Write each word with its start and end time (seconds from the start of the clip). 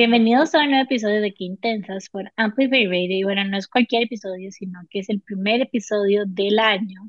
Bienvenidos 0.00 0.54
a 0.54 0.60
un 0.60 0.70
nuevo 0.70 0.84
episodio 0.84 1.20
de 1.20 1.34
Qué 1.34 1.44
Intensas 1.44 2.08
por 2.08 2.32
Amplify 2.36 2.86
Radio. 2.86 3.18
Y 3.18 3.22
bueno, 3.22 3.44
no 3.44 3.58
es 3.58 3.68
cualquier 3.68 4.04
episodio, 4.04 4.50
sino 4.50 4.80
que 4.88 5.00
es 5.00 5.10
el 5.10 5.20
primer 5.20 5.60
episodio 5.60 6.24
del 6.26 6.58
año. 6.58 7.02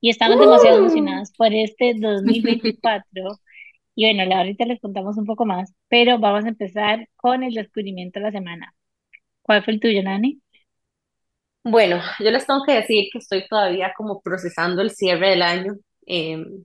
Y 0.00 0.10
estamos 0.10 0.40
demasiado 0.40 0.78
emocionadas 0.78 1.32
por 1.38 1.54
este 1.54 1.94
2024. 1.94 3.06
Y 3.94 4.06
bueno, 4.06 4.28
la 4.28 4.38
ahorita 4.38 4.64
les 4.64 4.80
contamos 4.80 5.16
un 5.18 5.24
poco 5.24 5.46
más, 5.46 5.72
pero 5.86 6.18
vamos 6.18 6.44
a 6.44 6.48
empezar 6.48 7.08
con 7.14 7.44
el 7.44 7.54
descubrimiento 7.54 8.18
de 8.18 8.24
la 8.24 8.32
semana. 8.32 8.74
¿Cuál 9.42 9.62
fue 9.62 9.74
el 9.74 9.80
tuyo, 9.80 10.02
Nani? 10.02 10.40
Bueno, 11.62 12.00
yo 12.18 12.30
les 12.32 12.44
tengo 12.44 12.64
que 12.64 12.72
decir 12.72 13.08
que 13.12 13.18
estoy 13.18 13.46
todavía 13.46 13.92
como 13.96 14.20
procesando 14.20 14.82
el 14.82 14.90
cierre 14.90 15.30
del 15.30 15.42
año 15.42 15.74
em, 16.06 16.64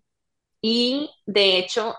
y 0.59 1.11
de 1.27 1.59
hecho 1.59 1.93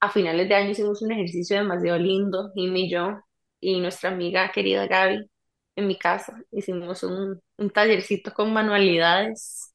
a 0.00 0.10
finales 0.10 0.48
de 0.48 0.54
año 0.54 0.70
hicimos 0.70 1.02
un 1.02 1.12
ejercicio 1.12 1.56
demasiado 1.56 1.98
lindo, 1.98 2.52
Jimmy 2.54 2.86
y 2.86 2.90
yo 2.90 3.20
y 3.60 3.80
nuestra 3.80 4.10
amiga 4.10 4.50
querida 4.52 4.86
Gaby 4.86 5.28
en 5.76 5.86
mi 5.86 5.98
casa. 5.98 6.38
Hicimos 6.52 7.02
un, 7.02 7.40
un 7.58 7.70
tallercito 7.70 8.32
con 8.34 8.52
manualidades 8.52 9.72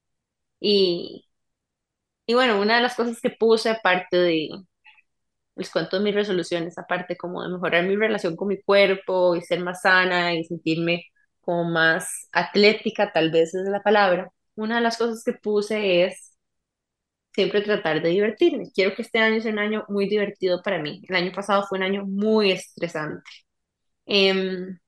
y, 0.60 1.28
y 2.26 2.34
bueno, 2.34 2.62
una 2.62 2.78
de 2.78 2.82
las 2.84 2.96
cosas 2.96 3.22
que 3.22 3.32
puse 3.32 3.70
aparte 3.70 4.18
de, 4.18 4.50
les 5.56 5.70
cuento 5.72 6.00
mis 6.00 6.16
resoluciones, 6.16 6.78
aparte 6.78 7.18
como 7.18 7.44
de 7.44 7.50
mejorar 7.50 7.86
mi 7.86 7.96
relación 7.96 8.36
con 8.36 8.48
mi 8.48 8.62
cuerpo 8.62 9.36
y 9.36 9.42
ser 9.42 9.60
más 9.62 9.82
sana 9.82 10.34
y 10.34 10.44
sentirme 10.46 11.06
como 11.42 11.66
más 11.72 12.30
atlética, 12.32 13.12
tal 13.14 13.32
vez 13.32 13.54
es 13.54 13.68
la 13.70 13.82
palabra. 13.84 14.30
Una 14.56 14.76
de 14.78 14.82
las 14.82 14.98
cosas 14.98 15.24
que 15.24 15.34
puse 15.34 16.06
es 16.06 16.31
siempre 17.34 17.62
tratar 17.62 18.02
de 18.02 18.10
divertirme. 18.10 18.72
Quiero 18.74 18.96
que 18.96 19.04
este 19.04 19.20
año 19.20 19.42
sea 19.42 19.52
un 19.52 19.60
año 19.60 19.86
muy 19.90 20.08
divertido 20.10 20.62
para 20.64 20.82
mí. 20.82 21.02
El 21.08 21.16
año 21.16 21.32
pasado 21.34 21.64
fue 21.68 21.78
un 21.80 21.84
año 21.86 22.06
muy 22.06 22.52
estresante. 22.52 23.24
Em, 24.06 24.80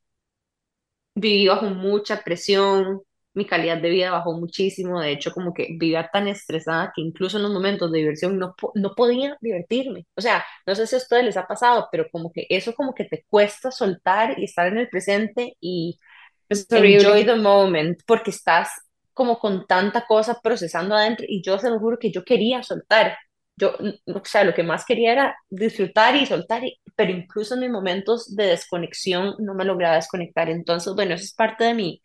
viví 1.16 1.48
bajo 1.48 1.68
mucha 1.70 2.24
presión, 2.24 3.02
mi 3.34 3.46
calidad 3.46 3.78
de 3.78 3.90
vida 3.90 4.12
bajó 4.12 4.34
muchísimo, 4.34 5.02
de 5.02 5.12
hecho 5.12 5.32
como 5.32 5.54
que 5.54 5.70
vivía 5.80 6.10
tan 6.12 6.28
estresada 6.28 6.92
que 6.96 7.02
incluso 7.02 7.38
en 7.38 7.44
los 7.44 7.52
momentos 7.52 7.92
de 7.92 8.00
diversión 8.00 8.38
no, 8.38 8.56
no 8.76 8.94
podía 8.96 9.38
divertirme. 9.42 10.06
O 10.16 10.22
sea, 10.22 10.44
no 10.68 10.76
sé 10.76 10.86
si 10.88 10.96
a 10.96 11.00
ustedes 11.00 11.26
les 11.26 11.38
ha 11.38 11.48
pasado, 11.48 11.88
pero 11.92 12.06
como 12.12 12.32
que 12.32 12.46
eso 12.50 12.74
como 12.76 12.94
que 12.94 13.06
te 13.06 13.26
cuesta 13.28 13.72
soltar 13.72 14.40
y 14.40 14.46
estar 14.46 14.68
en 14.68 14.78
el 14.78 14.90
presente 14.90 15.56
y 15.60 16.00
enjoy 16.50 17.26
the 17.26 17.36
moment 17.36 18.02
porque 18.06 18.32
estás 18.32 18.70
como 19.14 19.40
con 19.40 19.66
tanta 19.68 20.06
cosa 20.08 20.40
procesando 20.42 20.96
adentro 20.96 21.26
y 21.30 21.42
yo 21.44 21.58
se 21.60 21.70
lo 21.70 21.80
juro 21.80 21.98
que 22.00 22.12
yo 22.12 22.24
quería 22.24 22.64
soltar. 22.64 23.18
Yo, 23.56 23.74
o 24.08 24.22
sea, 24.26 24.44
lo 24.44 24.54
que 24.54 24.64
más 24.64 24.84
quería 24.86 25.12
era 25.14 25.36
disfrutar 25.50 26.16
y 26.16 26.26
soltar, 26.26 26.64
y- 26.66 26.80
pero 26.96 27.12
incluso 27.12 27.54
en 27.56 27.62
mis 27.62 27.70
momentos 27.72 28.36
de 28.36 28.46
desconexión 28.48 29.36
no 29.40 29.54
me 29.56 29.66
lograba 29.66 29.96
desconectar. 29.96 30.50
Entonces, 30.50 30.94
bueno, 30.96 31.14
eso 31.16 31.24
es 31.26 31.34
parte 31.36 31.64
de 31.66 31.74
mi, 31.76 32.02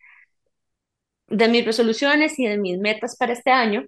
de 1.29 1.47
mis 1.47 1.65
resoluciones 1.65 2.37
y 2.39 2.45
de 2.45 2.57
mis 2.57 2.77
metas 2.77 3.15
para 3.17 3.31
este 3.31 3.51
año. 3.51 3.85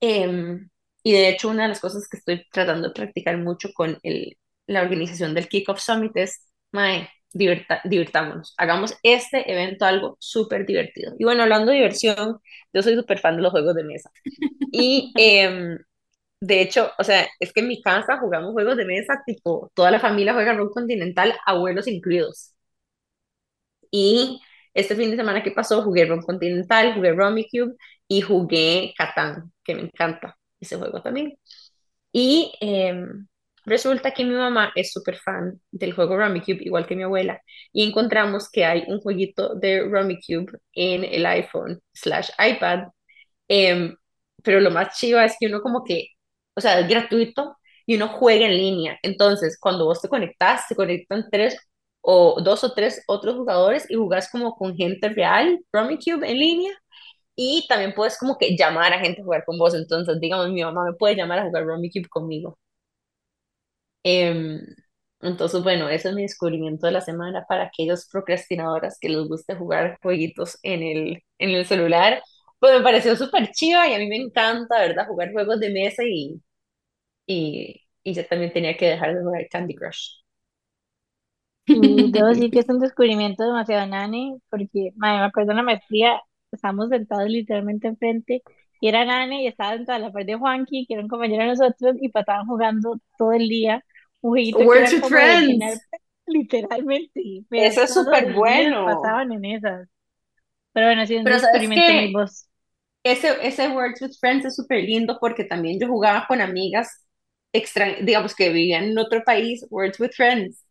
Em, 0.00 0.68
y 1.02 1.12
de 1.12 1.28
hecho, 1.30 1.48
una 1.48 1.62
de 1.64 1.68
las 1.70 1.80
cosas 1.80 2.08
que 2.08 2.16
estoy 2.18 2.44
tratando 2.52 2.88
de 2.88 2.94
practicar 2.94 3.38
mucho 3.38 3.70
con 3.74 3.98
el, 4.02 4.36
la 4.66 4.82
organización 4.82 5.34
del 5.34 5.48
Kickoff 5.48 5.80
Summit 5.80 6.16
es, 6.16 6.46
mae, 6.72 7.08
diverta- 7.32 7.80
divirtámonos, 7.84 8.54
hagamos 8.58 8.94
este 9.02 9.50
evento 9.52 9.84
algo 9.86 10.16
súper 10.20 10.66
divertido. 10.66 11.14
Y 11.18 11.24
bueno, 11.24 11.42
hablando 11.42 11.70
de 11.72 11.78
diversión, 11.78 12.38
yo 12.72 12.82
soy 12.82 12.94
súper 12.96 13.18
fan 13.20 13.36
de 13.36 13.42
los 13.42 13.52
juegos 13.52 13.74
de 13.74 13.84
mesa. 13.84 14.10
Y 14.70 15.12
em, 15.16 15.78
de 16.40 16.62
hecho, 16.62 16.92
o 16.98 17.04
sea, 17.04 17.26
es 17.40 17.52
que 17.52 17.60
en 17.60 17.68
mi 17.68 17.82
casa 17.82 18.18
jugamos 18.20 18.52
juegos 18.52 18.76
de 18.78 18.86
mesa, 18.86 19.22
tipo, 19.26 19.70
toda 19.74 19.90
la 19.92 20.00
familia 20.00 20.34
juega 20.34 20.54
rol 20.54 20.70
continental, 20.72 21.34
abuelos 21.46 21.88
incluidos. 21.88 22.54
Y 23.90 24.40
este 24.74 24.96
fin 24.96 25.10
de 25.10 25.16
semana 25.16 25.42
que 25.42 25.50
pasó 25.52 25.82
jugué 25.82 26.06
Ron 26.06 26.22
Continental, 26.22 26.94
jugué 26.94 27.12
Rummikub 27.12 27.76
y 28.08 28.20
jugué 28.20 28.94
Catán, 28.96 29.52
que 29.64 29.74
me 29.74 29.82
encanta 29.82 30.36
ese 30.60 30.76
juego 30.76 31.02
también. 31.02 31.34
Y 32.12 32.54
em, 32.60 33.26
resulta 33.66 34.12
que 34.12 34.24
mi 34.24 34.34
mamá 34.34 34.72
es 34.76 34.92
súper 34.92 35.18
fan 35.18 35.60
del 35.72 35.92
juego 35.94 36.16
Rummikub, 36.16 36.58
igual 36.62 36.86
que 36.86 36.96
mi 36.96 37.02
abuela, 37.04 37.42
y 37.72 37.84
encontramos 37.88 38.50
que 38.50 38.64
hay 38.64 38.84
un 38.88 39.00
jueguito 39.00 39.54
de 39.56 39.82
Rummikub 39.82 40.58
en 40.74 41.04
el 41.04 41.26
iPhone 41.26 41.80
slash 41.94 42.30
iPad, 42.38 42.88
em, 43.48 43.96
pero 44.42 44.60
lo 44.60 44.70
más 44.70 44.96
chiva 44.98 45.24
es 45.24 45.36
que 45.38 45.46
uno 45.46 45.60
como 45.62 45.84
que, 45.84 46.08
o 46.54 46.60
sea, 46.60 46.80
es 46.80 46.88
gratuito 46.88 47.56
y 47.86 47.96
uno 47.96 48.08
juega 48.08 48.46
en 48.46 48.56
línea. 48.56 48.98
Entonces, 49.02 49.58
cuando 49.60 49.84
vos 49.86 50.00
te 50.00 50.08
conectás, 50.08 50.66
se 50.68 50.74
conectan 50.76 51.26
tres 51.30 51.58
o 52.00 52.40
dos 52.42 52.62
o 52.64 52.72
tres 52.74 53.02
otros 53.08 53.36
jugadores 53.36 53.90
y 53.90 53.94
jugás 53.96 54.30
como 54.30 54.54
con 54.56 54.76
gente 54.76 55.08
real, 55.08 55.60
Rummikub 55.72 56.22
en 56.24 56.38
línea, 56.38 56.72
y 57.36 57.66
también 57.68 57.94
puedes 57.94 58.18
como 58.18 58.38
que 58.38 58.56
llamar 58.56 58.92
a 58.92 59.00
gente 59.00 59.20
a 59.22 59.24
jugar 59.24 59.44
con 59.44 59.58
vos. 59.58 59.74
Entonces, 59.74 60.20
digamos, 60.20 60.50
mi 60.52 60.62
mamá 60.62 60.84
me 60.84 60.94
puede 60.94 61.16
llamar 61.16 61.40
a 61.40 61.44
jugar 61.46 61.64
Rummikub 61.66 62.08
conmigo. 62.08 62.58
Em, 64.08 64.60
entonces, 65.20 65.62
bueno, 65.64 65.88
ese 65.88 66.10
es 66.10 66.14
mi 66.14 66.22
descubrimiento 66.22 66.86
de 66.86 66.92
la 66.92 67.00
semana 67.00 67.44
para 67.48 67.64
aquellas 67.64 68.08
procrastinadoras 68.10 68.98
que 69.00 69.08
les 69.08 69.26
guste 69.28 69.56
jugar 69.56 69.98
jueguitos 70.02 70.58
en 70.62 70.82
el, 70.82 71.22
en 71.38 71.50
el 71.50 71.66
celular. 71.66 72.22
Pues 72.60 72.74
me 72.78 72.82
pareció 72.84 73.16
súper 73.16 73.50
chiva 73.52 73.88
y 73.88 73.94
a 73.94 73.98
mí 73.98 74.06
me 74.08 74.16
encanta, 74.16 74.78
¿verdad? 74.80 75.08
Jugar 75.08 75.32
juegos 75.32 75.60
de 75.60 75.70
mesa 75.70 76.04
y, 76.04 76.40
y, 77.26 77.82
y 78.04 78.14
yo 78.14 78.26
también 78.26 78.52
tenía 78.52 78.76
que 78.76 78.86
dejar 78.88 79.14
de 79.16 79.22
jugar 79.22 79.48
Candy 79.50 79.74
Crush. 79.76 80.22
Y 81.70 82.10
debo 82.12 82.28
decir 82.28 82.50
que 82.50 82.60
es 82.60 82.68
un 82.68 82.78
descubrimiento 82.80 83.44
demasiado 83.44 83.86
Nani, 83.86 84.40
porque 84.50 84.92
madre, 84.96 85.18
me 85.20 85.24
acuerdo 85.26 85.50
en 85.52 85.56
la 85.58 85.62
maestría, 85.64 86.20
estábamos 86.52 86.88
sentados 86.88 87.28
literalmente 87.28 87.88
enfrente, 87.88 88.42
y 88.80 88.88
era 88.88 89.04
Nani 89.04 89.44
y 89.44 89.46
estaba 89.48 89.76
sentada 89.76 89.96
a 89.96 90.00
la 90.00 90.12
par 90.12 90.24
de 90.24 90.36
Juanqui, 90.36 90.86
que 90.86 90.94
era 90.94 91.02
un 91.02 91.08
compañero 91.08 91.42
de 91.44 91.50
nosotros, 91.50 91.96
y 92.00 92.08
pasaban 92.10 92.46
jugando 92.46 92.98
todo 93.18 93.32
el 93.32 93.48
día 93.48 93.84
jueguito 94.28 94.68
que 94.70 94.78
Words 94.78 94.78
era 94.78 94.94
with 94.94 95.02
como 95.02 95.18
de 95.18 95.24
adivinar 95.24 95.74
Friends. 95.74 95.86
literalmente, 96.26 97.44
Eso 97.54 97.82
es 97.82 97.92
súper 97.92 98.32
bueno. 98.32 98.84
pasaban 98.84 99.32
en 99.32 99.44
esas. 99.44 99.88
Pero 100.72 100.88
bueno, 100.88 101.06
sí, 101.06 101.18
Pero 101.22 101.38
sabes 101.38 101.70
que 101.72 102.10
vos. 102.12 102.48
ese, 103.04 103.36
ese 103.46 103.68
Words 103.70 104.00
with 104.02 104.12
Friends 104.20 104.46
es 104.46 104.56
súper 104.56 104.84
lindo 104.84 105.18
porque 105.20 105.44
también 105.44 105.80
yo 105.80 105.88
jugaba 105.88 106.26
con 106.28 106.40
amigas 106.40 107.06
extra, 107.52 107.94
digamos 108.02 108.34
que 108.34 108.50
vivían 108.50 108.84
en 108.84 108.98
otro 108.98 109.22
país, 109.24 109.66
Words 109.70 110.00
with 110.00 110.12
Friends. 110.16 110.64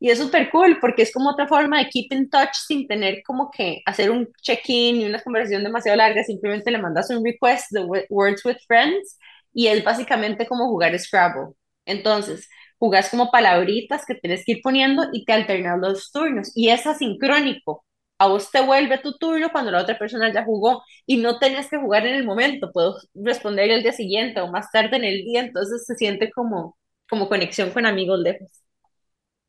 Y 0.00 0.10
es 0.10 0.18
súper 0.18 0.50
cool 0.50 0.78
porque 0.80 1.02
es 1.02 1.12
como 1.12 1.30
otra 1.30 1.48
forma 1.48 1.78
de 1.78 1.88
keep 1.90 2.08
in 2.12 2.30
touch 2.30 2.54
sin 2.68 2.86
tener 2.88 3.22
como 3.26 3.50
que 3.50 3.82
hacer 3.86 4.10
un 4.10 4.28
check-in 4.42 4.96
y 5.02 5.06
una 5.06 5.20
conversación 5.22 5.64
demasiado 5.64 5.96
larga, 5.98 6.24
simplemente 6.24 6.70
le 6.70 6.78
mandas 6.78 7.10
un 7.10 7.24
request 7.24 7.72
de 7.72 7.80
wo- 7.84 8.04
Words 8.10 8.44
with 8.44 8.58
Friends 8.66 9.18
y 9.52 9.68
es 9.68 9.84
básicamente 9.84 10.46
como 10.46 10.68
jugar 10.68 10.98
Scrabble. 10.98 11.54
Entonces, 11.86 12.48
jugás 12.78 13.10
como 13.10 13.30
palabritas 13.30 14.04
que 14.06 14.14
tienes 14.14 14.44
que 14.44 14.52
ir 14.52 14.60
poniendo 14.62 15.04
y 15.12 15.24
te 15.24 15.32
alternas 15.32 15.78
los 15.80 16.10
turnos 16.12 16.52
y 16.54 16.68
es 16.70 16.86
asincrónico. 16.86 17.84
A 18.18 18.26
vos 18.28 18.50
te 18.50 18.60
vuelve 18.62 18.98
tu 18.98 19.16
turno 19.16 19.50
cuando 19.52 19.70
la 19.70 19.82
otra 19.82 19.98
persona 19.98 20.32
ya 20.32 20.44
jugó 20.44 20.82
y 21.06 21.18
no 21.18 21.38
tenés 21.38 21.68
que 21.70 21.78
jugar 21.78 22.06
en 22.06 22.16
el 22.16 22.24
momento, 22.24 22.70
puedo 22.72 22.96
responder 23.14 23.70
el 23.70 23.82
día 23.82 23.92
siguiente 23.92 24.40
o 24.40 24.48
más 24.50 24.70
tarde 24.72 24.96
en 24.96 25.04
el 25.04 25.24
día, 25.24 25.40
entonces 25.40 25.84
se 25.86 25.94
siente 25.96 26.30
como, 26.32 26.76
como 27.08 27.28
conexión 27.28 27.70
con 27.70 27.86
amigos 27.86 28.18
lejos. 28.20 28.48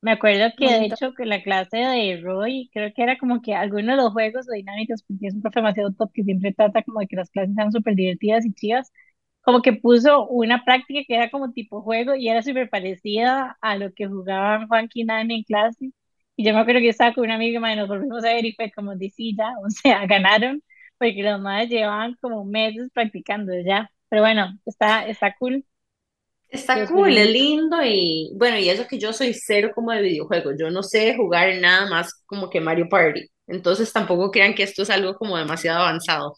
Me 0.02 0.12
acuerdo 0.14 0.54
que 0.58 0.66
de 0.66 0.86
hecho 0.86 1.14
que 1.14 1.26
la 1.26 1.44
clase 1.44 1.78
de 1.78 2.22
Roy, 2.24 2.70
creo 2.74 2.92
que 2.96 3.04
era 3.04 3.18
como 3.18 3.42
que 3.42 3.54
algunos 3.56 3.98
de 3.98 4.02
los 4.04 4.14
juegos 4.14 4.48
o 4.50 4.54
dinámicas, 4.54 5.04
porque 5.04 5.28
es 5.28 5.34
un 5.36 5.42
profe 5.42 5.60
demasiado 5.60 5.92
top 5.94 6.12
que 6.14 6.24
siempre 6.24 6.54
trata 6.54 6.84
como 6.84 7.02
de 7.02 7.08
que 7.08 7.18
las 7.18 7.30
clases 7.30 7.54
sean 7.56 7.72
súper 7.74 7.96
divertidas 7.96 8.46
y 8.46 8.54
chivas, 8.54 8.92
como 9.42 9.62
que 9.62 9.74
puso 9.74 10.28
una 10.28 10.64
práctica 10.66 11.02
que 11.08 11.16
era 11.16 11.30
como 11.32 11.52
tipo 11.54 11.82
juego 11.82 12.16
y 12.16 12.30
era 12.30 12.42
súper 12.44 12.70
parecida 12.70 13.58
a 13.62 13.78
lo 13.78 13.94
que 13.94 14.08
jugaban 14.08 14.68
Juan 14.68 14.90
y 14.94 15.04
Nani 15.06 15.36
en 15.38 15.44
clase. 15.44 15.92
Y 16.36 16.46
yo 16.46 16.54
me 16.54 16.60
acuerdo 16.60 16.80
que 16.80 16.86
yo 16.86 16.92
estaba 16.92 17.14
con 17.14 17.26
una 17.26 17.36
amiga 17.36 17.74
y 17.74 17.76
nos 17.76 17.88
volvimos 17.88 18.24
a 18.24 18.30
ver 18.34 18.46
y 18.46 18.54
fue 18.54 18.72
como 18.72 18.96
de 18.96 19.10
sí, 19.10 19.36
ya, 19.38 19.52
o 19.66 19.70
sea, 19.70 20.06
ganaron, 20.08 20.64
porque 20.98 21.24
los 21.24 21.42
madres 21.42 21.70
llevaban 21.70 22.16
como 22.22 22.46
meses 22.46 22.90
practicando 22.94 23.54
ya. 23.66 23.92
Pero 24.10 24.22
bueno, 24.24 24.58
está, 24.66 25.08
está 25.08 25.36
cool 25.40 25.66
Está 26.50 26.84
cool, 26.88 27.16
es 27.18 27.30
lindo 27.30 27.78
y 27.84 28.32
bueno, 28.36 28.58
y 28.58 28.70
eso 28.70 28.88
que 28.88 28.98
yo 28.98 29.14
soy 29.14 29.34
cero 29.36 29.70
como 29.76 29.92
de 29.92 30.02
videojuegos, 30.02 30.56
yo 30.60 30.72
no 30.72 30.82
sé 30.82 31.16
jugar 31.16 31.54
nada 31.62 31.88
más 31.90 32.12
como 32.26 32.50
que 32.50 32.60
Mario 32.60 32.88
Party, 32.90 33.28
entonces 33.46 33.94
tampoco 33.94 34.32
crean 34.32 34.56
que 34.56 34.64
esto 34.64 34.82
es 34.82 34.90
algo 34.90 35.16
como 35.16 35.38
demasiado 35.38 35.80
avanzado. 35.82 36.36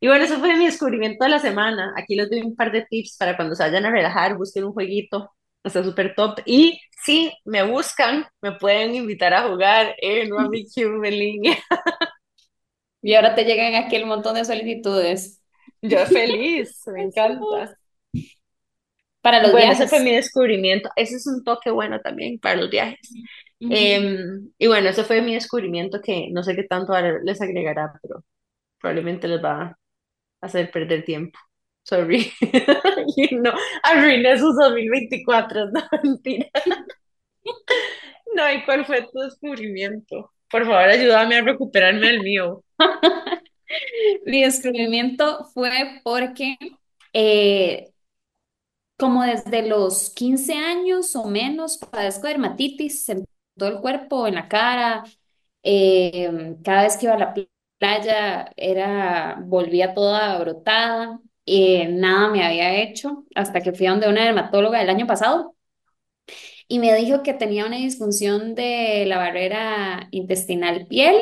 Y 0.00 0.08
bueno, 0.08 0.24
eso 0.24 0.38
fue 0.38 0.56
mi 0.56 0.66
descubrimiento 0.66 1.24
de 1.24 1.30
la 1.30 1.38
semana. 1.38 1.92
Aquí 1.96 2.14
les 2.16 2.30
doy 2.30 2.40
un 2.42 2.56
par 2.56 2.72
de 2.72 2.86
tips 2.88 3.16
para 3.18 3.36
cuando 3.36 3.54
se 3.54 3.62
vayan 3.64 3.84
a 3.86 3.90
relajar, 3.90 4.36
busquen 4.36 4.64
un 4.64 4.72
jueguito, 4.72 5.30
está 5.62 5.84
súper 5.84 6.14
top. 6.14 6.40
Y 6.46 6.80
si 7.04 7.32
me 7.44 7.62
buscan, 7.64 8.26
me 8.40 8.52
pueden 8.52 8.94
invitar 8.94 9.34
a 9.34 9.48
jugar 9.48 9.94
en 9.98 10.30
Rummy 10.30 10.64
Cube 10.74 11.08
en 11.08 11.18
línea. 11.18 11.56
Y 13.02 13.14
ahora 13.14 13.34
te 13.34 13.44
llegan 13.44 13.74
aquí 13.74 13.96
el 13.96 14.06
montón 14.06 14.34
de 14.34 14.44
solicitudes. 14.44 15.40
Yo 15.82 16.06
feliz, 16.06 16.82
me 16.92 17.02
encanta. 17.04 17.76
para 19.22 19.42
los 19.42 19.52
Bueno, 19.52 19.72
ese 19.72 19.86
fue 19.86 20.00
viajes. 20.00 20.04
mi 20.04 20.12
descubrimiento. 20.14 20.90
Ese 20.96 21.16
es 21.16 21.26
un 21.26 21.44
toque 21.44 21.70
bueno 21.70 22.00
también 22.00 22.38
para 22.38 22.56
los 22.56 22.70
viajes. 22.70 23.18
Em, 23.68 24.50
y 24.58 24.66
bueno, 24.66 24.88
ese 24.90 25.04
fue 25.04 25.22
mi 25.22 25.34
descubrimiento 25.34 26.00
que 26.02 26.28
no 26.32 26.42
sé 26.42 26.56
qué 26.56 26.64
tanto 26.64 26.92
les 27.24 27.40
agregará, 27.40 27.92
pero 28.02 28.24
probablemente 28.80 29.28
les 29.28 29.44
va 29.44 29.62
a 29.64 29.78
hacer 30.40 30.70
perder 30.70 31.04
tiempo. 31.04 31.38
Sorry. 31.82 32.32
Y 33.16 33.34
no, 33.36 33.52
arruiné 33.82 34.38
sus 34.38 34.56
2024, 34.60 35.66
no, 35.70 35.82
mentira. 36.02 36.46
No, 38.34 38.50
¿y 38.52 38.64
cuál 38.64 38.84
fue 38.86 39.02
tu 39.10 39.18
descubrimiento? 39.20 40.32
Por 40.50 40.62
favor, 40.64 40.88
ayúdame 40.88 41.36
a 41.38 41.42
recuperarme 41.42 42.10
el 42.10 42.20
mío. 42.22 42.64
Mi 44.26 44.42
descubrimiento 44.44 45.44
fue 45.54 46.00
porque 46.04 46.56
eh, 47.12 47.90
como 48.98 49.22
desde 49.24 49.66
los 49.66 50.10
15 50.10 50.54
años 50.54 51.16
o 51.16 51.26
menos 51.28 51.78
padezco 51.78 52.22
de 52.26 52.34
dermatitis 52.34 53.08
en 53.08 53.24
todo 53.56 53.68
el 53.70 53.80
cuerpo, 53.80 54.26
en 54.26 54.34
la 54.36 54.48
cara. 54.48 55.04
eh, 55.62 56.56
cada 56.64 56.84
vez 56.84 56.96
que 56.96 57.06
iba 57.06 57.14
a 57.14 57.18
la 57.18 57.34
playa 57.80 58.52
era, 58.56 59.38
volvía 59.42 59.94
toda 59.94 60.38
brotada. 60.40 61.20
eh, 61.46 61.88
nada 61.90 62.30
me 62.30 62.44
había 62.44 62.82
hecho 62.82 63.26
hasta 63.36 63.62
que 63.62 63.72
fui 63.74 63.86
a 63.86 63.92
donde 63.92 64.08
una 64.08 64.24
dermatóloga 64.26 64.82
el 64.82 64.90
año 64.90 65.06
pasado 65.08 65.56
y 66.68 66.78
me 66.78 66.94
dijo 66.94 67.22
que 67.22 67.34
tenía 67.34 67.66
una 67.66 67.76
disfunción 67.76 68.54
de 68.54 69.04
la 69.06 69.18
barrera 69.18 70.08
intestinal 70.12 70.86
piel 70.86 71.16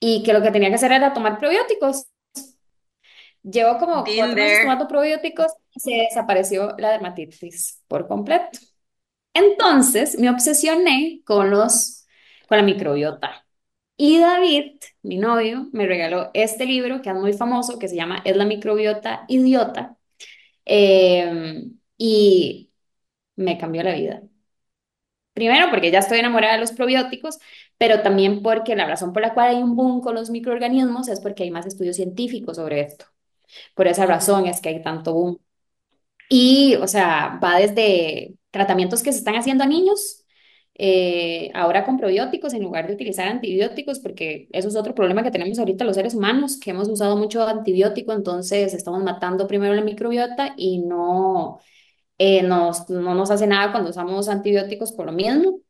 y 0.00 0.22
que 0.24 0.32
lo 0.32 0.42
que 0.42 0.50
tenía 0.50 0.70
que 0.70 0.76
hacer 0.76 0.92
era 0.92 1.14
tomar 1.14 1.38
probióticos. 1.38 2.06
Llevo 3.42 3.78
como 3.78 4.04
Been 4.04 4.16
cuatro 4.16 4.36
meses 4.36 4.60
tomando 4.62 4.88
probióticos 4.88 5.52
y 5.74 5.80
se 5.80 5.90
desapareció 5.92 6.74
la 6.78 6.90
dermatitis 6.92 7.82
por 7.88 8.06
completo. 8.06 8.58
Entonces 9.34 10.18
me 10.18 10.30
obsesioné 10.30 11.22
con 11.24 11.50
los, 11.50 12.06
con 12.48 12.58
la 12.58 12.64
microbiota. 12.64 13.46
Y 14.04 14.18
David, 14.18 14.80
mi 15.02 15.16
novio, 15.16 15.68
me 15.72 15.86
regaló 15.86 16.30
este 16.34 16.66
libro 16.66 17.00
que 17.02 17.10
es 17.10 17.14
muy 17.16 17.32
famoso, 17.34 17.78
que 17.78 17.86
se 17.88 17.94
llama 17.96 18.20
Es 18.24 18.36
la 18.36 18.44
microbiota 18.44 19.24
idiota. 19.28 19.96
Eh, 20.66 21.64
y 21.98 22.72
me 23.36 23.58
cambió 23.58 23.82
la 23.84 23.94
vida. 23.94 24.22
Primero 25.34 25.70
porque 25.70 25.90
ya 25.90 26.00
estoy 26.00 26.18
enamorada 26.18 26.54
de 26.54 26.60
los 26.60 26.72
probióticos, 26.72 27.38
pero 27.78 28.02
también 28.02 28.42
porque 28.42 28.76
la 28.76 28.86
razón 28.86 29.12
por 29.14 29.22
la 29.22 29.32
cual 29.32 29.48
hay 29.56 29.62
un 29.62 29.74
boom 29.76 30.02
con 30.02 30.14
los 30.14 30.28
microorganismos 30.30 31.08
es 31.08 31.20
porque 31.20 31.44
hay 31.44 31.50
más 31.50 31.64
estudios 31.66 31.96
científicos 31.96 32.56
sobre 32.56 32.80
esto. 32.82 33.06
Por 33.74 33.88
esa 33.88 34.06
razón 34.06 34.46
es 34.46 34.60
que 34.60 34.70
hay 34.70 34.82
tanto 34.82 35.14
boom. 35.14 35.38
Y, 36.30 36.76
o 36.76 36.88
sea, 36.88 37.40
va 37.42 37.58
desde 37.58 38.36
tratamientos 38.50 39.02
que 39.02 39.12
se 39.12 39.18
están 39.18 39.36
haciendo 39.36 39.64
a 39.64 39.66
niños, 39.68 40.21
eh, 40.84 41.50
ahora 41.54 41.84
con 41.84 41.96
probióticos 41.96 42.54
en 42.54 42.64
lugar 42.64 42.88
de 42.88 42.94
utilizar 42.94 43.28
antibióticos, 43.28 44.00
porque 44.00 44.48
eso 44.52 44.66
es 44.68 44.74
otro 44.76 44.94
problema 44.96 45.22
que 45.22 45.30
tenemos 45.30 45.58
ahorita 45.60 45.84
los 45.84 45.94
seres 45.94 46.14
humanos, 46.14 46.58
que 46.58 46.72
hemos 46.72 46.88
usado 46.88 47.16
mucho 47.16 47.46
antibiótico, 47.46 48.12
entonces 48.12 48.74
estamos 48.74 49.02
matando 49.04 49.46
primero 49.46 49.74
la 49.74 49.82
microbiota 49.82 50.54
y 50.56 50.80
no, 50.80 51.60
eh, 52.18 52.42
nos, 52.42 52.90
no 52.90 53.14
nos 53.14 53.30
hace 53.30 53.46
nada 53.46 53.72
cuando 53.72 53.90
usamos 53.90 54.28
antibióticos 54.28 54.92
por 54.92 55.06
lo 55.06 55.12
mismo. 55.12 55.60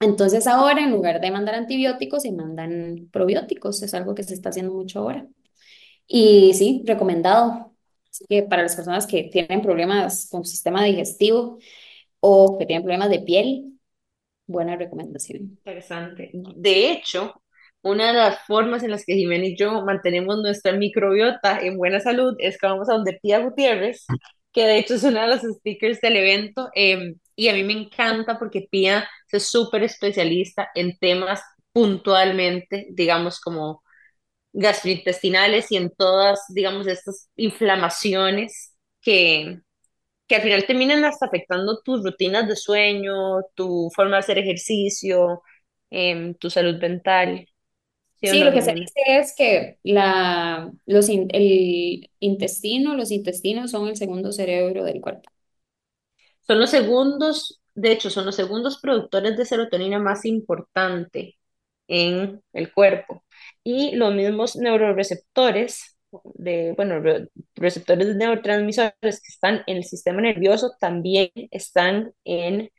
Entonces 0.00 0.46
ahora, 0.46 0.82
en 0.82 0.92
lugar 0.92 1.20
de 1.20 1.30
mandar 1.32 1.54
antibióticos, 1.56 2.22
se 2.22 2.32
mandan 2.32 3.08
probióticos, 3.12 3.82
es 3.82 3.94
algo 3.94 4.14
que 4.14 4.24
se 4.24 4.34
está 4.34 4.50
haciendo 4.50 4.72
mucho 4.74 5.00
ahora. 5.00 5.26
Y 6.06 6.54
sí, 6.54 6.82
recomendado. 6.86 7.74
Así 8.10 8.24
que 8.28 8.42
para 8.44 8.62
las 8.62 8.76
personas 8.76 9.06
que 9.06 9.24
tienen 9.24 9.62
problemas 9.62 10.28
con 10.30 10.44
sistema 10.44 10.84
digestivo 10.84 11.58
o 12.20 12.58
que 12.58 12.66
tienen 12.66 12.84
problemas 12.84 13.10
de 13.10 13.20
piel, 13.20 13.73
buena 14.46 14.76
recomendación. 14.76 15.42
Interesante. 15.42 16.30
De 16.32 16.90
hecho, 16.90 17.42
una 17.82 18.08
de 18.08 18.14
las 18.14 18.40
formas 18.46 18.82
en 18.82 18.90
las 18.90 19.04
que 19.04 19.14
Jimena 19.14 19.46
y 19.46 19.56
yo 19.56 19.84
mantenemos 19.84 20.38
nuestra 20.42 20.72
microbiota 20.72 21.60
en 21.60 21.76
buena 21.76 22.00
salud 22.00 22.34
es 22.38 22.58
que 22.58 22.66
vamos 22.66 22.88
a 22.88 22.94
donde 22.94 23.18
Pía 23.22 23.40
Gutiérrez, 23.40 24.06
que 24.52 24.66
de 24.66 24.78
hecho 24.78 24.94
es 24.94 25.04
una 25.04 25.22
de 25.22 25.28
las 25.28 25.42
speakers 25.42 26.00
del 26.00 26.16
evento, 26.16 26.70
eh, 26.74 27.14
y 27.36 27.48
a 27.48 27.52
mí 27.52 27.64
me 27.64 27.72
encanta 27.72 28.38
porque 28.38 28.66
Pía 28.70 29.08
es 29.30 29.48
súper 29.48 29.82
especialista 29.82 30.68
en 30.74 30.96
temas 30.98 31.42
puntualmente, 31.72 32.86
digamos, 32.90 33.40
como 33.40 33.82
gastrointestinales 34.52 35.72
y 35.72 35.76
en 35.76 35.90
todas, 35.90 36.40
digamos, 36.48 36.86
estas 36.86 37.30
inflamaciones 37.36 38.74
que 39.00 39.60
que 40.26 40.36
al 40.36 40.42
final 40.42 40.66
terminan 40.66 41.04
hasta 41.04 41.26
afectando 41.26 41.80
tus 41.82 42.02
rutinas 42.04 42.48
de 42.48 42.56
sueño, 42.56 43.42
tu 43.54 43.90
forma 43.94 44.12
de 44.16 44.20
hacer 44.20 44.38
ejercicio, 44.38 45.42
em, 45.90 46.34
tu 46.36 46.50
salud 46.50 46.76
mental. 46.80 47.48
¿Sí 48.16 48.30
o 48.30 48.34
Sí, 48.34 48.42
no, 48.42 48.44
lo 48.44 48.52
que 48.52 48.62
se 48.62 48.72
dice 48.72 49.00
es 49.18 49.34
que 49.36 49.78
la, 49.82 50.72
los, 50.86 51.08
in- 51.10 51.28
el 51.32 52.10
intestino, 52.20 52.94
los 52.96 53.10
intestinos 53.10 53.70
son 53.70 53.88
el 53.88 53.96
segundo 53.96 54.32
cerebro 54.32 54.84
del 54.84 55.00
cuerpo. 55.02 55.30
Son 56.46 56.60
los 56.60 56.70
segundos, 56.70 57.60
de 57.74 57.92
hecho, 57.92 58.10
son 58.10 58.26
los 58.26 58.36
segundos 58.36 58.78
productores 58.80 59.36
de 59.36 59.44
serotonina 59.46 59.98
más 59.98 60.24
importante 60.24 61.38
en 61.88 62.42
el 62.52 62.72
cuerpo. 62.72 63.24
Y 63.64 63.96
los 63.96 64.14
mismos 64.14 64.56
neuroreceptores 64.56 65.93
de, 66.34 66.72
bueno, 66.76 67.00
re- 67.00 67.28
receptores 67.56 68.08
de 68.08 68.14
neurotransmisores 68.16 68.94
que 69.02 69.28
están 69.28 69.62
en 69.66 69.78
el 69.78 69.84
sistema 69.84 70.20
nervioso 70.22 70.72
también 70.80 71.30
están 71.50 72.12
en 72.24 72.70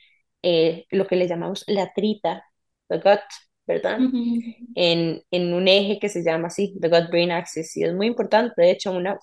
eh, 0.44 0.86
lo 0.92 1.08
que 1.08 1.16
le 1.16 1.28
llamamos 1.28 1.64
la 1.68 1.92
trita, 1.94 2.44
the 2.90 2.98
gut, 2.98 3.20
¿verdad? 3.68 4.02
Ujú. 4.04 4.76
En, 4.76 5.22
en 5.32 5.54
un 5.54 5.68
eje 5.68 6.00
que 6.00 6.10
se 6.10 6.24
llama 6.24 6.48
así, 6.48 6.78
the 6.82 6.90
gut-brain 6.90 7.32
axis, 7.32 7.76
y 7.78 7.84
es 7.84 7.94
muy 7.94 8.08
importante. 8.08 8.62
De 8.62 8.72
hecho, 8.72 8.92
una, 8.92 9.20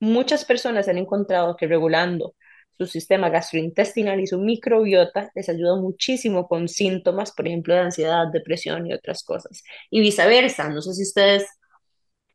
muchas 0.00 0.44
personas 0.44 0.88
han 0.88 0.98
encontrado 0.98 1.56
que 1.56 1.66
regulando 1.66 2.34
su 2.78 2.86
sistema 2.86 3.28
gastrointestinal 3.30 4.20
y 4.20 4.26
su 4.26 4.38
microbiota 4.40 5.30
les 5.34 5.48
ayuda 5.48 5.76
muchísimo 5.76 6.48
con 6.48 6.68
síntomas, 6.68 7.32
por 7.32 7.48
ejemplo, 7.48 7.74
de 7.74 7.80
ansiedad, 7.80 8.28
depresión 8.32 8.86
y 8.86 8.94
otras 8.94 9.24
cosas. 9.24 9.62
Y 9.90 10.00
viceversa, 10.00 10.68
no 10.70 10.80
sé 10.82 10.94
si 10.94 11.02
ustedes 11.02 11.46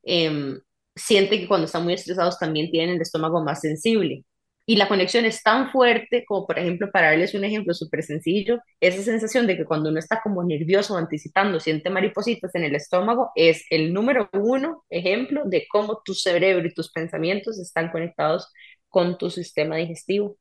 em, 0.04 0.60
sienten 0.96 1.42
que 1.42 1.48
cuando 1.48 1.66
están 1.66 1.84
muy 1.84 1.94
estresados 1.94 2.40
también 2.40 2.72
tienen 2.72 2.96
el 2.96 3.02
estómago 3.02 3.44
más 3.44 3.62
sensible. 3.62 4.26
Y 4.66 4.78
la 4.78 4.88
conexión 4.88 5.26
es 5.26 5.44
tan 5.44 5.72
fuerte 5.72 6.24
como, 6.26 6.48
por 6.48 6.58
ejemplo, 6.58 6.90
para 6.92 7.10
darles 7.10 7.34
un 7.34 7.44
ejemplo 7.44 7.74
súper 7.74 8.02
sencillo, 8.02 8.60
esa 8.80 9.04
sensación 9.04 9.46
de 9.46 9.58
que 9.58 9.66
cuando 9.66 9.90
uno 9.90 10.00
está 10.00 10.22
como 10.24 10.42
nervioso 10.44 10.96
anticipando, 10.96 11.60
siente 11.60 11.90
maripositas 11.90 12.56
en 12.56 12.64
el 12.64 12.76
estómago, 12.76 13.32
es 13.36 13.66
el 13.70 13.94
número 13.94 14.30
uno 14.34 14.86
ejemplo 14.90 15.44
de 15.46 15.66
cómo 15.70 16.02
tu 16.06 16.14
cerebro 16.14 16.66
y 16.66 16.74
tus 16.74 16.92
pensamientos 16.92 17.60
están 17.60 17.92
conectados 17.92 18.48
con 18.88 19.18
tu 19.18 19.30
sistema 19.30 19.76
digestivo. 19.76 20.38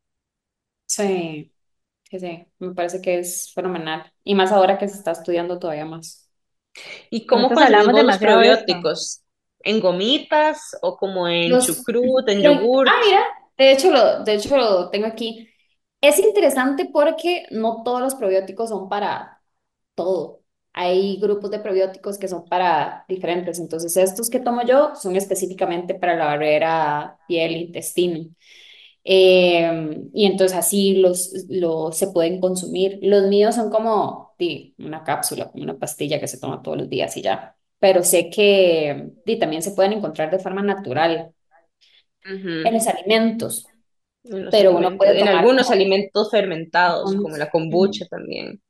Sí, 0.87 1.53
sí, 2.05 2.21
sí, 2.21 2.47
me 2.59 2.75
parece 2.75 3.01
que 3.01 3.19
es 3.19 3.53
fenomenal. 3.55 4.13
Y 4.23 4.35
más 4.35 4.53
ahora 4.53 4.79
que 4.79 4.89
se 4.89 4.99
está 4.99 5.13
estudiando 5.13 5.59
todavía 5.59 5.87
más. 5.87 6.31
¿Y 7.11 7.27
cómo 7.27 7.49
Nosotros 7.49 7.87
vos 7.91 8.05
los 8.05 8.19
probióticos? 8.19 9.22
¿En 9.65 9.81
gomitas 9.81 10.77
o 10.83 10.97
como 10.97 11.29
en 11.29 11.51
Los, 11.51 11.67
chucrut, 11.67 12.29
en 12.29 12.43
yogurt? 12.43 12.89
ah, 12.89 13.01
mira, 13.05 13.25
de 13.59 13.73
hecho 13.73 13.91
lo, 13.91 14.25
de 14.25 14.35
hecho 14.35 14.57
lo 14.57 14.91
tengo 14.91 15.07
aquí. 15.07 15.49
Es 16.01 16.19
interesante 16.19 16.89
porque 16.93 17.45
no 17.51 17.83
todos 17.85 18.01
los 18.01 18.15
probióticos 18.17 18.71
son 18.71 18.89
para 18.89 19.41
todo. 19.95 20.43
Hay 20.73 21.19
grupos 21.21 21.51
de 21.51 21.61
probióticos 21.61 22.19
que 22.19 22.29
son 22.29 22.45
para 22.47 23.05
diferentes. 23.09 23.59
Entonces, 23.61 23.97
estos 23.97 24.31
que 24.31 24.41
tomo 24.41 24.63
yo 24.67 24.95
son 24.97 25.17
específicamente 25.17 25.95
para 25.95 26.17
la 26.17 26.27
barrera 26.27 27.19
piel-intestino. 27.29 28.31
Eh, 29.05 30.01
y 30.15 30.27
entonces 30.27 30.57
así 30.57 30.97
los, 30.97 31.33
los 31.49 31.97
se 31.97 32.09
pueden 32.09 32.41
consumir. 32.41 32.99
Los 33.03 33.25
míos 33.29 33.55
son 33.57 33.71
como 33.71 34.35
di, 34.39 34.75
una 34.79 35.05
cápsula, 35.05 35.51
como 35.51 35.65
una 35.65 35.79
pastilla 35.79 36.21
que 36.21 36.29
se 36.29 36.39
toma 36.39 36.63
todos 36.63 36.79
los 36.79 36.89
días 36.89 37.17
y 37.17 37.23
ya. 37.23 37.57
Pero 37.83 38.03
sé 38.05 38.31
que 38.31 39.11
también 39.41 39.63
se 39.63 39.73
pueden 39.73 39.93
encontrar 39.95 40.31
de 40.31 40.39
forma 40.39 40.63
natural 40.63 41.35
en 42.25 42.75
los 42.75 42.87
alimentos, 42.87 43.67
En 44.25 44.45
los 44.47 44.53
pero 44.53 44.77
uno 44.77 44.97
puede 44.97 45.21
en 45.21 45.29
algunos 45.29 45.67
como... 45.67 45.75
alimentos 45.75 46.31
fermentados, 46.31 47.15
como 47.17 47.37
la 47.37 47.51
kombucha 47.51 48.07
también. 48.09 48.63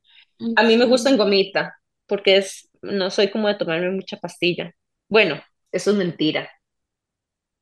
A 0.55 0.63
mí 0.63 0.77
me 0.77 0.85
gusta 0.85 1.09
en 1.09 1.17
gomita, 1.17 1.77
porque 2.07 2.37
es, 2.37 2.69
no 2.81 3.09
soy 3.11 3.29
como 3.29 3.47
de 3.47 3.55
tomarme 3.55 3.91
mucha 3.91 4.17
pastilla. 4.17 4.73
Bueno, 5.09 5.41
eso 5.71 5.91
es 5.91 5.97
mentira. 5.97 6.49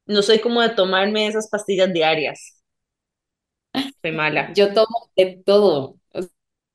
No 0.06 0.22
soy 0.22 0.40
como 0.40 0.62
de 0.62 0.70
tomarme 0.70 1.26
esas 1.28 1.50
pastillas 1.50 1.92
diarias. 1.92 2.62
Soy 4.02 4.12
mala. 4.12 4.54
Yo 4.56 4.74
tomo 4.74 5.12
de 5.16 5.42
todo. 5.46 5.98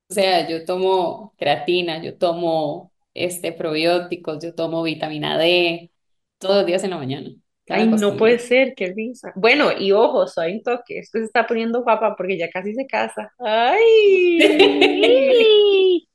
O 0.09 0.13
sea, 0.13 0.47
yo 0.49 0.65
tomo 0.65 1.33
creatina, 1.37 2.01
yo 2.03 2.17
tomo 2.17 2.93
este, 3.17 3.51
probióticos, 3.51 4.43
yo 4.43 4.53
tomo 4.55 4.83
vitamina 4.83 5.37
D 5.37 5.91
todos 6.37 6.57
los 6.57 6.65
días 6.65 6.83
en 6.83 6.91
la 6.91 6.97
mañana. 6.97 7.29
Ay, 7.69 7.87
no 7.87 8.15
puede 8.15 8.39
ser, 8.39 8.73
qué 8.75 8.93
risa. 8.93 9.33
Bueno, 9.35 9.71
y 9.77 9.91
ojo, 9.91 10.25
soy 10.27 10.53
un 10.53 10.63
toque, 10.63 10.99
es 10.99 11.11
que 11.11 11.19
se 11.19 11.25
está 11.25 11.45
poniendo 11.45 11.83
guapa 11.83 12.15
porque 12.15 12.37
ya 12.37 12.49
casi 12.49 12.73
se 12.73 12.87
casa. 12.87 13.33
Ay. 13.39 14.39
Sí, 15.37 16.09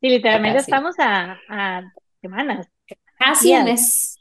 Sí, 0.00 0.08
Ya 0.08 0.10
literalmente 0.10 0.58
casi. 0.58 0.72
estamos 0.72 0.94
a, 0.98 1.38
a 1.48 1.82
semanas, 2.20 2.68
Casi 3.18 3.52
un 3.52 3.64
días. 3.64 3.64
mes. 3.64 4.18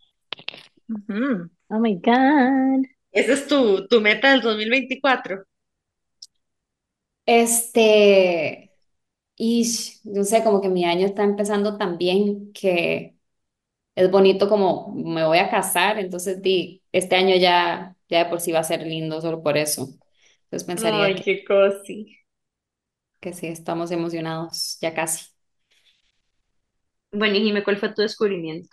Ujú. 0.90 1.50
Oh 1.70 1.80
my 1.80 1.96
God. 1.96 2.86
Esa 3.12 3.34
es 3.34 3.48
tu, 3.48 3.88
tu 3.88 4.00
meta 4.00 4.30
del 4.32 4.42
2024. 4.42 5.44
Este, 7.26 8.65
y 9.38 9.66
no 10.06 10.24
sé, 10.24 10.44
como 10.44 10.62
que 10.62 10.70
mi 10.70 10.86
año 10.86 11.06
está 11.08 11.24
empezando 11.24 11.78
tan 11.78 11.98
bien 11.98 12.52
que 12.54 13.18
es 13.96 14.12
bonito 14.12 14.50
como 14.50 14.94
me 14.96 15.26
voy 15.26 15.40
a 15.40 15.50
casar, 15.52 16.00
entonces 16.00 16.42
di, 16.42 16.84
este 16.92 17.16
año 17.18 17.36
ya, 17.38 17.96
ya 18.10 18.26
de 18.26 18.30
por 18.30 18.42
sí 18.42 18.52
va 18.52 18.60
a 18.60 18.64
ser 18.66 18.86
lindo 18.88 19.22
solo 19.22 19.44
por 19.44 19.58
eso. 19.58 19.84
Entonces 20.46 20.66
pensaría 20.68 21.10
Ay, 21.10 21.16
que, 21.16 21.26
qué 21.26 21.44
cosi. 21.44 22.18
que 23.20 23.34
sí, 23.34 23.48
estamos 23.48 23.92
emocionados, 23.92 24.78
ya 24.82 24.94
casi. 24.94 25.26
Bueno, 27.12 27.36
y 27.38 27.42
dime, 27.44 27.64
¿cuál 27.64 27.78
fue 27.78 27.90
tu 27.94 28.02
descubrimiento? 28.04 28.70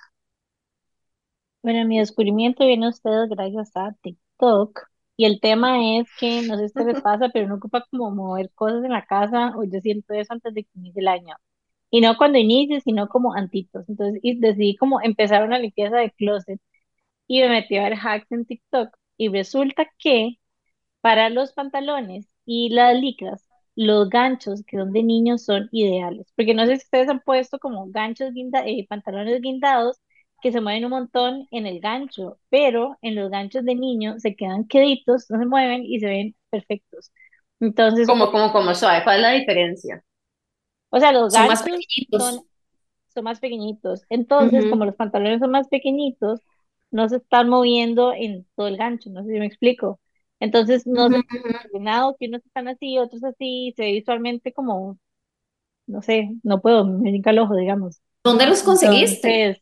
Bueno, 1.63 1.85
mi 1.89 1.99
descubrimiento 1.99 2.65
viene 2.67 2.87
a 2.87 2.91
ustedes 2.91 3.29
gracias 3.29 3.71
a 3.77 3.93
TikTok. 4.03 4.81
Y 5.17 5.25
el 5.27 5.41
tema 5.41 5.99
es 5.99 6.09
que, 6.17 6.43
no 6.43 6.57
sé 6.59 6.69
si 6.69 6.85
les 6.85 6.99
pasa, 7.03 7.29
pero 7.33 7.47
uno 7.47 7.57
ocupa 7.57 7.87
como 7.91 8.11
mover 8.11 8.51
cosas 8.55 8.85
en 8.85 8.93
la 8.93 9.05
casa, 9.07 9.53
o 9.57 9.65
yo 9.65 9.81
siento 9.81 10.15
eso 10.15 10.33
antes 10.33 10.55
de 10.55 10.65
que 10.65 10.71
inicie 10.77 11.01
el 11.03 11.09
año. 11.09 11.37
Y 11.91 12.01
no 12.01 12.17
cuando 12.19 12.39
inicie, 12.39 12.81
sino 12.81 13.09
como 13.09 13.35
antitos. 13.35 13.89
Entonces, 13.89 14.21
y 14.25 14.39
decidí 14.41 14.77
como 14.77 15.01
empezar 15.03 15.45
una 15.45 15.59
limpieza 15.59 15.97
de 15.99 16.11
closet 16.13 16.61
y 17.29 17.43
me 17.43 17.49
metí 17.51 17.77
a 17.79 17.85
ver 17.85 17.95
hacks 18.03 18.31
en 18.33 18.47
TikTok. 18.47 18.91
Y 19.19 19.29
resulta 19.29 19.87
que 19.99 20.39
Para 21.01 21.29
los 21.31 21.53
pantalones 21.53 22.29
y 22.45 22.71
las 22.71 22.97
licras, 23.01 23.47
los 23.77 24.09
ganchos 24.11 24.63
que 24.65 24.77
son 24.79 24.93
de 24.93 25.03
niños 25.03 25.45
son 25.45 25.69
ideales, 25.73 26.33
porque 26.37 26.55
no 26.55 26.67
sé 26.67 26.77
si 26.77 26.85
ustedes 26.85 27.09
han 27.09 27.21
puesto 27.21 27.59
como 27.59 27.87
ganchos 27.91 28.33
guinda 28.33 28.65
eh, 28.67 28.87
pantalones 28.89 29.41
guindados 29.43 29.99
que 30.43 30.53
se 30.53 30.61
mueven 30.63 30.85
un 30.87 30.93
montón 30.93 31.49
en 31.53 31.67
el 31.67 31.81
gancho, 31.81 32.39
pero 32.51 32.99
en 33.03 33.17
los 33.17 33.31
ganchos 33.31 33.65
de 33.65 33.75
niño 33.77 34.19
se 34.21 34.37
quedan 34.37 34.67
queditos, 34.69 35.27
no 35.31 35.39
se 35.41 35.47
mueven 35.47 35.85
y 35.85 36.01
se 36.01 36.07
ven 36.09 36.37
perfectos. 36.51 37.13
Entonces, 37.61 38.09
Como, 38.09 38.31
como, 38.31 38.53
como 38.53 38.75
suave, 38.77 39.03
¿cuál 39.03 39.17
es 39.17 39.23
la 39.23 39.31
diferencia? 39.33 40.05
o 40.91 40.99
sea, 41.01 41.13
los 41.13 41.31
Son 41.35 41.47
más 41.47 41.63
ganchos 41.63 41.89
son 42.11 42.43
pequeñitos. 42.45 42.47
son 43.09 43.25
más 43.25 43.41
pequeñitos. 43.41 44.05
Entonces, 44.11 44.67
como 44.69 44.85
los 44.87 44.97
pantalones 44.97 45.41
son 45.41 45.51
más 45.53 45.69
pequeñitos, 45.69 46.43
no 46.93 47.09
se 47.09 47.17
están 47.19 47.49
moviendo 47.51 48.13
en 48.15 48.47
todo 48.57 48.69
el 48.69 48.77
gancho, 48.79 49.11
no 49.11 49.25
sé 49.25 49.33
si 49.33 49.41
me 49.41 49.47
explico. 49.47 50.01
Entonces, 50.41 50.87
no 50.87 51.11
se 51.11 51.17
ujú. 51.17 51.43
ve 51.73 51.81
nada 51.81 52.15
que 52.21 52.29
unos 52.29 52.45
están 52.47 52.69
así, 52.69 52.99
otros 52.99 53.25
así, 53.25 53.75
se 53.77 53.85
ve 53.85 53.93
visualmente 53.93 54.53
como, 54.55 54.99
no 55.87 56.03
sé, 56.03 56.31
no 56.45 56.61
puedo, 56.63 56.87
me 56.87 57.11
brinca 57.11 57.31
el 57.31 57.41
ojo, 57.41 57.57
digamos. 57.57 58.03
¿Dónde 58.25 58.47
los 58.49 58.65
conseguiste? 58.65 59.31
Entonces, 59.31 59.62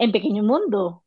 en 0.00 0.12
Pequeño 0.12 0.42
Mundo. 0.42 1.04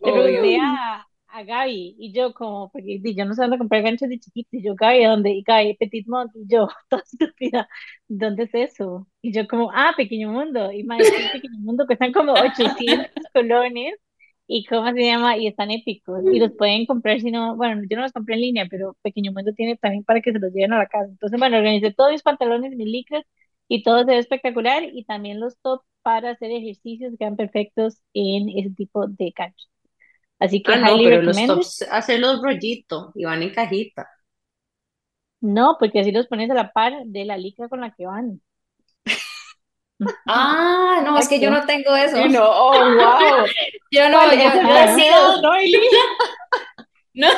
Le 0.00 0.12
pregunté 0.12 0.58
a, 0.60 1.06
a 1.28 1.44
Gaby 1.44 1.96
y 1.98 2.12
yo 2.12 2.34
como, 2.34 2.70
porque 2.72 3.00
yo 3.14 3.24
no 3.26 3.34
sé 3.34 3.42
dónde 3.42 3.58
comprar 3.58 3.82
ganchos 3.82 4.08
de 4.08 4.20
chiquitos, 4.20 4.54
y 4.54 4.62
yo, 4.64 4.74
Gaby, 4.76 5.04
¿a 5.04 5.10
¿dónde? 5.10 5.30
Y 5.32 5.42
Gaby, 5.42 5.76
Petit 5.76 6.06
Monde, 6.08 6.32
y 6.36 6.46
yo, 6.48 6.68
toda 6.90 7.02
estúpida, 7.02 7.68
¿dónde 8.08 8.44
es 8.44 8.54
eso? 8.54 9.08
Y 9.22 9.32
yo 9.32 9.46
como, 9.48 9.70
ah, 9.72 9.94
Pequeño 9.96 10.32
Mundo, 10.32 10.72
y 10.72 10.84
más 10.84 11.00
Pequeño 11.32 11.58
Mundo, 11.60 11.86
cuestan 11.86 12.12
como 12.12 12.32
800 12.34 13.24
colones, 13.32 13.94
y 14.46 14.64
¿cómo 14.66 14.92
se 14.92 15.04
llama? 15.04 15.36
Y 15.38 15.46
están 15.48 15.70
épicos, 15.70 16.22
y 16.32 16.38
los 16.38 16.52
pueden 16.52 16.86
comprar 16.86 17.20
si 17.20 17.30
no, 17.30 17.56
bueno, 17.56 17.82
yo 17.88 17.96
no 17.96 18.02
los 18.04 18.12
compré 18.12 18.34
en 18.36 18.40
línea, 18.42 18.66
pero 18.70 18.96
Pequeño 19.02 19.32
Mundo 19.32 19.52
tiene 19.54 19.76
también 19.76 20.04
para 20.04 20.20
que 20.20 20.32
se 20.32 20.38
los 20.38 20.52
lleven 20.52 20.72
a 20.74 20.78
la 20.78 20.86
casa. 20.86 21.06
Entonces, 21.10 21.38
bueno, 21.38 21.56
organicé 21.58 21.92
todos 21.92 22.12
mis 22.12 22.22
pantalones, 22.22 22.76
mis 22.76 22.86
licras, 22.88 23.24
y 23.74 23.82
todo 23.82 24.00
se 24.00 24.06
ve 24.06 24.18
espectacular, 24.18 24.84
y 24.84 25.04
también 25.04 25.40
los 25.40 25.58
tops 25.60 25.84
para 26.02 26.30
hacer 26.30 26.50
ejercicios 26.52 27.14
quedan 27.18 27.36
perfectos 27.36 27.98
en 28.14 28.48
ese 28.50 28.70
tipo 28.70 29.06
de 29.08 29.32
ganchos. 29.36 29.70
Así 30.40 30.62
que 30.62 30.72
Ah, 30.74 30.78
no, 30.78 31.02
pero 31.02 31.22
los 31.22 31.36
tops, 31.46 31.82
hacerlos 31.90 32.42
rollito 32.42 33.12
y 33.14 33.24
van 33.24 33.42
en 33.42 33.50
cajita. 33.54 34.08
No, 35.40 35.76
porque 35.78 36.00
así 36.00 36.10
los 36.10 36.26
pones 36.26 36.50
a 36.50 36.54
la 36.54 36.72
par 36.72 36.92
de 37.06 37.24
la 37.24 37.36
licra 37.38 37.68
con 37.68 37.80
la 37.80 37.92
que 37.94 38.04
van. 38.06 38.40
Ah, 40.26 41.02
no, 41.04 41.18
es 41.18 41.28
que 41.28 41.40
yo 41.40 41.50
no 41.50 41.64
tengo 41.66 41.94
eso. 41.96 42.16
No, 42.28 42.42
oh, 42.44 42.94
wow. 42.96 43.46
Yo 43.90 44.08
no, 44.08 44.32
yo, 44.32 44.38
¿Es 44.40 44.54
el 44.54 44.66
yo 44.66 44.74
he 44.74 44.88
Ajá. 44.88 44.94
sido, 44.94 45.42
no, 45.42 45.52
no. 47.14 47.28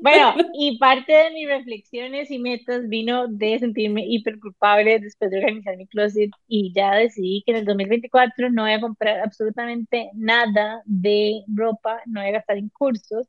Bueno, 0.00 0.34
y 0.52 0.78
parte 0.78 1.12
de 1.12 1.30
mis 1.30 1.48
reflexiones 1.48 2.30
y 2.30 2.38
metas 2.38 2.88
vino 2.88 3.26
de 3.28 3.58
sentirme 3.58 4.04
hiper 4.06 4.38
culpable 4.38 4.98
después 5.00 5.30
de 5.30 5.38
organizar 5.38 5.76
mi 5.76 5.86
closet 5.86 6.30
y 6.46 6.72
ya 6.74 6.94
decidí 6.94 7.42
que 7.46 7.52
en 7.52 7.58
el 7.58 7.64
2024 7.64 8.50
no 8.50 8.62
voy 8.62 8.72
a 8.72 8.80
comprar 8.80 9.20
absolutamente 9.20 10.10
nada 10.14 10.82
de 10.84 11.42
ropa, 11.54 12.00
no 12.06 12.20
voy 12.20 12.28
a 12.30 12.32
gastar 12.32 12.58
en 12.58 12.68
cursos 12.70 13.28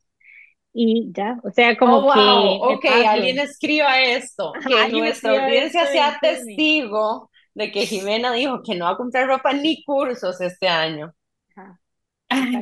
y 0.73 1.11
ya, 1.13 1.37
o 1.43 1.51
sea, 1.51 1.77
Oh, 1.83 2.01
como 2.01 2.01
wow. 2.01 2.59
que 2.67 2.77
Ok, 2.77 2.85
alguien 3.07 3.39
escriba 3.39 4.01
esto. 4.01 4.63
Que 4.67 4.87
nuestra 4.87 5.33
audiencia 5.33 5.87
sea 5.87 6.19
testigo 6.21 7.31
de 7.53 7.71
que 7.71 7.85
Jimena 7.85 8.33
dijo 8.33 8.61
que 8.63 8.75
no 8.75 8.85
va 8.85 8.91
a 8.91 8.97
comprar 8.97 9.27
ropa 9.27 9.53
ni 9.53 9.83
cursos 9.83 10.41
este 10.41 10.67
año. 10.67 11.13
Ajá, 11.55 11.79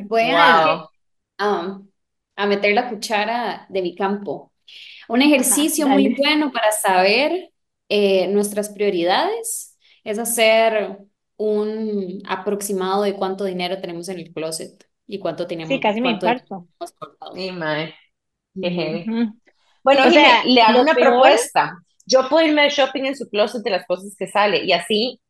Wow. 0.08 0.88
a, 1.38 1.80
a 2.36 2.46
meter 2.46 2.74
la 2.74 2.88
cuchara 2.90 3.66
de 3.68 3.82
mi 3.82 3.94
campo. 3.94 4.52
Un 5.08 5.22
ajá, 5.36 5.56
ejercicio 5.56 5.88
muy 5.88 6.14
bueno 6.16 6.52
para 6.52 6.72
saber 6.72 7.50
eh, 7.88 8.28
nuestras 8.28 8.70
prioridades 8.70 9.78
es 10.04 10.18
hacer 10.18 10.98
un 11.36 12.22
aproximado 12.28 13.02
de 13.02 13.14
cuánto 13.16 13.44
dinero 13.44 13.80
tenemos 13.80 14.08
en 14.08 14.18
el 14.20 14.32
closet 14.32 14.88
y 15.06 15.18
cuánto 15.18 15.46
Sí, 15.62 15.80
tenemos, 15.80 15.80
casi 15.80 16.00
me 16.00 16.10
cuánto 16.10 16.28
infarto. 16.28 16.68
guardado. 17.00 17.36
Y 17.36 17.50
mae. 17.52 17.94
Bueno, 19.82 20.02
O 20.02 20.10
Jimé, 20.10 20.22
sea, 20.22 20.44
le 20.44 20.60
hago 20.62 20.80
una 20.80 20.94
peor, 20.94 21.14
propuesta. 21.16 21.78
Yo 22.06 22.28
puedo 22.28 22.46
irme 22.46 22.62
de 22.62 22.70
shopping 22.70 23.04
en 23.06 23.16
su 23.16 23.28
closet 23.28 23.62
de 23.62 23.70
las 23.70 23.86
cosas 23.86 24.14
que 24.18 24.26
sale 24.26 24.64
y 24.64 24.72
así 24.72 25.20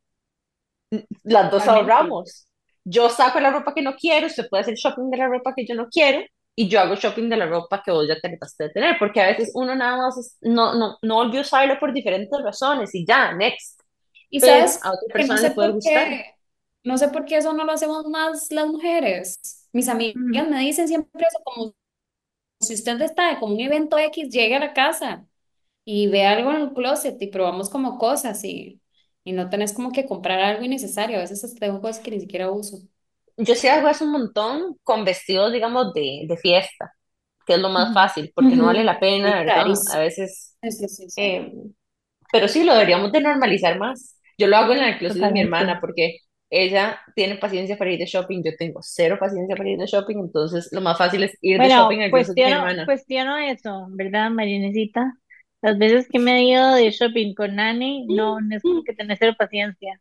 las 1.22 1.50
dos 1.50 1.66
totalmente. 1.66 1.68
ahorramos. 1.68 2.46
Yo 2.84 3.08
saco 3.10 3.40
la 3.40 3.50
ropa 3.50 3.74
que 3.74 3.82
no 3.82 3.94
quiero, 3.96 4.26
usted 4.26 4.48
puede 4.48 4.62
hacer 4.62 4.74
shopping 4.74 5.10
de 5.10 5.16
la 5.18 5.28
ropa 5.28 5.54
que 5.54 5.66
yo 5.66 5.74
no 5.74 5.88
quiero 5.88 6.20
y 6.56 6.68
yo 6.68 6.80
hago 6.80 6.94
shopping 6.96 7.28
de 7.28 7.36
la 7.36 7.46
ropa 7.46 7.82
que 7.84 7.90
vos 7.92 8.06
ya 8.08 8.20
te 8.20 8.28
de 8.58 8.70
tener, 8.70 8.96
porque 8.98 9.20
a 9.20 9.26
veces 9.28 9.50
uno 9.54 9.74
nada 9.74 9.96
más 9.98 10.38
no, 10.42 10.74
no, 10.74 10.98
no 11.02 11.14
volvió 11.16 11.40
a 11.40 11.42
usarlo 11.42 11.78
por 11.80 11.92
diferentes 11.92 12.40
razones 12.42 12.94
y 12.94 13.04
ya, 13.06 13.32
next. 13.34 13.80
Y 14.30 14.40
Pero 14.40 14.56
sabes 14.60 14.78
a 14.82 14.92
otra 14.92 15.08
que 15.14 15.24
no 15.24 15.36
persona 15.36 15.40
le 15.42 15.50
sé 15.50 15.54
puede 15.54 15.72
gustar. 15.72 16.08
qué, 16.12 16.24
no 16.84 16.98
sé 16.98 17.08
por 17.08 17.24
qué 17.24 17.36
eso 17.38 17.52
no 17.52 17.64
lo 17.64 17.72
hacemos 17.72 18.06
más 18.06 18.50
las 18.50 18.66
mujeres. 18.68 19.38
Mis 19.72 19.88
amigas 19.88 20.14
Ujú. 20.14 20.50
me 20.50 20.60
dicen 20.60 20.88
siempre 20.88 21.26
eso, 21.26 21.38
como 21.44 21.74
si 22.60 22.74
usted 22.74 23.00
está 23.02 23.40
como 23.40 23.54
un 23.54 23.60
evento 23.60 23.98
X, 23.98 24.30
llegue 24.30 24.56
a 24.56 24.60
la 24.60 24.74
casa 24.74 25.26
y 25.84 26.08
ve 26.08 26.26
algo 26.26 26.52
en 26.52 26.62
el 26.62 26.74
closet 26.74 27.20
y 27.22 27.28
probamos 27.28 27.70
como 27.70 27.98
cosas 27.98 28.44
y, 28.44 28.82
y 29.24 29.32
no 29.32 29.50
tenés 29.50 29.72
como 29.74 29.92
que 29.92 30.06
comprar 30.06 30.40
algo 30.40 30.64
innecesario. 30.64 31.18
A 31.18 31.20
veces 31.22 31.54
tengo 31.56 31.80
cosas 31.80 32.00
que 32.04 32.10
ni 32.12 32.20
siquiera 32.20 32.50
uso. 32.52 32.78
Yo 33.36 33.54
sí 33.54 33.68
hago 33.68 33.88
eso 33.88 34.04
un 34.04 34.12
montón 34.12 34.76
con 34.82 35.04
vestidos, 35.04 35.52
digamos, 35.52 35.92
de, 35.92 36.24
de 36.28 36.36
fiesta, 36.36 36.92
que 37.46 37.54
es 37.54 37.60
lo 37.60 37.68
más 37.68 37.92
fácil, 37.92 38.32
porque 38.34 38.56
no 38.56 38.66
vale 38.66 38.84
la 38.84 39.00
pena, 39.00 39.40
¿verdad? 39.40 39.66
A 39.92 39.98
veces 39.98 40.56
Sí, 40.62 40.70
sí, 40.70 40.88
sí, 40.88 41.22
eh, 41.22 41.52
Pero 42.32 42.48
sí, 42.48 42.64
lo 42.64 42.72
deberíamos 42.74 43.12
de 43.12 43.20
normalizar 43.20 43.78
más. 43.78 44.18
Yo 44.38 44.46
lo 44.46 44.56
hago 44.56 44.72
en 44.72 44.82
el 44.82 44.98
closet 44.98 45.22
de 45.22 45.30
mi 45.32 45.40
hermana 45.40 45.78
porque 45.80 46.18
ella 46.50 46.98
tiene 47.14 47.36
paciencia 47.36 47.76
para 47.76 47.92
ir 47.92 47.98
de 47.98 48.06
shopping, 48.06 48.42
yo 48.44 48.52
tengo 48.56 48.80
cero 48.82 49.16
paciencia 49.18 49.56
para 49.56 49.68
ir 49.70 49.78
de 49.78 49.86
shopping, 49.86 50.18
entonces 50.18 50.68
lo 50.72 50.80
más 50.80 50.98
fácil 50.98 51.22
es 51.24 51.36
ir 51.40 51.60
de 51.60 51.68
shopping 51.68 52.00
al 52.00 52.10
closet 52.10 52.36
de 52.36 52.42
mi 52.42 52.50
cuestiono, 52.50 52.56
hermana. 52.58 52.86
cuestiono 52.86 53.36
eso, 53.38 53.86
¿verdad, 53.90 54.30
Marianecita? 54.30 55.14
Las 55.62 55.78
veces 55.78 56.08
que 56.08 56.18
me 56.18 56.36
he 56.38 56.44
ido 56.44 56.74
de 56.74 56.90
shopping 56.90 57.34
con 57.34 57.56
Nani, 57.56 58.06
no, 58.06 58.40
no 58.40 58.56
es 58.56 58.62
como 58.62 58.82
que 58.84 58.94
tenés 58.94 59.18
cero 59.18 59.34
paciencia. 59.38 60.00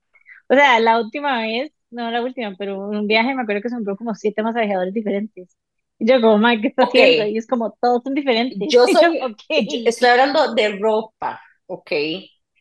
O 0.49 0.55
sea, 0.55 0.79
la 0.79 0.99
última 0.99 1.41
vez, 1.41 1.71
no 1.93 2.11
la 2.11 2.21
última, 2.21 2.55
pero 2.57 2.91
en 2.91 2.99
un 2.99 3.07
viaje 3.07 3.33
me 3.35 3.41
acuerdo 3.43 3.61
que 3.61 3.69
se 3.69 3.75
compró 3.75 3.97
como 3.97 4.15
siete 4.15 4.43
masajeadores 4.43 4.93
diferentes. 4.93 5.57
Y 5.99 6.07
yo 6.07 6.21
como, 6.21 6.37
Mike, 6.37 6.61
¿qué 6.63 6.67
está 6.69 6.83
Ok, 6.83 6.85
haciendo? 6.85 7.25
Y 7.25 7.37
es 7.37 7.47
como, 7.47 7.71
todos 7.81 8.01
son 8.03 8.13
diferentes. 8.15 8.69
yo 8.69 8.87
soy, 8.87 9.37
yo 9.49 9.79
estoy 9.85 10.09
hablando 10.09 10.53
de 10.53 10.77
ropa, 10.79 11.41
ok, 11.67 11.91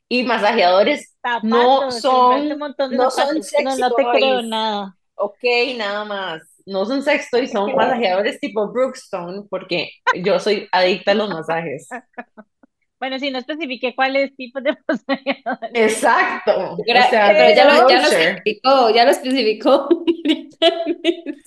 y 0.08 0.22
masajeadores 0.24 1.16
no 1.40 1.90
zapatos, 1.90 2.00
son, 2.00 2.58
no 2.88 3.10
son. 3.10 3.46
No, 3.56 3.76
no 3.76 3.94
te 3.94 4.10
creo 4.10 4.42
nada. 4.42 4.96
ok, 5.14 5.38
nada 5.76 6.04
más. 6.04 6.42
No 6.66 6.86
son 6.86 7.02
sexy 7.02 7.28
No 7.32 7.38
toys, 7.38 7.52
son 7.52 7.74
masajeadores 7.74 8.38
tipo 8.40 8.70
Brookstone, 8.72 9.44
porque 9.50 9.90
yo 10.24 10.38
soy 10.40 10.68
adicta 10.72 11.12
a 11.12 11.14
los 11.14 11.30
masajes. 11.30 11.88
Bueno, 13.02 13.18
sí, 13.18 13.32
no 13.32 13.38
especifiqué 13.38 13.96
cuáles 13.96 14.32
tipos 14.36 14.62
de 14.62 14.76
masajeadores. 14.86 15.70
Exacto, 15.74 16.52
o 16.56 16.76
Gra- 16.86 17.10
sea, 17.10 17.32
Pero 17.32 17.56
ya 17.56 17.64
lo, 17.64 17.88
ya 17.88 18.00
lo 18.00 18.06
especificó, 18.08 18.90
ya 18.94 19.04
lo 19.04 19.10
especificó. 19.10 19.88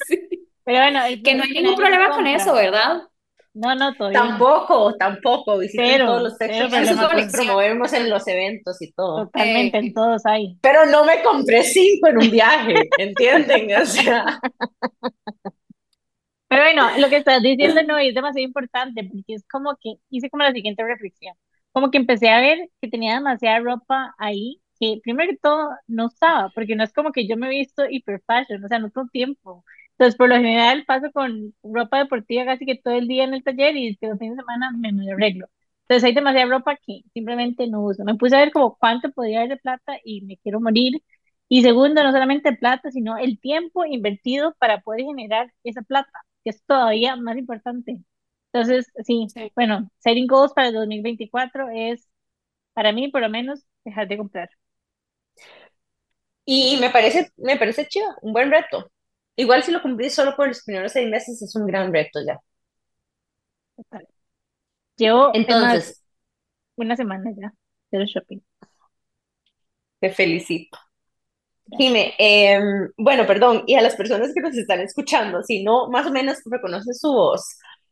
Sí. 0.08 0.20
Pero 0.66 0.80
bueno, 0.80 1.06
el 1.06 1.24
Que 1.24 1.34
no 1.36 1.44
es 1.44 1.50
hay 1.50 1.62
ningún 1.62 1.76
problema 1.78 2.10
con 2.10 2.28
eso, 2.28 2.54
¿verdad? 2.54 3.04
No, 3.54 3.74
no, 3.74 3.94
todavía. 3.94 4.20
Tampoco, 4.20 4.94
tampoco. 4.98 5.58
Visiten 5.60 5.86
Cero, 5.92 6.06
todos 6.08 6.24
los 6.24 6.38
textos 6.38 6.70
con 6.74 7.20
eso. 7.20 7.32
promovemos 7.32 7.94
en 7.94 8.10
los 8.10 8.28
eventos 8.28 8.82
y 8.82 8.92
todo. 8.92 9.28
Totalmente, 9.28 9.78
en 9.78 9.86
Eh, 9.86 9.92
todos 9.96 10.26
hay. 10.26 10.58
Pero 10.62 10.86
no 10.88 11.06
me 11.06 11.22
compré 11.24 11.64
cinco 11.64 12.10
en 12.10 12.18
un 12.18 12.30
viaje, 12.32 12.74
¿entienden? 12.98 13.82
O 13.82 13.86
sea, 13.86 14.40
Pero 16.48 16.62
bueno, 16.64 16.88
lo 17.00 17.10
que 17.10 17.18
estás 17.18 17.42
diciendo 17.42 17.82
no 17.84 17.98
es 17.98 18.14
demasiado 18.14 18.46
importante 18.46 19.04
porque 19.04 19.34
es 19.36 19.44
como 19.48 19.76
que 19.82 19.96
hice 20.10 20.30
como 20.30 20.44
la 20.44 20.52
siguiente 20.54 20.84
reflexión. 20.84 21.36
Como 21.72 21.92
que 21.92 21.98
empecé 21.98 22.30
a 22.30 22.40
ver 22.42 22.70
que 22.82 22.88
tenía 22.90 23.16
demasiada 23.16 23.60
ropa 23.60 24.14
ahí 24.18 24.62
que 24.80 25.00
primero 25.04 25.32
que 25.32 25.38
todo 25.38 25.70
no 25.88 26.06
usaba, 26.08 26.50
porque 26.54 26.76
no 26.76 26.84
es 26.84 26.92
como 26.94 27.12
que 27.14 27.28
yo 27.28 27.38
me 27.38 27.48
he 27.48 27.50
visto 27.50 27.84
hiper 27.90 28.22
fashion, 28.28 28.64
o 28.64 28.68
sea, 28.68 28.78
no 28.80 28.90
tengo 28.92 29.08
tiempo. 29.08 29.64
Entonces, 29.92 30.18
por 30.18 30.28
lo 30.30 30.36
general 30.36 30.84
paso 30.86 31.12
con 31.14 31.54
ropa 31.64 32.00
deportiva 32.00 32.44
casi 32.46 32.66
que 32.66 32.76
todo 32.76 32.94
el 32.96 33.08
día 33.08 33.24
en 33.24 33.34
el 33.34 33.44
taller 33.44 33.76
y 33.78 33.98
los 34.02 34.20
fines 34.20 34.36
de 34.38 34.42
semana 34.44 34.72
me, 34.78 34.92
me 34.92 35.12
arreglo. 35.12 35.48
Entonces, 35.84 36.04
hay 36.04 36.14
demasiada 36.14 36.50
ropa 36.52 36.76
que 36.86 37.02
simplemente 37.14 37.68
no 37.68 37.82
uso. 37.84 38.04
Me 38.04 38.16
puse 38.16 38.36
a 38.36 38.40
ver 38.40 38.52
como 38.52 38.76
cuánto 38.78 39.12
podía 39.12 39.40
haber 39.40 39.50
de 39.52 39.58
plata 39.58 39.94
y 40.04 40.22
me 40.26 40.38
quiero 40.38 40.60
morir. 40.60 41.02
Y 41.48 41.62
segundo, 41.62 42.04
no 42.04 42.12
solamente 42.12 42.54
plata, 42.54 42.92
sino 42.92 43.18
el 43.18 43.40
tiempo 43.40 43.86
invertido 43.86 44.56
para 44.60 44.82
poder 44.82 45.02
generar 45.06 45.52
esa 45.64 45.82
plata 45.84 46.12
que 46.46 46.52
es 46.52 46.64
todavía 46.66 47.18
más 47.18 47.38
importante. 47.38 48.04
Entonces, 48.54 48.88
sí, 49.06 49.28
sí. 49.34 49.54
bueno, 49.56 49.92
setting 50.00 50.28
goals 50.28 50.54
para 50.54 50.70
el 50.70 50.76
2024 50.76 51.70
es, 51.72 52.10
para 52.74 52.92
mí 52.94 53.10
por 53.12 53.22
lo 53.22 53.30
menos, 53.30 53.66
dejar 53.86 54.08
de 54.10 54.18
comprar. 54.20 54.50
y 56.46 56.78
me 56.80 56.90
parece, 56.90 57.32
me 57.38 57.58
parece 57.58 57.88
chido, 57.88 58.08
un 58.22 58.34
buen 58.34 58.52
reto. 58.52 58.92
Igual 59.36 59.64
si 59.64 59.72
lo 59.72 59.82
cumplís 59.82 60.14
solo 60.16 60.36
por 60.36 60.48
los 60.48 60.64
primeros 60.64 60.92
seis 60.94 61.10
meses 61.10 61.42
es 61.42 61.56
un 61.56 61.66
gran 61.68 61.92
reto 61.94 62.20
ya. 62.26 62.40
Llevo, 64.98 65.34
Entonces, 65.34 66.04
una 66.78 66.96
semana 66.98 67.32
ya 67.38 67.54
de 67.92 68.06
shopping. 68.06 68.40
te 70.00 70.10
felicito. 70.12 70.78
Jime, 71.72 72.14
eh, 72.20 72.60
bueno, 72.98 73.26
perdón, 73.26 73.64
y 73.68 73.76
a 73.76 73.82
las 73.82 73.96
personas 73.96 74.32
que 74.34 74.42
nos 74.42 74.56
están 74.56 74.80
escuchando, 74.82 75.42
si 75.44 75.64
no, 75.64 75.90
más 75.90 76.06
o 76.06 76.12
menos 76.12 76.38
reconoce 76.46 76.94
su 76.94 77.12
voz 77.12 77.42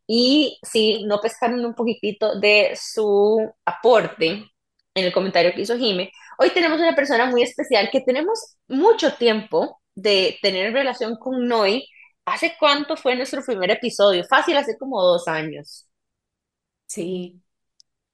y 0.07 0.59
si 0.63 1.03
no 1.05 1.19
pescaron 1.19 1.65
un 1.65 1.73
poquitito 1.73 2.39
de 2.39 2.77
su 2.79 3.51
aporte 3.65 4.27
en 4.95 5.05
el 5.05 5.11
comentario 5.13 5.53
que 5.53 5.61
hizo 5.61 5.77
Jime, 5.77 6.11
hoy 6.39 6.51
tenemos 6.51 6.79
una 6.79 6.95
persona 6.95 7.25
muy 7.25 7.41
especial 7.41 7.89
que 7.91 8.01
tenemos 8.01 8.57
mucho 8.67 9.13
tiempo 9.15 9.81
de 9.95 10.37
tener 10.41 10.71
relación 10.73 11.15
con 11.17 11.47
Noi. 11.47 11.83
¿Hace 12.25 12.53
cuánto 12.59 12.95
fue 12.95 13.15
nuestro 13.15 13.43
primer 13.43 13.71
episodio? 13.71 14.23
Fácil, 14.29 14.55
hace 14.57 14.77
como 14.77 15.01
dos 15.01 15.27
años. 15.27 15.87
Sí, 16.87 17.41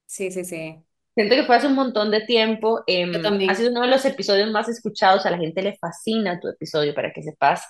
sí, 0.08 0.32
sí, 0.32 0.46
sí. 0.46 0.86
Siento 1.16 1.36
que 1.36 1.44
fue 1.44 1.56
hace 1.56 1.68
un 1.68 1.75
montón 1.75 2.12
de 2.12 2.22
tiempo. 2.22 2.84
Yo 2.88 2.94
em, 2.96 3.16
ha 3.16 3.22
también. 3.22 3.56
sido 3.56 3.72
uno 3.72 3.82
de 3.82 3.88
los 3.88 4.06
episodios 4.06 4.50
más 4.51 4.70
escuchados. 4.70 5.25
A 5.25 5.32
la 5.32 5.38
gente 5.38 5.62
le 5.62 5.78
fascina 5.78 6.39
tu 6.39 6.48
episodio, 6.48 6.94
para 6.94 7.12
que 7.12 7.24
sepas. 7.24 7.63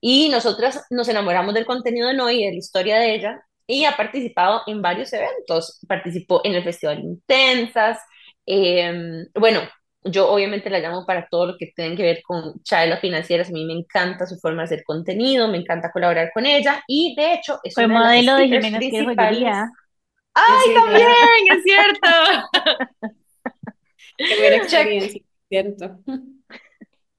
Y 0.00 0.28
nosotras 0.28 0.84
nos 0.90 1.08
enamoramos 1.08 1.54
del 1.54 1.66
contenido 1.66 2.08
de 2.08 2.14
Noy 2.14 2.42
y 2.42 2.46
de 2.46 2.52
la 2.52 2.58
historia 2.58 2.98
de 2.98 3.14
ella. 3.14 3.42
Y 3.66 3.84
ha 3.84 3.96
participado 3.96 4.62
en 4.66 4.82
varios 4.82 5.12
eventos. 5.12 5.80
Participó 5.88 6.40
en 6.44 6.54
el 6.54 6.64
Festival 6.64 7.00
Intensas. 7.00 7.98
em, 8.46 9.26
bueno, 9.34 9.60
yo 10.04 10.30
obviamente 10.30 10.70
la 10.70 10.78
llamo 10.78 11.04
para 11.04 11.26
todo 11.28 11.46
lo 11.46 11.56
que 11.58 11.72
tiene 11.74 11.96
que 11.96 12.02
ver 12.02 12.22
con 12.22 12.62
charlas 12.62 13.00
financieras. 13.00 13.48
A 13.48 13.52
mí 13.52 13.64
me 13.64 13.72
encanta 13.74 14.26
su 14.26 14.36
forma 14.38 14.62
de 14.62 14.64
hacer 14.66 14.84
contenido, 14.84 15.48
me 15.48 15.58
encanta 15.58 15.90
colaborar 15.92 16.30
con 16.32 16.46
ella. 16.46 16.82
Y 16.86 17.14
de 17.16 17.34
hecho, 17.34 17.58
es 17.62 17.74
Fue 17.74 17.86
una 17.86 18.12
de 18.12 18.22
las 18.22 18.26
modelo 18.26 18.36
de 18.36 18.48
Jiménez. 18.48 19.76
¡Ay, 20.36 20.74
también! 20.74 21.08
¡Es 21.50 21.62
cierto! 21.62 22.08
Qué 24.18 24.38
buena 24.38 24.68
¿cierto? 25.48 25.98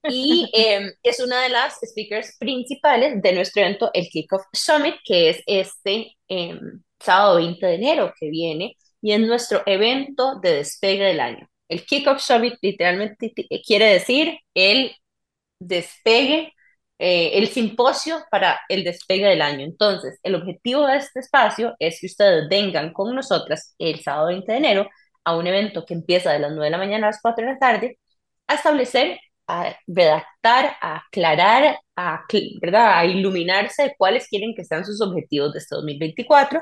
Y 0.09 0.49
eh, 0.53 0.93
es 1.01 1.19
una 1.19 1.41
de 1.41 1.49
las 1.49 1.79
speakers 1.83 2.37
principales 2.39 3.21
de 3.21 3.33
nuestro 3.33 3.63
evento, 3.63 3.89
el 3.93 4.07
Kickoff 4.07 4.43
Summit, 4.53 4.95
que 5.03 5.29
es 5.29 5.43
este 5.47 6.15
eh, 6.29 6.59
sábado 6.99 7.37
20 7.37 7.65
de 7.65 7.75
enero 7.75 8.13
que 8.19 8.29
viene, 8.29 8.77
y 9.01 9.11
es 9.11 9.19
nuestro 9.19 9.63
evento 9.65 10.39
de 10.39 10.53
despegue 10.53 11.05
del 11.05 11.19
año. 11.19 11.49
El 11.67 11.85
Kickoff 11.85 12.21
Summit 12.21 12.53
literalmente 12.61 13.33
quiere 13.65 13.85
decir 13.85 14.37
el 14.53 14.95
despegue, 15.59 16.53
eh, 16.99 17.31
el 17.37 17.47
simposio 17.47 18.25
para 18.31 18.59
el 18.69 18.83
despegue 18.83 19.25
del 19.27 19.41
año. 19.41 19.65
Entonces, 19.65 20.19
el 20.23 20.35
objetivo 20.35 20.87
de 20.87 20.97
este 20.97 21.19
espacio 21.19 21.75
es 21.79 21.99
que 22.01 22.07
ustedes 22.07 22.49
vengan 22.49 22.93
con 22.93 23.13
nosotras 23.15 23.75
el 23.77 24.01
sábado 24.01 24.27
20 24.27 24.51
de 24.51 24.57
enero 24.57 24.89
a 25.23 25.35
un 25.37 25.47
evento 25.47 25.85
que 25.85 25.93
empieza 25.93 26.31
de 26.31 26.39
las 26.39 26.51
9 26.51 26.65
de 26.65 26.71
la 26.71 26.77
mañana 26.77 27.07
a 27.07 27.09
las 27.11 27.21
4 27.21 27.45
de 27.45 27.51
la 27.53 27.59
tarde, 27.59 27.99
a 28.47 28.55
establecer, 28.55 29.19
a 29.47 29.75
redactar, 29.87 30.75
a 30.81 30.97
aclarar, 31.07 31.79
a, 31.95 32.25
¿verdad? 32.61 32.99
a 32.99 33.05
iluminarse 33.05 33.83
de 33.83 33.95
cuáles 33.97 34.27
quieren 34.27 34.53
que 34.55 34.65
sean 34.65 34.85
sus 34.85 35.01
objetivos 35.01 35.53
de 35.53 35.59
este 35.59 35.75
2024 35.75 36.61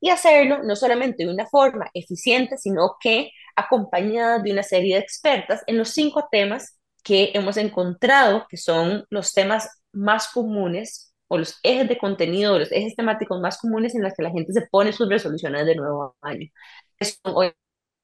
y 0.00 0.10
hacerlo 0.10 0.62
no 0.62 0.76
solamente 0.76 1.24
de 1.24 1.32
una 1.32 1.46
forma 1.46 1.88
eficiente, 1.94 2.58
sino 2.58 2.96
que 3.00 3.30
acompañada 3.56 4.38
de 4.40 4.52
una 4.52 4.62
serie 4.62 4.96
de 4.96 5.00
expertas 5.02 5.62
en 5.66 5.78
los 5.78 5.90
cinco 5.90 6.28
temas 6.30 6.78
que 7.06 7.30
hemos 7.34 7.56
encontrado 7.56 8.46
que 8.48 8.56
son 8.56 9.06
los 9.10 9.32
temas 9.32 9.80
más 9.92 10.28
comunes 10.28 11.14
o 11.28 11.38
los 11.38 11.58
ejes 11.62 11.88
de 11.88 11.98
contenido, 11.98 12.58
los 12.58 12.72
ejes 12.72 12.96
temáticos 12.96 13.40
más 13.40 13.58
comunes 13.58 13.94
en 13.94 14.02
los 14.02 14.12
que 14.14 14.24
la 14.24 14.30
gente 14.32 14.52
se 14.52 14.66
pone 14.70 14.92
sus 14.92 15.08
resoluciones 15.08 15.66
de 15.66 15.76
nuevo 15.76 16.16
año. 16.20 16.48
Son 17.00 17.34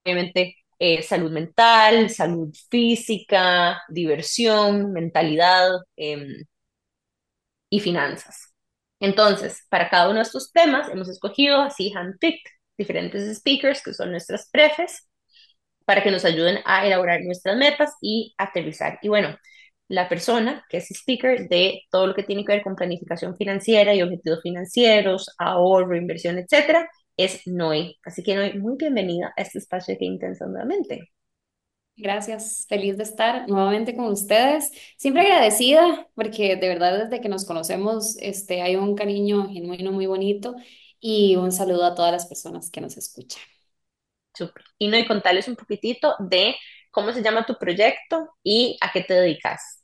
obviamente 0.04 0.56
eh, 0.78 1.02
salud 1.02 1.30
mental, 1.32 2.10
salud 2.10 2.54
física, 2.70 3.82
diversión, 3.88 4.92
mentalidad 4.92 5.70
em, 5.96 6.44
y 7.70 7.80
finanzas. 7.80 8.52
Entonces, 9.00 9.66
para 9.68 9.88
cada 9.90 10.08
uno 10.08 10.18
de 10.18 10.22
estos 10.22 10.52
temas 10.52 10.88
hemos 10.90 11.08
escogido 11.08 11.60
así 11.60 11.92
handpicked 11.94 12.50
diferentes 12.78 13.36
speakers 13.38 13.82
que 13.82 13.94
son 13.94 14.10
nuestras 14.12 14.48
prefes 14.50 15.08
para 15.84 16.02
que 16.02 16.10
nos 16.10 16.24
ayuden 16.24 16.58
a 16.64 16.86
elaborar 16.86 17.20
nuestras 17.22 17.56
metas 17.56 17.92
y 18.00 18.34
aterrizar. 18.38 18.98
Y 19.02 19.08
bueno, 19.08 19.36
la 19.88 20.08
persona 20.08 20.64
que 20.68 20.78
es 20.78 20.90
speaker 20.90 21.48
de 21.48 21.82
todo 21.90 22.06
lo 22.06 22.14
que 22.14 22.22
tiene 22.22 22.44
que 22.44 22.52
ver 22.52 22.62
con 22.62 22.76
planificación 22.76 23.36
financiera 23.36 23.94
y 23.94 24.02
objetivos 24.02 24.40
financieros, 24.42 25.30
ahorro, 25.38 25.96
inversión, 25.96 26.38
etcétera, 26.38 26.88
es 27.16 27.46
Noé. 27.46 27.96
Así 28.04 28.22
que 28.22 28.34
Noé, 28.34 28.54
muy 28.54 28.76
bienvenida 28.78 29.32
a 29.36 29.42
este 29.42 29.58
espacio 29.58 29.96
Que 29.98 30.06
Intensa 30.06 30.46
nuevamente. 30.46 31.10
Gracias, 31.96 32.66
feliz 32.68 32.96
de 32.96 33.02
estar 33.04 33.48
nuevamente 33.48 33.94
con 33.94 34.06
ustedes. 34.06 34.70
Siempre 34.96 35.22
agradecida 35.22 36.08
porque 36.14 36.56
de 36.56 36.68
verdad 36.68 37.04
desde 37.04 37.20
que 37.20 37.28
nos 37.28 37.44
conocemos 37.44 38.16
este, 38.20 38.62
hay 38.62 38.76
un 38.76 38.94
cariño 38.96 39.48
genuino 39.50 39.92
muy 39.92 40.06
bonito 40.06 40.54
y 41.00 41.36
un 41.36 41.52
saludo 41.52 41.84
a 41.84 41.94
todas 41.94 42.12
las 42.12 42.26
personas 42.26 42.70
que 42.70 42.80
nos 42.80 42.96
escuchan. 42.96 43.42
Súper. 44.34 44.64
Y 44.78 44.88
contarles 45.06 45.48
un 45.48 45.56
poquitito 45.56 46.14
de 46.20 46.54
cómo 46.90 47.12
se 47.12 47.22
llama 47.22 47.44
tu 47.46 47.56
proyecto 47.58 48.30
y 48.42 48.78
a 48.80 48.90
qué 48.92 49.02
te 49.02 49.14
dedicas. 49.14 49.82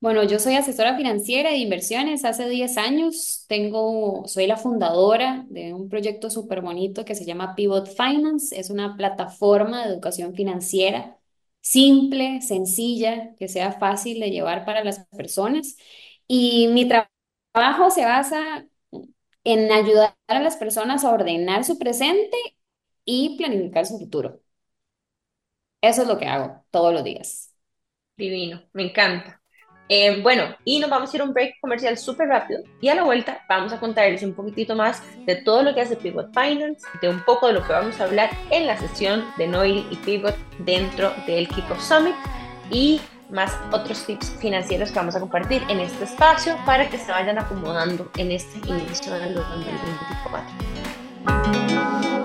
Bueno, 0.00 0.22
yo 0.24 0.38
soy 0.38 0.56
asesora 0.56 0.96
financiera 0.96 1.50
de 1.50 1.58
inversiones 1.58 2.24
hace 2.24 2.48
10 2.48 2.78
años. 2.78 3.44
Tengo, 3.48 4.22
soy 4.26 4.46
la 4.46 4.56
fundadora 4.56 5.44
de 5.50 5.74
un 5.74 5.88
proyecto 5.90 6.30
súper 6.30 6.62
bonito 6.62 7.04
que 7.04 7.14
se 7.14 7.26
llama 7.26 7.54
Pivot 7.54 7.86
Finance. 7.88 8.58
Es 8.58 8.70
una 8.70 8.96
plataforma 8.96 9.82
de 9.86 9.92
educación 9.92 10.34
financiera 10.34 11.18
simple, 11.60 12.40
sencilla, 12.42 13.34
que 13.38 13.48
sea 13.48 13.72
fácil 13.72 14.20
de 14.20 14.30
llevar 14.30 14.64
para 14.64 14.84
las 14.84 15.06
personas. 15.08 15.76
Y 16.26 16.68
mi 16.68 16.88
tra- 16.88 17.10
trabajo 17.52 17.90
se 17.90 18.04
basa 18.06 18.66
en 19.44 19.72
ayudar 19.72 20.16
a 20.28 20.40
las 20.40 20.56
personas 20.56 21.04
a 21.04 21.10
ordenar 21.12 21.64
su 21.64 21.78
presente 21.78 22.36
y 23.10 23.36
planificar 23.36 23.84
su 23.86 23.98
futuro. 23.98 24.40
Eso 25.80 26.02
es 26.02 26.08
lo 26.08 26.18
que 26.18 26.26
hago 26.26 26.64
todos 26.70 26.92
los 26.92 27.02
días. 27.02 27.52
Divino, 28.16 28.62
me 28.72 28.84
encanta. 28.84 29.40
Eh, 29.88 30.22
bueno, 30.22 30.54
y 30.64 30.78
nos 30.78 30.88
vamos 30.88 31.12
a 31.12 31.16
ir 31.16 31.22
a 31.22 31.24
un 31.24 31.32
break 31.32 31.54
comercial 31.60 31.98
súper 31.98 32.28
rápido 32.28 32.62
y 32.80 32.88
a 32.88 32.94
la 32.94 33.02
vuelta 33.02 33.44
vamos 33.48 33.72
a 33.72 33.80
contarles 33.80 34.22
un 34.22 34.34
poquitito 34.34 34.76
más 34.76 35.02
de 35.26 35.34
todo 35.34 35.64
lo 35.64 35.74
que 35.74 35.80
hace 35.80 35.96
Pivot 35.96 36.32
Finance, 36.32 36.86
de 37.02 37.08
un 37.08 37.24
poco 37.24 37.48
de 37.48 37.54
lo 37.54 37.66
que 37.66 37.72
vamos 37.72 38.00
a 38.00 38.04
hablar 38.04 38.30
en 38.50 38.68
la 38.68 38.78
sesión 38.78 39.24
de 39.36 39.48
Noiri 39.48 39.84
y 39.90 39.96
Pivot 39.96 40.36
dentro 40.60 41.12
del 41.26 41.48
Kickoff 41.48 41.82
Summit 41.82 42.14
y 42.70 43.00
más 43.30 43.52
otros 43.72 44.06
tips 44.06 44.30
financieros 44.38 44.90
que 44.90 44.96
vamos 44.96 45.16
a 45.16 45.20
compartir 45.20 45.62
en 45.68 45.80
este 45.80 46.04
espacio 46.04 46.56
para 46.64 46.88
que 46.88 46.98
se 46.98 47.10
vayan 47.10 47.38
acomodando 47.38 48.08
en 48.16 48.30
este 48.30 48.58
inicio 48.68 49.12
del 49.14 49.34
2024. 49.34 50.79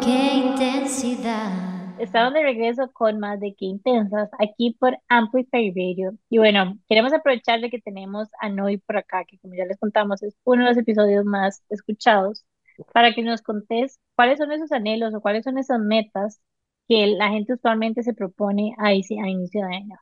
Qué 0.04 0.34
intensidad. 0.36 2.00
estamos 2.00 2.34
de 2.34 2.44
regreso 2.44 2.92
con 2.94 3.20
más 3.20 3.40
de 3.40 3.56
que 3.56 3.66
intensas 3.66 4.30
aquí 4.40 4.76
por 4.80 4.98
Amplify 5.08 5.72
Radio. 5.72 6.18
Y 6.30 6.38
bueno, 6.38 6.78
queremos 6.88 7.14
aprovechar 7.14 7.62
de 7.62 7.70
que 7.70 7.80
tenemos 7.82 8.30
a 8.40 8.50
Noy 8.50 8.78
por 8.78 8.98
acá, 8.98 9.26
que 9.26 9.40
como 9.40 9.56
ya 9.56 9.66
les 9.66 9.80
contamos 9.80 10.24
es 10.24 10.36
uno 10.44 10.64
de 10.64 10.70
los 10.70 10.78
episodios 10.78 11.26
más 11.26 11.64
escuchados, 11.70 12.46
para 12.94 13.14
que 13.14 13.22
nos 13.22 13.42
contés 13.42 14.00
cuáles 14.16 14.38
son 14.40 14.52
esos 14.52 14.72
anhelos 14.72 15.14
o 15.14 15.22
cuáles 15.22 15.44
son 15.44 15.58
esas 15.58 15.80
metas 15.80 16.40
que 16.88 17.08
la 17.08 17.30
gente 17.30 17.54
usualmente 17.54 18.04
se 18.04 18.14
propone 18.14 18.76
a, 18.78 18.88
a 18.88 18.94
inicio 18.94 19.66
de 19.66 19.76
año. 19.76 19.98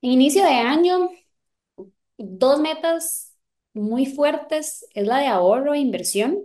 Inicio 0.00 0.42
de 0.44 0.50
año, 0.50 1.10
dos 2.18 2.60
metas 2.60 3.34
muy 3.74 4.06
fuertes 4.06 4.86
es 4.94 5.06
la 5.06 5.18
de 5.18 5.26
ahorro 5.26 5.74
e 5.74 5.78
inversión. 5.78 6.38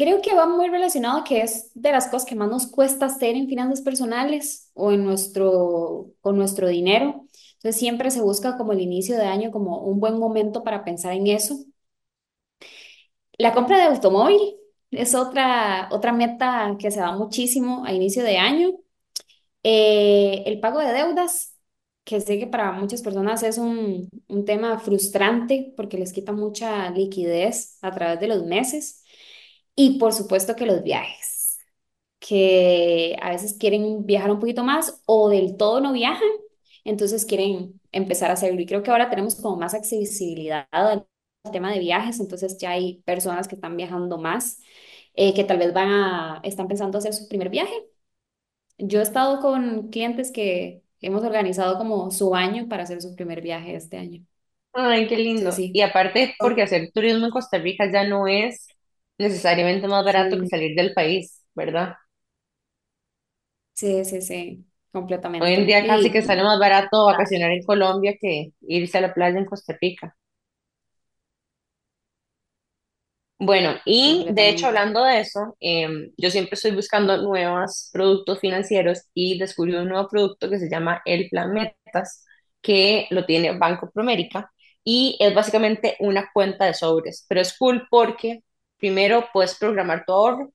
Creo 0.00 0.22
que 0.22 0.34
va 0.34 0.46
muy 0.46 0.68
relacionado 0.68 1.24
que 1.24 1.42
es 1.42 1.72
de 1.74 1.92
las 1.92 2.08
cosas 2.08 2.24
que 2.26 2.34
más 2.34 2.48
nos 2.48 2.66
cuesta 2.66 3.04
hacer 3.04 3.36
en 3.36 3.48
finanzas 3.48 3.82
personales 3.82 4.70
o 4.72 4.92
en 4.92 5.04
nuestro, 5.04 6.12
con 6.22 6.38
nuestro 6.38 6.68
dinero. 6.68 7.26
Entonces 7.56 7.76
siempre 7.78 8.10
se 8.10 8.22
busca 8.22 8.56
como 8.56 8.72
el 8.72 8.80
inicio 8.80 9.16
de 9.16 9.24
año 9.26 9.50
como 9.50 9.80
un 9.82 10.00
buen 10.00 10.18
momento 10.18 10.64
para 10.64 10.84
pensar 10.84 11.12
en 11.12 11.26
eso. 11.26 11.66
La 13.38 13.52
compra 13.54 13.76
de 13.78 13.84
automóvil 13.84 14.40
es 14.90 15.14
otra, 15.14 15.88
otra 15.92 16.12
meta 16.12 16.76
que 16.78 16.90
se 16.90 17.00
da 17.00 17.12
muchísimo 17.16 17.84
a 17.84 17.92
inicio 17.92 18.22
de 18.24 18.38
año. 18.38 18.70
Eh, 19.62 20.42
el 20.46 20.60
pago 20.60 20.80
de 20.80 20.92
deudas, 20.92 21.56
que 22.04 22.20
sé 22.20 22.38
que 22.38 22.46
para 22.46 22.72
muchas 22.72 23.02
personas 23.02 23.42
es 23.42 23.58
un, 23.58 24.08
un 24.28 24.44
tema 24.44 24.78
frustrante 24.80 25.74
porque 25.76 25.98
les 25.98 26.12
quita 26.12 26.32
mucha 26.32 26.90
liquidez 26.90 27.78
a 27.82 27.92
través 27.92 28.20
de 28.20 28.28
los 28.28 28.44
meses. 28.44 28.99
Y 29.76 29.98
por 29.98 30.12
supuesto 30.12 30.56
que 30.56 30.66
los 30.66 30.82
viajes, 30.82 31.58
que 32.20 33.16
a 33.22 33.30
veces 33.30 33.54
quieren 33.58 34.06
viajar 34.06 34.30
un 34.30 34.40
poquito 34.40 34.64
más 34.64 35.02
o 35.06 35.30
del 35.30 35.56
todo 35.56 35.80
no 35.80 35.92
viajan, 35.92 36.28
entonces 36.84 37.26
quieren 37.26 37.80
empezar 37.92 38.30
a 38.30 38.34
hacerlo. 38.34 38.60
Y 38.60 38.66
creo 38.66 38.82
que 38.82 38.90
ahora 38.90 39.10
tenemos 39.10 39.36
como 39.36 39.56
más 39.56 39.74
accesibilidad 39.74 40.68
al 40.72 41.06
tema 41.52 41.72
de 41.72 41.78
viajes, 41.80 42.20
entonces 42.20 42.58
ya 42.58 42.70
hay 42.72 43.02
personas 43.04 43.48
que 43.48 43.54
están 43.56 43.76
viajando 43.76 44.18
más, 44.18 44.60
eh, 45.14 45.34
que 45.34 45.44
tal 45.44 45.58
vez 45.58 45.72
van 45.74 45.88
a, 45.90 46.40
están 46.44 46.68
pensando 46.68 46.98
hacer 46.98 47.14
su 47.14 47.28
primer 47.28 47.50
viaje. 47.50 47.74
Yo 48.78 48.98
he 49.00 49.02
estado 49.02 49.40
con 49.40 49.90
clientes 49.90 50.32
que 50.32 50.82
hemos 51.00 51.22
organizado 51.24 51.78
como 51.78 52.10
su 52.10 52.34
año 52.34 52.68
para 52.68 52.82
hacer 52.84 53.00
su 53.02 53.14
primer 53.14 53.40
viaje 53.42 53.74
este 53.76 53.96
año. 53.98 54.24
Ay, 54.72 55.08
qué 55.08 55.16
lindo. 55.16 55.50
Sí, 55.52 55.70
Y 55.74 55.80
aparte, 55.82 56.34
porque 56.38 56.62
hacer 56.62 56.90
turismo 56.92 57.26
en 57.26 57.32
Costa 57.32 57.58
Rica 57.58 57.90
ya 57.92 58.04
no 58.06 58.26
es 58.28 58.68
necesariamente 59.20 59.88
más 59.88 60.04
barato 60.04 60.38
que 60.38 60.46
sí, 60.46 60.48
salir 60.48 60.76
del 60.76 60.94
país, 60.94 61.44
¿verdad? 61.54 61.94
sí, 63.74 64.04
sí, 64.04 64.20
sí, 64.22 64.66
Hoy 65.38 65.54
en 65.54 65.66
completamente. 65.66 65.66
día 65.66 65.84
casi 65.84 66.08
que 66.12 66.22
Y 66.22 66.22
sale 66.22 66.44
más 66.44 66.60
barato 66.60 67.06
vacacionar 67.06 67.50
en 67.50 67.64
Colombia 67.64 68.14
que 68.20 68.52
irse 68.60 68.98
a 68.98 69.00
la 69.00 69.12
playa 69.12 69.38
en 69.40 69.44
Costa 69.44 69.76
Rica. 69.80 70.16
Bueno, 73.42 73.74
y 73.86 74.26
de 74.30 74.50
hecho 74.50 74.66
completamente. 74.66 74.66
hablando 74.66 75.02
de 75.04 75.20
eso, 75.20 75.56
em, 75.60 76.12
yo 76.18 76.30
siempre 76.30 76.54
estoy 76.56 76.72
buscando 76.72 77.16
nuevos 77.22 77.88
productos 77.92 78.38
financieros 78.38 79.04
y 79.14 79.38
descubrí 79.38 79.74
un 79.74 79.88
nuevo 79.88 80.08
producto 80.08 80.50
que 80.50 80.58
se 80.58 80.68
llama 80.68 81.00
el 81.06 81.28
Plan 81.30 81.52
Metas, 81.54 82.24
que 82.60 83.06
lo 83.10 83.24
tiene 83.24 83.56
Banco 83.56 83.90
Promérica 83.90 84.52
y 84.84 85.16
es 85.20 85.34
básicamente 85.34 85.96
una 86.00 86.28
cuenta 86.34 86.66
de 86.66 86.74
sobres, 86.74 87.24
pero 87.28 87.40
es 87.40 87.56
cool 87.56 87.86
porque 87.90 88.42
primero 88.80 89.28
puedes 89.32 89.56
programar 89.58 90.04
tu 90.06 90.12
ahorro, 90.12 90.52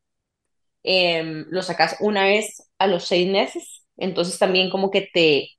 em, 0.84 1.46
lo 1.50 1.62
sacas 1.64 1.98
una 2.02 2.24
vez 2.26 2.72
a 2.80 2.88
los 2.88 3.06
seis 3.06 3.30
meses, 3.32 3.86
entonces 3.98 4.40
también 4.40 4.70
como 4.70 4.92
que 4.92 5.10
te 5.14 5.50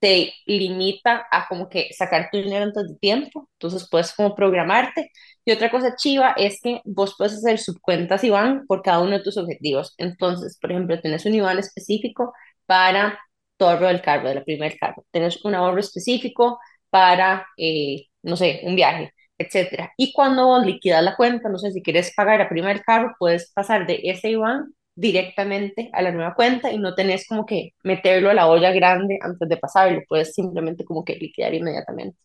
te 0.00 0.32
limita 0.46 1.26
a 1.30 1.48
como 1.48 1.68
que 1.68 1.92
sacar 1.92 2.28
tu 2.30 2.38
dinero 2.38 2.64
antes 2.64 2.88
de 2.88 2.96
tiempo, 2.96 3.48
entonces 3.54 3.88
puedes 3.90 4.14
como 4.14 4.34
programarte. 4.36 5.10
Y 5.44 5.52
otra 5.52 5.70
cosa 5.70 5.96
chiva 5.96 6.34
es 6.36 6.60
que 6.62 6.80
vos 6.84 7.14
puedes 7.18 7.34
hacer 7.34 7.58
subcuentas 7.58 8.22
IBAN 8.24 8.66
por 8.66 8.82
cada 8.82 9.00
uno 9.00 9.12
de 9.18 9.24
tus 9.24 9.36
objetivos. 9.38 9.94
Entonces, 9.98 10.58
por 10.60 10.70
ejemplo, 10.72 11.00
tienes 11.00 11.26
un 11.26 11.34
IBAN 11.34 11.58
específico 11.58 12.32
para 12.66 13.18
tu 13.56 13.64
ahorro 13.66 13.88
del 13.88 14.02
carro, 14.02 14.28
del 14.28 14.44
primer 14.44 14.78
carro. 14.78 15.04
Tienes 15.10 15.44
un 15.44 15.54
ahorro 15.54 15.80
específico 15.80 16.58
para, 16.90 17.46
eh, 17.56 18.06
no 18.22 18.36
sé, 18.36 18.60
un 18.64 18.76
viaje, 18.76 19.12
etcétera. 19.38 19.92
Y 19.96 20.12
cuando 20.12 20.62
liquidas 20.64 21.02
la 21.02 21.16
cuenta, 21.16 21.48
no 21.48 21.58
sé, 21.58 21.72
si 21.72 21.82
quieres 21.82 22.12
pagar 22.14 22.40
el 22.40 22.48
primer 22.48 22.82
carro, 22.82 23.14
puedes 23.18 23.52
pasar 23.52 23.86
de 23.86 24.00
ese 24.04 24.30
IBAN 24.30 24.74
directamente 24.94 25.90
a 25.92 26.02
la 26.02 26.10
nueva 26.12 26.34
cuenta 26.34 26.72
y 26.72 26.78
no 26.78 26.94
tenés 26.94 27.26
como 27.28 27.46
que 27.46 27.70
meterlo 27.84 28.30
a 28.30 28.34
la 28.34 28.48
olla 28.48 28.72
grande 28.72 29.18
antes 29.22 29.48
de 29.48 29.56
pasarlo, 29.56 30.02
puedes 30.08 30.34
simplemente 30.34 30.84
como 30.84 31.04
que 31.04 31.14
liquidar 31.16 31.54
inmediatamente. 31.54 32.18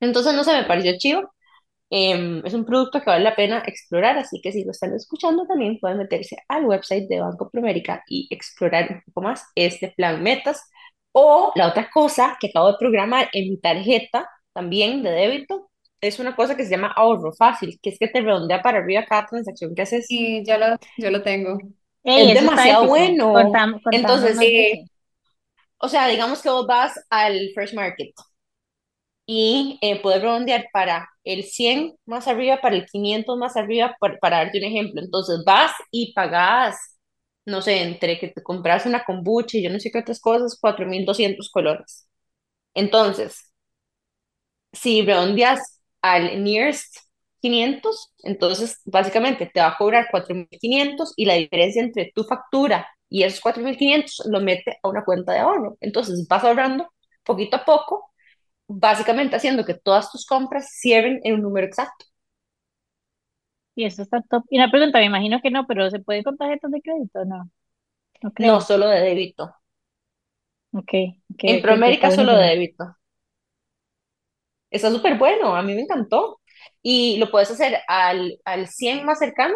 Entonces, 0.00 0.34
no 0.34 0.44
sé, 0.44 0.52
me 0.54 0.64
pareció 0.64 0.92
chivo. 0.98 1.32
Em, 1.90 2.42
es 2.44 2.54
un 2.54 2.64
producto 2.66 3.00
que 3.00 3.10
vale 3.10 3.24
la 3.24 3.36
pena 3.36 3.62
explorar, 3.66 4.18
así 4.18 4.40
que 4.42 4.52
si 4.52 4.64
lo 4.64 4.72
están 4.72 4.94
escuchando 4.94 5.46
también 5.46 5.78
pueden 5.80 5.98
meterse 5.98 6.36
al 6.48 6.66
website 6.66 7.08
de 7.08 7.20
Banco 7.20 7.50
Promérica 7.50 8.02
y 8.08 8.28
explorar 8.30 8.90
un 8.90 9.02
poco 9.06 9.22
más 9.22 9.44
este 9.54 9.90
plan 9.96 10.22
metas. 10.22 10.62
O 11.12 11.52
la 11.56 11.68
otra 11.68 11.90
cosa 11.92 12.36
que 12.40 12.48
acabo 12.48 12.72
de 12.72 12.78
programar 12.78 13.28
en 13.32 13.50
mi 13.50 13.58
tarjeta 13.60 14.28
también 14.52 15.02
de 15.02 15.10
débito 15.12 15.70
es 16.08 16.18
una 16.18 16.36
cosa 16.36 16.56
que 16.56 16.64
se 16.64 16.70
llama 16.70 16.92
ahorro 16.94 17.32
fácil, 17.32 17.78
que 17.82 17.90
es 17.90 17.98
que 17.98 18.08
te 18.08 18.20
redondea 18.20 18.62
para 18.62 18.78
arriba 18.78 19.04
cada 19.08 19.26
transacción 19.26 19.74
que 19.74 19.82
haces. 19.82 20.06
Y 20.08 20.44
yo 20.46 20.58
lo, 20.58 20.66
yo 20.98 21.10
lo 21.10 21.22
tengo. 21.22 21.58
Ey, 22.02 22.30
Es 22.30 22.40
demasiado 22.40 22.86
bueno. 22.86 23.34
Entonces. 23.90 24.38
Sí, 24.38 24.84
o 25.78 25.88
sea, 25.88 26.06
digamos 26.08 26.42
que 26.42 26.50
vos 26.50 26.66
vas 26.66 26.92
al 27.10 27.50
Fresh 27.54 27.74
Market 27.74 28.10
y 29.26 29.78
eh, 29.82 30.00
puedes 30.02 30.22
redondear 30.22 30.66
para 30.72 31.08
el 31.24 31.44
100 31.44 31.96
más 32.06 32.28
arriba, 32.28 32.60
para 32.60 32.76
el 32.76 32.86
500 32.86 33.38
más 33.38 33.56
arriba, 33.56 33.96
para, 34.00 34.18
para 34.18 34.38
darte 34.38 34.58
un 34.58 34.64
ejemplo. 34.64 35.00
Entonces 35.00 35.42
vas 35.46 35.72
y 35.90 36.12
pagas, 36.14 36.76
no 37.46 37.62
sé, 37.62 37.82
entre 37.82 38.18
que 38.18 38.28
te 38.28 38.42
compras 38.42 38.86
una 38.86 39.04
kombucha 39.04 39.58
y 39.58 39.62
yo 39.62 39.70
no 39.70 39.80
sé 39.80 39.90
qué 39.90 39.98
otras 40.00 40.20
cosas, 40.20 40.58
4.200 40.60 41.50
colones. 41.50 42.06
Entonces, 42.74 43.52
si 44.72 45.02
redondeas 45.02 45.80
al 46.04 46.42
nearest 46.44 46.96
500, 47.40 48.12
entonces 48.24 48.80
básicamente 48.84 49.46
te 49.52 49.60
va 49.60 49.68
a 49.68 49.76
cobrar 49.78 50.08
4.500 50.10 51.12
y 51.16 51.26
la 51.26 51.34
diferencia 51.34 51.82
entre 51.82 52.12
tu 52.14 52.24
factura 52.24 52.86
y 53.08 53.22
esos 53.24 53.40
4.500 53.40 54.22
lo 54.30 54.40
mete 54.40 54.78
a 54.82 54.88
una 54.88 55.04
cuenta 55.04 55.32
de 55.32 55.40
ahorro. 55.40 55.76
Entonces 55.80 56.26
vas 56.28 56.44
ahorrando 56.44 56.88
poquito 57.24 57.56
a 57.56 57.64
poco, 57.64 58.12
básicamente 58.68 59.36
haciendo 59.36 59.64
que 59.64 59.74
todas 59.74 60.10
tus 60.12 60.26
compras 60.26 60.70
cierren 60.80 61.20
en 61.24 61.34
un 61.36 61.42
número 61.42 61.66
exacto. 61.66 62.06
Y 63.76 63.84
eso 63.84 64.02
está 64.02 64.22
top. 64.22 64.44
Y 64.50 64.58
una 64.58 64.70
pregunta, 64.70 64.98
me 64.98 65.06
imagino 65.06 65.40
que 65.42 65.50
no, 65.50 65.66
pero 65.66 65.90
¿se 65.90 66.00
puede 66.00 66.22
con 66.24 66.36
tarjetas 66.36 66.70
de 66.70 66.80
crédito? 66.82 67.24
No, 67.24 67.50
no 68.22 68.32
No 68.38 68.60
solo 68.60 68.86
de 68.88 69.00
débito. 69.00 69.56
Ok, 70.72 70.90
ok, 71.30 71.42
En 71.46 71.62
ok, 71.72 71.86
está 71.88 72.10
Promérica 72.10 72.10
solo 72.10 72.34
de 72.36 72.48
débito. 72.48 72.96
Está 74.74 74.90
súper 74.90 75.18
bueno, 75.18 75.54
a 75.56 75.62
mí 75.62 75.74
me 75.74 75.82
encantó. 75.82 76.40
Y 76.82 77.16
lo 77.18 77.30
puedes 77.30 77.50
hacer 77.50 77.78
al, 77.88 78.38
al 78.44 78.68
100 78.68 79.04
más 79.06 79.18
cercano 79.20 79.54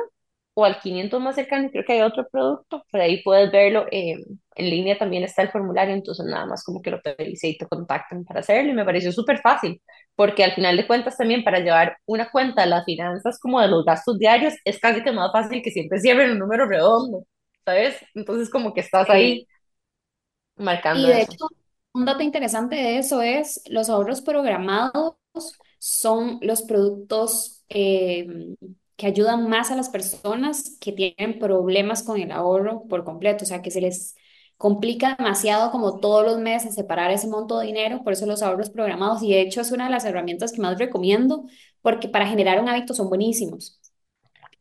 o 0.55 0.65
al 0.65 0.81
500 0.81 1.21
más 1.21 1.37
cercano, 1.37 1.71
creo 1.71 1.85
que 1.85 1.93
hay 1.95 2.01
otro 2.03 2.27
producto, 2.31 2.85
por 2.91 3.01
ahí 3.01 3.23
puedes 3.23 3.51
verlo, 3.53 3.87
eh, 3.93 4.17
en 4.57 4.71
línea 4.71 4.99
también 4.99 5.23
está 5.23 5.43
el 5.43 5.51
formulario, 5.51 5.95
entonces 5.95 6.27
nada 6.27 6.47
más 6.47 6.65
como 6.65 6.83
que 6.83 6.91
lo 6.91 7.01
pedís 7.01 7.45
y 7.45 7.57
te 7.57 7.67
contactan 7.69 8.25
para 8.25 8.41
hacerlo, 8.41 8.73
y 8.73 8.75
me 8.75 8.85
pareció 8.85 9.13
súper 9.13 9.39
fácil, 9.41 9.81
porque 10.17 10.43
al 10.45 10.55
final 10.55 10.77
de 10.77 10.87
cuentas 10.89 11.17
también 11.17 11.45
para 11.45 11.61
llevar 11.61 11.97
una 12.07 12.31
cuenta 12.31 12.63
de 12.63 12.69
las 12.69 12.85
finanzas 12.85 13.39
como 13.41 13.61
de 13.61 13.69
los 13.69 13.85
gastos 13.85 14.19
diarios, 14.19 14.55
es 14.65 14.81
casi 14.81 15.03
que 15.05 15.13
más 15.13 15.31
fácil 15.33 15.63
que 15.63 15.71
siempre 15.71 16.01
cierren 16.01 16.33
un 16.33 16.39
número 16.41 16.67
redondo, 16.67 17.25
¿sabes? 17.65 17.97
Entonces 18.15 18.51
como 18.51 18.75
que 18.75 18.81
estás 18.81 19.09
ahí 19.11 19.41
sí. 19.41 19.49
marcando 20.57 21.09
Y 21.09 21.13
de 21.13 21.23
eso. 21.23 21.23
hecho, 21.23 21.47
un 21.95 22.05
dato 22.05 22.23
interesante 22.23 22.77
de 22.77 22.99
eso 22.99 23.23
es 23.23 23.63
los 23.69 23.89
ahorros 23.91 24.21
programados 24.23 25.15
son 25.79 26.39
los 26.43 26.63
productos 26.63 27.65
eh, 27.69 28.27
que 28.97 29.07
ayudan 29.07 29.49
más 29.49 29.71
a 29.71 29.77
las 29.77 29.89
personas 29.91 30.77
que 30.81 30.93
tienen 30.93 31.39
problemas 31.39 32.03
con 32.03 32.21
el 32.21 32.33
ahorro 32.33 32.85
por 32.89 33.05
completo, 33.05 33.45
o 33.45 33.47
sea, 33.47 33.63
que 33.63 33.71
se 33.71 33.81
les 33.81 34.17
complica 34.57 35.15
demasiado 35.17 35.71
como 35.71 36.01
todos 36.01 36.25
los 36.25 36.39
meses 36.39 36.75
separar 36.75 37.11
ese 37.13 37.29
monto 37.29 37.59
de 37.59 37.67
dinero, 37.67 38.03
por 38.03 38.13
eso 38.13 38.27
los 38.27 38.43
ahorros 38.43 38.71
programados, 38.71 39.23
y 39.23 39.31
de 39.33 39.41
hecho 39.43 39.61
es 39.61 39.71
una 39.73 39.85
de 39.87 39.91
las 39.93 40.05
herramientas 40.05 40.53
que 40.53 40.61
más 40.61 40.79
recomiendo 40.79 41.45
porque 41.81 42.09
para 42.09 42.27
generar 42.27 42.61
un 42.61 42.69
hábito 42.69 42.93
son 42.95 43.09
buenísimos. 43.09 43.81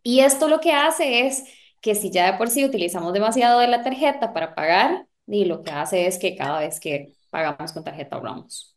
Y 0.04 0.22
esto 0.22 0.48
lo 0.48 0.60
que 0.60 0.72
hace 0.74 1.28
es 1.28 1.44
que 1.82 1.96
si 1.96 2.12
ya 2.12 2.32
de 2.32 2.38
por 2.38 2.50
sí 2.50 2.66
utilizamos 2.66 3.14
demasiado 3.14 3.60
de 3.60 3.68
la 3.68 3.84
tarjeta 3.84 4.34
para 4.34 4.56
pagar, 4.56 5.08
y 5.28 5.46
lo 5.46 5.62
que 5.64 5.72
hace 5.72 6.08
es 6.08 6.20
que 6.20 6.36
cada 6.36 6.60
vez 6.62 6.80
que 6.80 7.17
pagamos 7.38 7.72
con 7.74 7.84
tarjeta 7.84 8.16
ahorramos. 8.16 8.76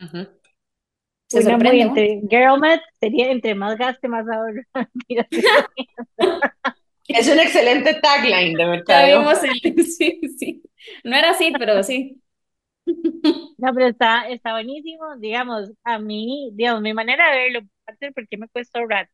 Ujú. 0.00 0.28
Se 1.28 1.42
Una 1.42 1.58
muy 1.58 1.80
sorprende 1.80 1.82
uno. 1.82 2.04
entre, 2.04 2.20
Girl 2.30 2.58
Math 2.60 2.80
sería 3.00 3.30
entre 3.30 3.54
más 3.54 3.76
gaste, 3.78 4.08
más 4.08 4.26
ahorro. 4.28 4.62
Es 7.08 7.28
un 7.28 7.38
excelente 7.40 7.94
tagline 7.94 8.56
de 8.56 8.64
el... 9.44 9.84
Sí, 9.84 10.20
sí. 10.38 10.62
No 11.04 11.16
era 11.16 11.30
así, 11.30 11.54
pero 11.58 11.82
sí. 11.82 12.22
No, 13.58 13.72
pero 13.74 13.86
está, 13.88 14.28
está 14.28 14.52
buenísimo, 14.52 15.16
digamos, 15.18 15.70
a 15.84 15.98
mí, 15.98 16.50
digamos, 16.54 16.82
mi 16.82 16.92
manera 16.92 17.30
de 17.30 17.36
verlo, 17.38 17.60
aparte 17.82 18.06
de 18.06 18.12
por 18.12 18.28
qué 18.28 18.36
me 18.36 18.48
cuesta 18.48 18.78
ahorrar, 18.78 19.08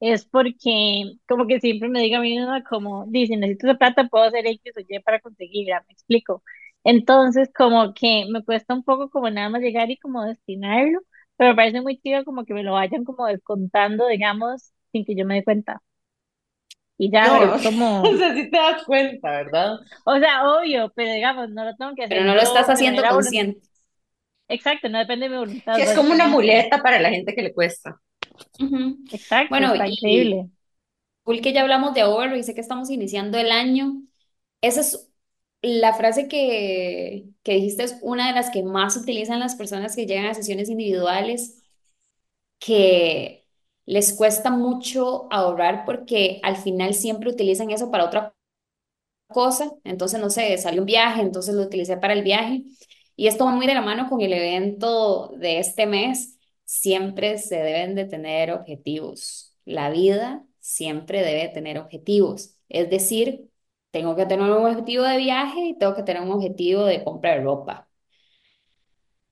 es 0.00 0.26
porque 0.26 1.16
como 1.28 1.46
que 1.46 1.60
siempre 1.60 1.88
me 1.88 2.00
digo 2.00 2.16
a 2.18 2.20
mí 2.20 2.36
misma 2.36 2.62
como, 2.64 3.06
dice, 3.08 3.36
necesito 3.36 3.68
esa 3.68 3.78
plata, 3.78 4.08
puedo 4.08 4.24
hacer 4.24 4.46
X 4.46 4.72
o 4.76 4.80
Y 4.80 5.00
para 5.00 5.20
conseguirla, 5.20 5.84
me 5.86 5.92
explico. 5.94 6.42
Entonces, 6.86 7.50
como 7.56 7.94
que 7.94 8.26
me 8.30 8.44
cuesta 8.44 8.74
un 8.74 8.84
poco 8.84 9.10
como 9.10 9.30
nada 9.30 9.50
más 9.50 9.62
llegar 9.62 9.90
y 9.90 9.98
como 9.98 10.24
destinarlo, 10.24 11.00
pero 11.36 11.50
me 11.52 11.56
parece 11.56 11.82
muy 11.82 11.98
chido 12.00 12.24
como 12.24 12.44
que 12.46 12.54
me 12.54 12.64
lo 12.64 12.74
vayan 12.74 13.04
como 13.04 13.26
descontando, 13.26 14.08
digamos, 14.08 14.72
sin 14.92 15.04
que 15.06 15.16
yo 15.16 15.26
me 15.26 15.36
dé 15.36 15.44
cuenta. 15.44 15.82
Y 16.98 17.10
ya, 17.10 17.28
No, 17.28 17.38
pero 17.38 17.46
es 17.46 17.60
o 18.02 18.16
como, 18.16 18.16
sea, 18.16 18.34
sí 18.34 18.50
te 18.50 18.56
das 18.58 18.84
cuenta, 18.84 19.30
¿verdad? 19.30 19.76
o 20.04 20.18
sea, 20.18 20.48
obvio, 20.50 20.92
pero 20.94 21.12
digamos, 21.12 21.50
no 21.50 21.64
lo 21.64 21.76
tengo 21.76 21.94
que 21.94 22.04
Pero 22.08 22.24
hacer 22.24 22.24
no 22.24 22.34
lo 22.34 22.40
estás 22.42 22.66
haciendo 22.68 23.06
consciente. 23.06 23.60
Exacto, 24.48 24.88
no 24.88 24.98
depende 24.98 25.26
de 25.26 25.30
mi 25.30 25.38
Sí, 25.70 25.80
voluntad, 25.80 25.82
es 25.82 25.94
como 25.94 26.12
una 26.12 26.26
muleta 26.28 26.82
para 26.82 27.00
la 27.00 27.10
gente 27.10 27.34
que 27.34 27.42
le 27.42 27.54
cuesta. 27.54 28.00
Exacto, 29.10 29.62
Bueno, 29.62 29.74
está 29.74 29.88
y 29.88 29.88
increíble. 29.88 30.50
Cool 31.24 31.40
que 31.42 31.52
ya 31.52 31.62
hablamos 31.62 31.94
de 31.94 32.02
ahorro 32.02 32.36
y 32.36 32.42
sé 32.44 32.54
que 32.54 32.60
estamos 32.62 32.90
iniciando 32.90 33.38
el 33.38 33.50
año. 33.52 34.02
Esa 34.62 34.80
es 34.82 35.10
la 35.62 35.94
frase 35.94 36.28
que, 36.28 37.26
que 37.42 37.52
dijiste, 37.54 37.84
es 37.84 37.98
una 38.02 38.28
de 38.28 38.34
las 38.34 38.50
que 38.50 38.62
más 38.62 38.96
utilizan 38.96 39.40
las 39.40 39.56
personas 39.56 39.96
que 39.96 40.06
llegan 40.06 40.26
a 40.26 40.34
sesiones 40.34 40.68
individuales, 40.68 41.62
que 42.58 43.46
les 43.86 44.12
cuesta 44.14 44.50
mucho 44.50 45.28
ahorrar 45.32 45.84
porque 45.84 46.40
al 46.42 46.56
final 46.56 46.94
siempre 46.94 47.30
utilizan 47.30 47.70
eso 47.70 47.90
para 47.90 48.04
otra 48.06 48.34
cosa. 49.28 49.72
Entonces, 49.84 50.20
no 50.20 50.30
sé, 50.30 50.56
salió 50.58 50.82
un 50.82 50.86
viaje, 50.86 51.22
entonces 51.22 51.54
lo 51.54 51.62
utilicé 51.62 51.96
para 51.96 52.14
el 52.14 52.22
viaje. 52.22 52.64
Y 53.16 53.28
esto 53.28 53.44
va 53.44 53.52
muy 53.52 53.66
de 53.66 53.74
la 53.74 53.82
mano 53.82 54.08
con 54.08 54.20
el 54.20 54.32
evento 54.32 55.32
de 55.38 55.58
este 55.60 55.86
mes. 55.86 56.38
Siempre 56.64 57.38
se 57.38 57.56
deben 57.56 57.94
de 57.94 58.04
tener 58.06 58.52
objetivos. 58.52 59.54
La 59.64 59.90
vida 59.90 60.44
siempre 60.60 61.22
debe 61.22 61.48
tener 61.48 61.78
objetivos. 61.78 62.56
Es 62.68 62.90
decir, 62.90 63.50
tengo 63.96 64.14
que 64.16 64.26
tener 64.26 64.50
un 64.50 64.66
objetivo 64.66 65.04
de 65.04 65.16
viaje 65.16 65.60
y 65.60 65.78
tengo 65.78 65.94
que 65.94 66.02
tener 66.02 66.22
un 66.22 66.32
objetivo 66.32 66.84
de 66.84 67.02
compra 67.02 67.32
de 67.32 67.40
ropa 67.42 67.88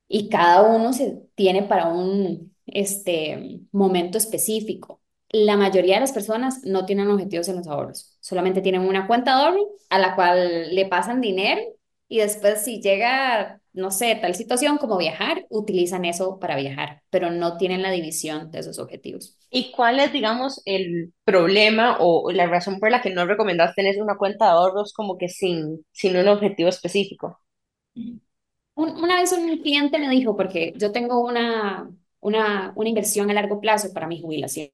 y 0.09 0.29
cada 0.29 0.63
uno 0.63 0.93
se 0.93 1.23
tiene 1.35 1.65
para 1.65 1.89
un 1.89 2.55
este, 2.67 3.61
momento 3.73 4.19
específico. 4.19 5.03
La 5.31 5.57
mayoría 5.57 5.95
de 5.97 6.03
las 6.03 6.13
personas 6.13 6.63
no 6.65 6.87
tienen 6.87 7.11
objetivos 7.11 7.49
en 7.49 7.57
los 7.57 7.67
ahorros, 7.67 8.17
solamente 8.21 8.61
tienen 8.63 8.83
una 8.83 9.07
cuenta 9.07 9.37
de 9.37 9.43
ahorro 9.43 9.69
a 9.91 9.99
la 9.99 10.15
cual 10.15 10.75
le 10.75 10.87
pasan 10.87 11.21
dinero 11.21 11.63
y 12.09 12.19
después 12.19 12.63
si 12.63 12.81
llega, 12.81 13.61
no 13.75 13.91
sé, 13.91 14.17
tal 14.21 14.35
situación 14.35 14.79
como 14.79 14.97
viajar, 14.99 15.47
utilizan 15.51 16.05
eso 16.07 16.39
para 16.41 16.57
viajar, 16.57 17.03
pero 17.11 17.31
no 17.31 17.59
tienen 17.59 17.83
la 17.83 17.91
división 17.91 18.51
de 18.51 18.61
esos 18.61 18.79
objetivos. 18.79 19.39
¿Y 19.51 19.73
cuál 19.73 20.01
es, 20.01 20.13
digamos, 20.13 20.61
el 20.65 21.13
problema 21.25 21.97
o 22.01 22.31
la 22.33 22.47
razón 22.47 22.81
por 22.81 22.91
la 22.91 23.01
que 23.03 23.11
no 23.11 23.27
recomendás 23.27 23.75
tener 23.75 24.01
una 24.03 24.17
cuenta 24.17 24.47
de 24.47 24.51
ahorros 24.53 24.93
como 24.93 25.17
que 25.19 25.29
sin, 25.29 25.85
sin 25.93 26.17
un 26.17 26.29
objetivo 26.29 26.69
específico? 26.69 27.41
Un- 28.75 28.91
una 29.03 29.17
vez 29.21 29.33
un 29.33 29.59
cliente 29.59 29.99
me 29.99 30.09
dijo, 30.11 30.37
porque 30.37 30.73
yo 30.77 30.91
tengo 30.93 31.21
una, 31.25 31.91
una, 32.21 32.73
una 32.77 32.89
inversión 32.89 33.31
a 33.31 33.35
largo 33.35 33.61
plazo 33.61 33.93
para 33.93 34.07
mi 34.09 34.21
jubilación 34.21 34.71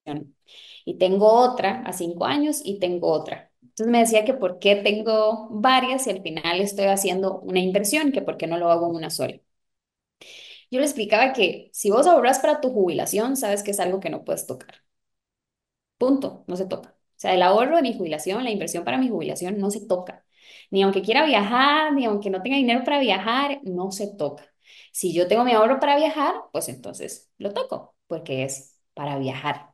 y 0.85 0.99
tengo 0.99 1.29
otra 1.33 1.83
a 1.83 1.93
cinco 1.93 2.25
años 2.27 2.61
y 2.65 2.79
tengo 2.79 3.11
otra. 3.13 3.50
Entonces 3.71 3.93
me 3.93 3.99
decía 4.01 4.25
que 4.25 4.35
por 4.35 4.59
qué 4.59 4.77
tengo 4.77 5.49
varias 5.51 6.07
y 6.07 6.11
al 6.11 6.23
final 6.23 6.61
estoy 6.61 6.87
haciendo 6.87 7.41
una 7.41 7.61
inversión, 7.61 8.13
que 8.13 8.23
por 8.23 8.37
qué 8.37 8.47
no 8.47 8.59
lo 8.59 8.71
hago 8.71 8.89
en 8.91 8.97
una 8.97 9.11
sola. 9.11 9.41
Yo 10.71 10.81
le 10.81 10.87
explicaba 10.87 11.33
que 11.33 11.71
si 11.73 11.91
vos 11.91 12.07
ahorras 12.07 12.39
para 12.41 12.61
tu 12.61 12.71
jubilación, 12.73 13.37
sabes 13.37 13.63
que 13.63 13.73
es 13.73 13.81
algo 13.81 14.01
que 14.01 14.11
no 14.11 14.25
puedes 14.25 14.47
tocar. 14.47 14.75
Punto, 15.99 16.45
no 16.47 16.57
se 16.57 16.67
toca. 16.67 16.91
O 16.91 16.95
sea, 17.17 17.35
el 17.35 17.43
ahorro 17.43 17.77
de 17.77 17.83
mi 17.83 17.97
jubilación, 17.97 18.43
la 18.45 18.51
inversión 18.51 18.85
para 18.85 18.99
mi 18.99 19.09
jubilación 19.09 19.59
no 19.59 19.71
se 19.71 19.87
toca. 19.87 20.25
Ni 20.71 20.83
aunque 20.83 21.03
quiera 21.03 21.27
viajar, 21.27 21.93
ni 21.93 22.07
aunque 22.07 22.31
no 22.31 22.43
tenga 22.43 22.57
dinero 22.57 22.83
para 22.85 23.01
viajar, 23.01 23.61
no 23.65 23.91
se 23.93 24.09
toca. 24.17 24.45
Si 24.93 25.13
yo 25.13 25.29
tengo 25.29 25.45
mi 25.45 25.53
ahorro 25.53 25.79
para 25.81 25.97
viajar, 25.97 26.35
pues 26.53 26.69
entonces 26.69 27.31
lo 27.39 27.53
toco, 27.53 27.95
porque 28.07 28.45
es 28.45 28.79
para 28.95 29.19
viajar. 29.19 29.71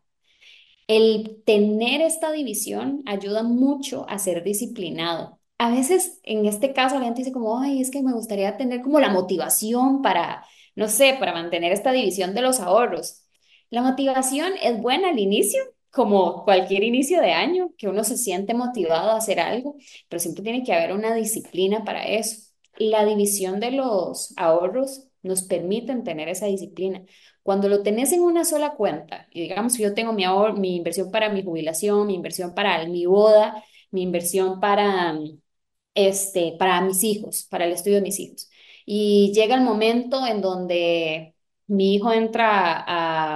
El 0.86 1.42
tener 1.44 2.00
esta 2.00 2.30
división 2.30 3.02
ayuda 3.06 3.42
mucho 3.42 4.06
a 4.08 4.18
ser 4.18 4.44
disciplinado. 4.44 5.40
A 5.58 5.70
veces, 5.70 6.20
en 6.22 6.46
este 6.46 6.72
caso, 6.72 6.98
la 6.98 7.06
gente 7.06 7.22
dice 7.22 7.32
como, 7.32 7.58
ay, 7.58 7.80
es 7.80 7.90
que 7.90 8.02
me 8.02 8.12
gustaría 8.12 8.56
tener 8.56 8.82
como 8.82 9.00
la 9.00 9.08
motivación 9.08 10.02
para, 10.02 10.44
no 10.76 10.88
sé, 10.88 11.16
para 11.18 11.32
mantener 11.32 11.72
esta 11.72 11.92
división 11.92 12.34
de 12.34 12.42
los 12.42 12.60
ahorros. 12.60 13.24
La 13.70 13.82
motivación 13.82 14.52
es 14.62 14.80
buena 14.80 15.08
al 15.10 15.18
inicio, 15.18 15.60
como 15.90 16.44
cualquier 16.44 16.84
inicio 16.84 17.20
de 17.20 17.32
año, 17.32 17.72
que 17.78 17.88
uno 17.88 18.04
se 18.04 18.16
siente 18.18 18.54
motivado 18.54 19.10
a 19.10 19.16
hacer 19.16 19.40
algo, 19.40 19.76
pero 20.08 20.20
siempre 20.20 20.44
tiene 20.44 20.62
que 20.62 20.72
haber 20.74 20.92
una 20.92 21.14
disciplina 21.14 21.84
para 21.84 22.06
eso. 22.06 22.52
La 22.78 23.04
división 23.04 23.58
de 23.60 23.72
los 23.72 24.34
ahorros 24.36 25.08
nos 25.22 25.42
permiten 25.42 26.04
tener 26.04 26.28
esa 26.28 26.46
disciplina. 26.46 27.02
Cuando 27.46 27.68
lo 27.68 27.82
tenés 27.84 28.12
en 28.12 28.22
una 28.22 28.44
sola 28.44 28.74
cuenta, 28.74 29.28
y 29.30 29.42
digamos 29.42 29.78
yo 29.78 29.94
tengo 29.94 30.12
mi 30.12 30.24
ahorro, 30.24 30.54
mi 30.54 30.76
inversión 30.76 31.12
para 31.12 31.30
mi 31.30 31.44
jubilación, 31.44 32.08
mi 32.08 32.14
inversión 32.14 32.54
para 32.54 32.84
mi 32.88 33.06
boda, 33.06 33.64
mi 33.92 34.02
inversión 34.02 34.60
para, 34.60 35.16
este, 35.94 36.56
para 36.58 36.80
mis 36.82 37.04
hijos, 37.04 37.46
para 37.50 37.64
el 37.66 37.72
estudio 37.72 37.96
de 37.96 38.02
mis 38.02 38.18
hijos. 38.20 38.50
Y 38.84 39.32
llega 39.34 39.54
el 39.54 39.62
momento 39.62 40.26
en 40.26 40.40
donde 40.40 41.36
mi 41.68 41.94
hijo 41.94 42.12
entra 42.12 42.84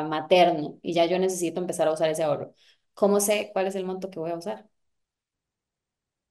a, 0.01 0.05
materno 0.05 0.79
y 0.83 0.93
ya 0.95 1.07
yo 1.07 1.19
necesito 1.19 1.61
empezar 1.61 1.89
a 1.89 1.93
usar 1.93 2.11
ese 2.11 2.25
ahorro. 2.25 2.55
¿Cómo 2.95 3.21
sé 3.21 3.51
cuál 3.53 3.67
es 3.69 3.77
el 3.77 3.85
monto 3.87 4.11
que 4.11 4.19
voy 4.21 4.31
a 4.33 4.37
usar? 4.37 4.69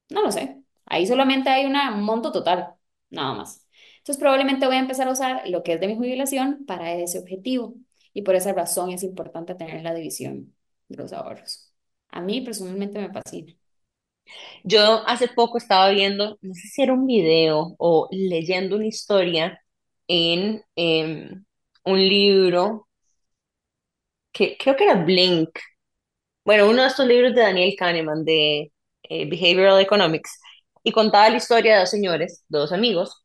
No 0.09 0.21
lo 0.23 0.31
sé. 0.31 0.63
Ahí 0.85 1.05
solamente 1.07 1.49
hay 1.49 1.65
un 1.65 1.73
monto 2.03 2.31
total, 2.31 2.73
nada 3.09 3.33
más. 3.33 3.67
Entonces 4.09 4.21
probablemente 4.21 4.65
voy 4.65 4.77
a 4.77 4.79
empezar 4.79 5.07
a 5.07 5.11
usar 5.11 5.47
lo 5.49 5.61
que 5.61 5.73
es 5.73 5.79
de 5.79 5.87
mi 5.87 5.95
jubilación 5.95 6.65
para 6.65 6.95
ese 6.95 7.19
objetivo. 7.19 7.75
Y 8.11 8.23
por 8.23 8.33
esa 8.33 8.53
razón 8.53 8.89
es 8.89 9.03
importante 9.03 9.53
tener 9.53 9.83
la 9.83 9.93
división 9.93 10.55
de 10.87 10.97
los 10.97 11.13
ahorros. 11.13 11.71
A 12.09 12.19
mí 12.19 12.41
personalmente 12.41 12.97
me 12.97 13.13
fascina. 13.13 13.53
Yo 14.63 15.03
hace 15.05 15.27
poco 15.27 15.59
estaba 15.59 15.91
viendo, 15.91 16.39
no 16.41 16.55
sé 16.55 16.69
si 16.69 16.81
era 16.81 16.93
un 16.93 17.05
video 17.05 17.75
o 17.77 18.07
leyendo 18.09 18.77
una 18.77 18.87
historia 18.87 19.61
en 20.07 20.63
em, 20.75 21.45
un 21.85 21.99
libro 21.99 22.87
que 24.31 24.57
creo 24.57 24.75
que 24.75 24.85
era 24.85 25.03
Blink. 25.03 25.51
Bueno, 26.43 26.67
uno 26.67 26.81
de 26.81 26.87
estos 26.87 27.05
libros 27.05 27.35
de 27.35 27.41
Daniel 27.41 27.75
Kahneman 27.77 28.25
de 28.25 28.71
eh, 29.03 29.29
Behavioral 29.29 29.79
Economics. 29.79 30.39
Y 30.83 30.91
contaba 30.93 31.29
la 31.29 31.37
historia 31.37 31.73
de 31.75 31.79
dos 31.81 31.91
señores, 31.91 32.43
dos 32.47 32.71
amigos. 32.71 33.23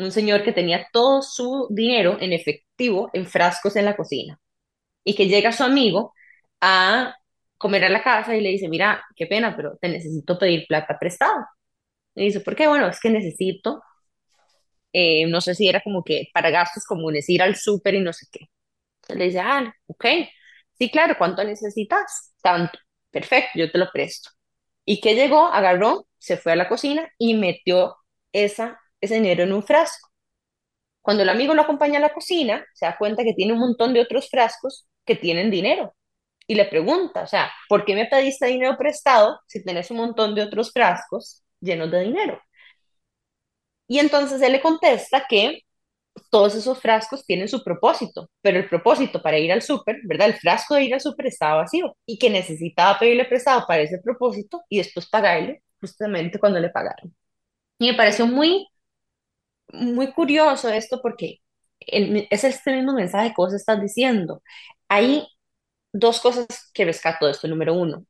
Un 0.00 0.12
señor 0.12 0.42
que 0.44 0.52
tenía 0.52 0.86
todo 0.92 1.22
su 1.22 1.66
dinero 1.70 2.16
en 2.20 2.32
efectivo 2.32 3.10
en 3.12 3.26
frascos 3.26 3.76
en 3.76 3.84
la 3.84 3.96
cocina. 3.96 4.40
Y 5.04 5.14
que 5.16 5.28
llega 5.28 5.52
su 5.52 5.64
amigo 5.64 6.14
a 6.60 7.16
comer 7.58 7.84
a 7.84 7.90
la 7.90 8.02
casa 8.02 8.36
y 8.36 8.40
le 8.42 8.50
dice, 8.50 8.68
mira, 8.68 9.04
qué 9.16 9.26
pena, 9.26 9.56
pero 9.56 9.78
te 9.80 9.88
necesito 9.88 10.38
pedir 10.38 10.66
plata 10.68 10.98
prestada. 11.00 11.48
Y 12.16 12.26
dice, 12.26 12.40
¿por 12.40 12.56
qué? 12.56 12.68
Bueno, 12.68 12.88
es 12.88 13.00
que 13.00 13.10
necesito, 13.10 13.82
eh, 14.92 15.26
no 15.28 15.40
sé 15.40 15.54
si 15.54 15.68
era 15.68 15.80
como 15.82 16.02
que 16.04 16.28
para 16.34 16.50
gastos 16.50 16.84
comunes, 16.84 17.28
ir 17.28 17.42
al 17.42 17.56
súper 17.56 17.94
y 17.94 18.00
no 18.00 18.12
sé 18.12 18.26
qué. 18.32 18.46
Entonces 19.02 19.18
le 19.18 19.24
dice, 19.26 19.40
ah, 19.40 19.74
ok, 19.88 20.06
sí, 20.78 20.90
claro, 20.90 21.16
¿cuánto 21.18 21.44
necesitas? 21.44 22.34
Tanto, 22.42 22.78
perfecto, 23.10 23.52
yo 23.56 23.70
te 23.70 23.78
lo 23.78 23.90
presto. 23.92 24.30
¿Y 24.84 25.00
qué 25.00 25.14
llegó? 25.14 25.46
Agarró, 25.48 26.08
se 26.18 26.36
fue 26.36 26.52
a 26.52 26.56
la 26.56 26.68
cocina 26.68 27.08
y 27.18 27.34
metió 27.34 27.96
esa, 28.32 28.80
ese 29.00 29.14
dinero 29.14 29.44
en 29.44 29.52
un 29.52 29.62
frasco. 29.62 30.10
Cuando 31.02 31.22
el 31.22 31.28
amigo 31.28 31.54
lo 31.54 31.62
acompaña 31.62 31.98
a 31.98 32.02
la 32.02 32.12
cocina, 32.12 32.64
se 32.74 32.86
da 32.86 32.96
cuenta 32.98 33.24
que 33.24 33.34
tiene 33.34 33.52
un 33.52 33.60
montón 33.60 33.94
de 33.94 34.00
otros 34.00 34.28
frascos 34.30 34.86
que 35.04 35.16
tienen 35.16 35.50
dinero. 35.50 35.94
Y 36.46 36.54
le 36.56 36.66
pregunta, 36.66 37.22
o 37.22 37.26
sea, 37.26 37.50
¿por 37.68 37.84
qué 37.84 37.94
me 37.94 38.06
pediste 38.06 38.46
dinero 38.46 38.76
prestado 38.76 39.40
si 39.46 39.64
tenés 39.64 39.90
un 39.90 39.98
montón 39.98 40.34
de 40.34 40.42
otros 40.42 40.72
frascos 40.72 41.42
llenos 41.60 41.90
de 41.90 42.00
dinero? 42.02 42.40
Y 43.88 43.98
entonces 43.98 44.40
él 44.42 44.52
le 44.52 44.60
contesta 44.60 45.26
que 45.28 45.62
todos 46.30 46.54
esos 46.54 46.80
frascos 46.80 47.24
tienen 47.26 47.48
su 47.48 47.62
propósito, 47.64 48.30
pero 48.42 48.58
el 48.58 48.68
propósito 48.68 49.22
para 49.22 49.38
ir 49.38 49.52
al 49.52 49.62
súper, 49.62 49.98
¿verdad? 50.04 50.28
El 50.28 50.34
frasco 50.36 50.74
de 50.74 50.84
ir 50.84 50.94
al 50.94 51.00
súper 51.00 51.26
estaba 51.26 51.62
vacío 51.62 51.96
y 52.06 52.18
que 52.18 52.30
necesitaba 52.30 52.98
pedirle 52.98 53.24
prestado 53.26 53.64
para 53.66 53.82
ese 53.82 53.98
propósito 54.00 54.62
y 54.68 54.78
después 54.78 55.08
pagarle 55.08 55.62
justamente 55.80 56.38
cuando 56.38 56.60
le 56.60 56.70
pagaron. 56.70 57.14
Y 57.78 57.90
me 57.90 57.96
pareció 57.96 58.26
muy, 58.26 58.68
muy 59.72 60.12
curioso 60.12 60.68
esto 60.68 61.00
porque 61.02 61.38
el- 61.80 62.26
es 62.30 62.44
este 62.44 62.74
mismo 62.76 62.92
mensaje 62.94 63.28
que 63.30 63.34
vos 63.38 63.54
estás 63.54 63.80
diciendo. 63.80 64.42
Hay 64.88 65.26
dos 65.92 66.20
cosas 66.20 66.46
que 66.74 66.84
rescato 66.86 67.26
de 67.26 67.32
esto. 67.32 67.48
Número 67.48 67.74
uno, 67.74 68.06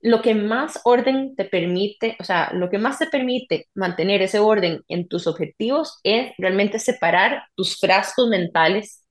lo 0.00 0.22
que 0.22 0.34
más 0.34 0.80
orden 0.84 1.34
te 1.36 1.44
permite, 1.44 2.16
o 2.20 2.24
sea, 2.24 2.50
lo 2.52 2.70
que 2.70 2.78
más 2.78 2.98
te 2.98 3.06
permite 3.06 3.68
mantener 3.74 4.22
ese 4.22 4.38
orden 4.38 4.82
en 4.88 5.08
tus 5.08 5.26
objetivos 5.26 5.98
es 6.04 6.32
realmente 6.38 6.78
separar 6.78 7.42
tus 7.54 7.78
frascos 7.78 8.28
mentales 8.28 9.04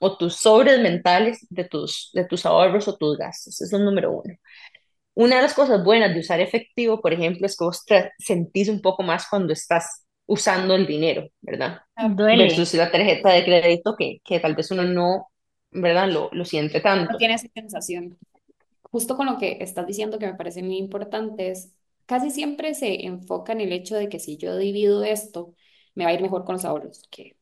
o 0.00 0.16
tus 0.18 0.36
sobres 0.36 0.80
mentales 0.80 1.46
de 1.50 1.64
tus, 1.66 2.10
de 2.14 2.26
tus 2.26 2.46
ahorros 2.46 2.88
o 2.88 2.96
tus 2.96 3.18
gastos. 3.18 3.60
Eso 3.62 3.76
es 3.76 3.82
número 3.82 4.12
uno. 4.12 4.34
Una 5.14 5.36
de 5.36 5.42
las 5.42 5.54
cosas 5.54 5.84
buenas 5.84 6.14
de 6.14 6.20
usar 6.20 6.40
efectivo, 6.40 7.00
por 7.02 7.12
ejemplo, 7.14 7.46
es 7.46 7.56
que 7.58 7.64
vos 7.66 7.84
te 7.86 8.12
sentís 8.18 8.68
un 8.70 8.82
poco 8.82 9.02
más 9.04 9.28
cuando 9.30 9.52
estás 9.54 10.05
usando 10.26 10.74
el 10.74 10.86
dinero, 10.86 11.28
¿verdad? 11.40 11.80
Duele. 12.16 12.46
Versus 12.46 12.74
la 12.74 12.90
tarjeta 12.90 13.30
de 13.32 13.44
crédito 13.44 13.96
que, 13.98 14.20
que 14.24 14.40
tal 14.40 14.54
vez 14.56 14.70
uno 14.70 14.84
no, 14.84 15.28
¿verdad? 15.72 16.08
Lo, 16.10 16.30
lo 16.32 16.44
siente 16.44 16.80
No 17.08 17.08
tanto. 17.08 17.16
tiene 17.16 17.34
esa 17.34 17.48
sensación. 17.54 18.18
Justo 18.82 19.16
con 19.16 19.26
lo 19.26 19.38
que 19.38 19.58
estás 19.62 19.86
diciendo 19.86 20.18
que 20.18 20.26
me 20.26 20.34
parece 20.34 20.62
muy 20.62 20.78
importante 20.78 21.50
es, 21.50 21.74
casi 22.06 22.30
siempre 22.30 22.74
se 22.74 23.06
enfoca 23.06 23.52
en 23.52 23.60
el 23.62 23.72
hecho 23.72 23.96
de 23.96 24.08
que 24.08 24.18
si 24.20 24.36
yo 24.38 24.56
divido 24.58 25.04
esto, 25.04 25.54
me 25.94 26.04
va 26.04 26.10
a 26.10 26.14
ir 26.14 26.22
mejor 26.22 26.44
con 26.44 26.54
los 26.54 26.64
ahorros, 26.64 27.04
que 27.10 27.38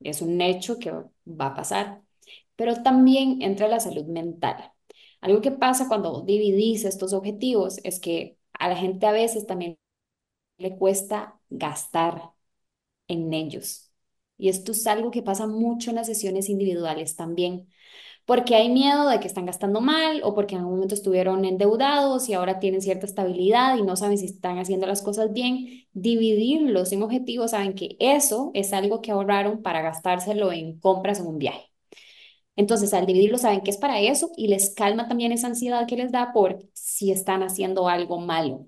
es 0.00 0.22
un 0.22 0.40
hecho 0.40 0.78
que 0.78 0.92
va 0.92 1.46
a 1.48 1.54
pasar. 1.54 2.02
Pero 2.56 2.82
también 2.82 3.42
entra 3.42 3.68
la 3.68 3.80
salud 3.80 4.06
mental. 4.06 4.72
Algo 5.22 5.40
que 5.42 5.52
pasa 5.52 5.88
cuando 5.88 6.22
dividís 6.22 6.84
estos 6.84 7.12
objetivos 7.14 7.78
es 7.84 8.00
que 8.00 8.38
a 8.54 8.68
la 8.68 8.76
gente 8.76 9.06
a 9.06 9.12
veces 9.12 9.46
también 9.46 9.78
le 10.58 10.76
cuesta 10.76 11.40
gastar 11.58 12.32
en 13.08 13.32
ellos. 13.32 13.90
Y 14.36 14.48
esto 14.48 14.72
es 14.72 14.86
algo 14.86 15.10
que 15.10 15.22
pasa 15.22 15.46
mucho 15.46 15.90
en 15.90 15.96
las 15.96 16.06
sesiones 16.08 16.48
individuales 16.48 17.16
también, 17.16 17.68
porque 18.26 18.54
hay 18.56 18.70
miedo 18.70 19.08
de 19.08 19.20
que 19.20 19.28
están 19.28 19.46
gastando 19.46 19.80
mal 19.82 20.22
o 20.24 20.34
porque 20.34 20.54
en 20.54 20.60
algún 20.62 20.76
momento 20.76 20.94
estuvieron 20.94 21.44
endeudados 21.44 22.28
y 22.28 22.34
ahora 22.34 22.60
tienen 22.60 22.82
cierta 22.82 23.06
estabilidad 23.06 23.78
y 23.78 23.82
no 23.82 23.96
saben 23.96 24.18
si 24.18 24.26
están 24.26 24.58
haciendo 24.58 24.86
las 24.86 25.02
cosas 25.02 25.32
bien. 25.32 25.86
Dividirlos 25.92 26.92
en 26.92 27.02
objetivos, 27.02 27.52
saben 27.52 27.74
que 27.74 27.96
eso 28.00 28.50
es 28.54 28.72
algo 28.72 29.02
que 29.02 29.12
ahorraron 29.12 29.62
para 29.62 29.82
gastárselo 29.82 30.52
en 30.52 30.78
compras 30.80 31.20
en 31.20 31.26
un 31.28 31.38
viaje. 31.38 31.70
Entonces, 32.56 32.94
al 32.94 33.06
dividirlo, 33.06 33.38
saben 33.38 33.62
que 33.62 33.70
es 33.70 33.78
para 33.78 34.00
eso 34.00 34.30
y 34.36 34.48
les 34.48 34.74
calma 34.74 35.08
también 35.08 35.32
esa 35.32 35.48
ansiedad 35.48 35.86
que 35.88 35.96
les 35.96 36.12
da 36.12 36.32
por 36.32 36.60
si 36.72 37.10
están 37.12 37.42
haciendo 37.42 37.88
algo 37.88 38.18
malo. 38.20 38.66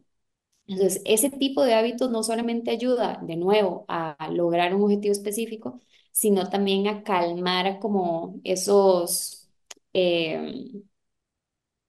Entonces, 0.66 1.00
ese 1.04 1.30
tipo 1.30 1.62
de 1.64 1.74
hábitos 1.74 2.10
no 2.10 2.22
solamente 2.22 2.70
ayuda, 2.72 3.20
de 3.22 3.36
nuevo, 3.36 3.84
a 3.88 4.16
lograr 4.32 4.74
un 4.74 4.82
objetivo 4.82 5.12
específico, 5.12 5.80
sino 6.12 6.48
también 6.48 6.88
a 6.88 7.02
calmar 7.04 7.78
como 7.78 8.40
esos, 8.44 9.48
eh, 9.92 10.72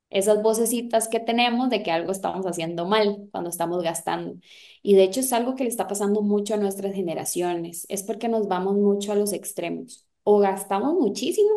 esas 0.10 0.42
vocecitas 0.42 1.08
que 1.10 1.20
tenemos 1.20 1.70
de 1.70 1.84
que 1.84 1.92
algo 1.92 2.12
estamos 2.12 2.46
haciendo 2.46 2.86
mal 2.86 3.28
cuando 3.32 3.50
estamos 3.50 3.84
gastando. 3.84 4.36
Y 4.82 4.96
de 4.96 5.04
hecho 5.04 5.20
es 5.20 5.34
algo 5.34 5.56
que 5.56 5.64
le 5.64 5.70
está 5.70 5.88
pasando 5.88 6.22
mucho 6.22 6.54
a 6.54 6.58
nuestras 6.58 6.94
generaciones, 6.96 7.86
es 7.90 8.04
porque 8.04 8.30
nos 8.30 8.48
vamos 8.48 8.76
mucho 8.76 9.12
a 9.12 9.16
los 9.16 9.34
extremos. 9.34 10.08
O 10.24 10.40
gastamos 10.40 10.94
muchísimo 10.96 11.50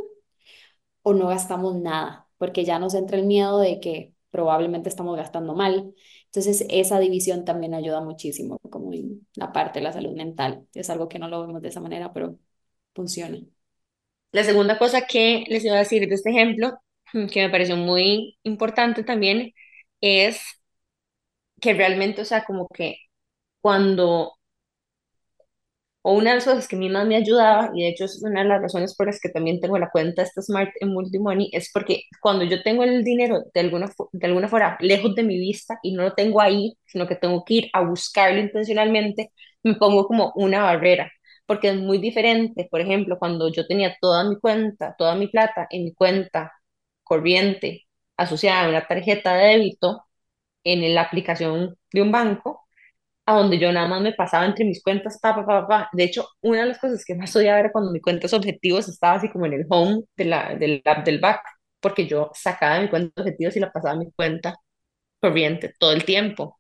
o 1.03 1.13
no 1.15 1.29
gastamos 1.29 1.77
nada, 1.77 2.29
porque 2.39 2.65
ya 2.65 2.79
nos 2.79 2.95
entra 2.95 3.17
el 3.19 3.27
miedo 3.27 3.59
de 3.59 3.81
que 3.81 4.15
probablemente 4.31 4.89
estamos 4.89 5.17
gastando 5.17 5.55
mal. 5.55 5.95
Entonces, 6.33 6.65
esa 6.71 7.01
división 7.01 7.45
también 7.45 7.75
ayuda 7.75 8.01
muchísimo, 8.03 8.59
como 8.71 8.93
en 8.93 9.27
la 9.35 9.53
parte 9.53 9.81
de 9.81 9.85
la 9.85 9.93
salud 9.93 10.15
mental. 10.17 10.67
Es 10.75 10.89
algo 10.91 11.09
que 11.09 11.19
no 11.19 11.29
lo 11.29 11.41
vemos 11.47 11.61
de 11.63 11.69
esa 11.69 11.81
manera, 11.81 12.13
pero 12.13 12.39
funciona. 12.95 13.39
La 14.33 14.45
segunda 14.45 14.79
cosa 14.79 15.03
que 15.07 15.45
les 15.49 15.65
iba 15.65 15.77
a 15.77 15.79
decir 15.81 16.09
de 16.09 16.15
este 16.15 16.31
ejemplo, 16.31 16.81
que 17.33 17.43
me 17.43 17.51
pareció 17.51 17.77
muy 17.77 18.39
importante 18.45 19.05
también, 19.05 19.53
es 20.01 20.41
que 21.61 21.75
realmente, 21.75 22.23
o 22.23 22.25
sea, 22.25 22.45
como 22.45 22.69
que 22.69 22.97
cuando 23.63 24.35
o 26.03 26.15
una 26.15 26.31
de 26.31 26.37
las 26.37 26.45
cosas 26.47 26.67
que 26.69 26.77
a 26.77 26.79
mí 26.79 26.89
más 26.89 27.07
me 27.07 27.17
ayudaba, 27.17 27.71
y 27.75 27.83
de 27.83 27.89
hecho 27.91 28.05
es 28.07 28.23
una 28.23 28.43
de 28.43 28.49
las 28.49 28.63
razones 28.63 28.95
por 28.97 29.07
las 29.07 29.21
que 29.21 29.29
también 29.29 29.61
tengo 29.61 29.79
la 29.79 29.91
cuenta 29.91 30.23
esta 30.23 30.41
Smart 30.43 30.71
en 30.81 30.91
Multimoney, 30.93 31.51
es 31.53 31.71
porque 31.73 32.05
cuando 32.23 32.45
yo 32.45 32.63
tengo 32.63 32.85
el 32.85 33.05
dinero 33.05 33.43
de 33.55 33.61
alguna, 33.61 33.91
de 34.13 34.27
alguna 34.27 34.49
forma 34.49 34.77
lejos 34.81 35.15
de 35.15 35.23
mi 35.25 35.39
vista 35.39 35.79
y 35.83 35.93
no 35.93 36.03
lo 36.05 36.15
tengo 36.15 36.41
ahí, 36.41 36.75
sino 36.87 37.07
que 37.07 37.17
tengo 37.17 37.45
que 37.45 37.55
ir 37.55 37.71
a 37.73 37.83
buscarlo 37.83 38.41
intencionalmente, 38.41 39.33
me 39.63 39.75
pongo 39.75 40.07
como 40.07 40.33
una 40.37 40.63
barrera, 40.63 41.11
porque 41.47 41.69
es 41.71 41.77
muy 41.77 41.99
diferente, 41.99 42.69
por 42.71 42.81
ejemplo, 42.81 43.19
cuando 43.19 43.49
yo 43.53 43.67
tenía 43.67 43.97
toda 44.01 44.25
mi 44.25 44.37
cuenta, 44.39 44.95
toda 44.99 45.15
mi 45.17 45.29
plata 45.29 45.67
en 45.71 45.85
mi 45.85 45.95
cuenta 45.95 46.53
corriente 47.03 47.87
asociada 48.17 48.67
a 48.67 48.69
una 48.69 48.87
tarjeta 48.87 49.35
de 49.35 49.47
débito 49.49 50.05
en 50.65 50.95
la 50.95 51.03
aplicación 51.03 51.77
de 51.93 52.03
un 52.03 52.13
banco, 52.13 52.67
a 53.31 53.35
donde 53.35 53.59
yo 53.59 53.73
nada 53.73 53.89
más 53.89 54.03
me 54.03 54.13
pasaba 54.13 54.47
entre 54.47 54.65
mis 54.65 54.83
cuentas, 54.83 55.19
pa, 55.21 55.35
pa, 55.35 55.47
pa, 55.47 55.67
pa. 55.69 55.89
De 55.93 56.05
hecho, 56.05 56.29
una 56.41 56.61
de 56.63 56.67
las 56.69 56.79
cosas 56.79 57.05
que 57.05 57.15
más 57.15 57.35
odiaba 57.37 57.61
era 57.61 57.73
cuando 57.73 57.93
mi 57.93 58.01
cuenta 58.01 58.29
de 58.29 58.37
objetivos 58.37 58.89
estaba 58.89 59.15
así 59.17 59.31
como 59.31 59.47
en 59.47 59.55
el 59.55 59.67
home 59.69 60.03
de 60.17 60.25
la, 60.25 60.55
del 60.57 60.83
app 60.85 61.05
del 61.05 61.21
back, 61.21 61.43
porque 61.81 62.07
yo 62.07 62.31
sacaba 62.35 62.81
mi 62.81 62.89
cuenta 62.89 63.23
de 63.23 63.31
objetivos 63.31 63.57
y 63.57 63.61
la 63.61 63.73
pasaba 63.73 63.95
a 63.95 63.99
mi 63.99 64.11
cuenta 64.13 64.57
corriente 65.21 65.75
todo 65.79 65.93
el 65.93 66.05
tiempo. 66.05 66.59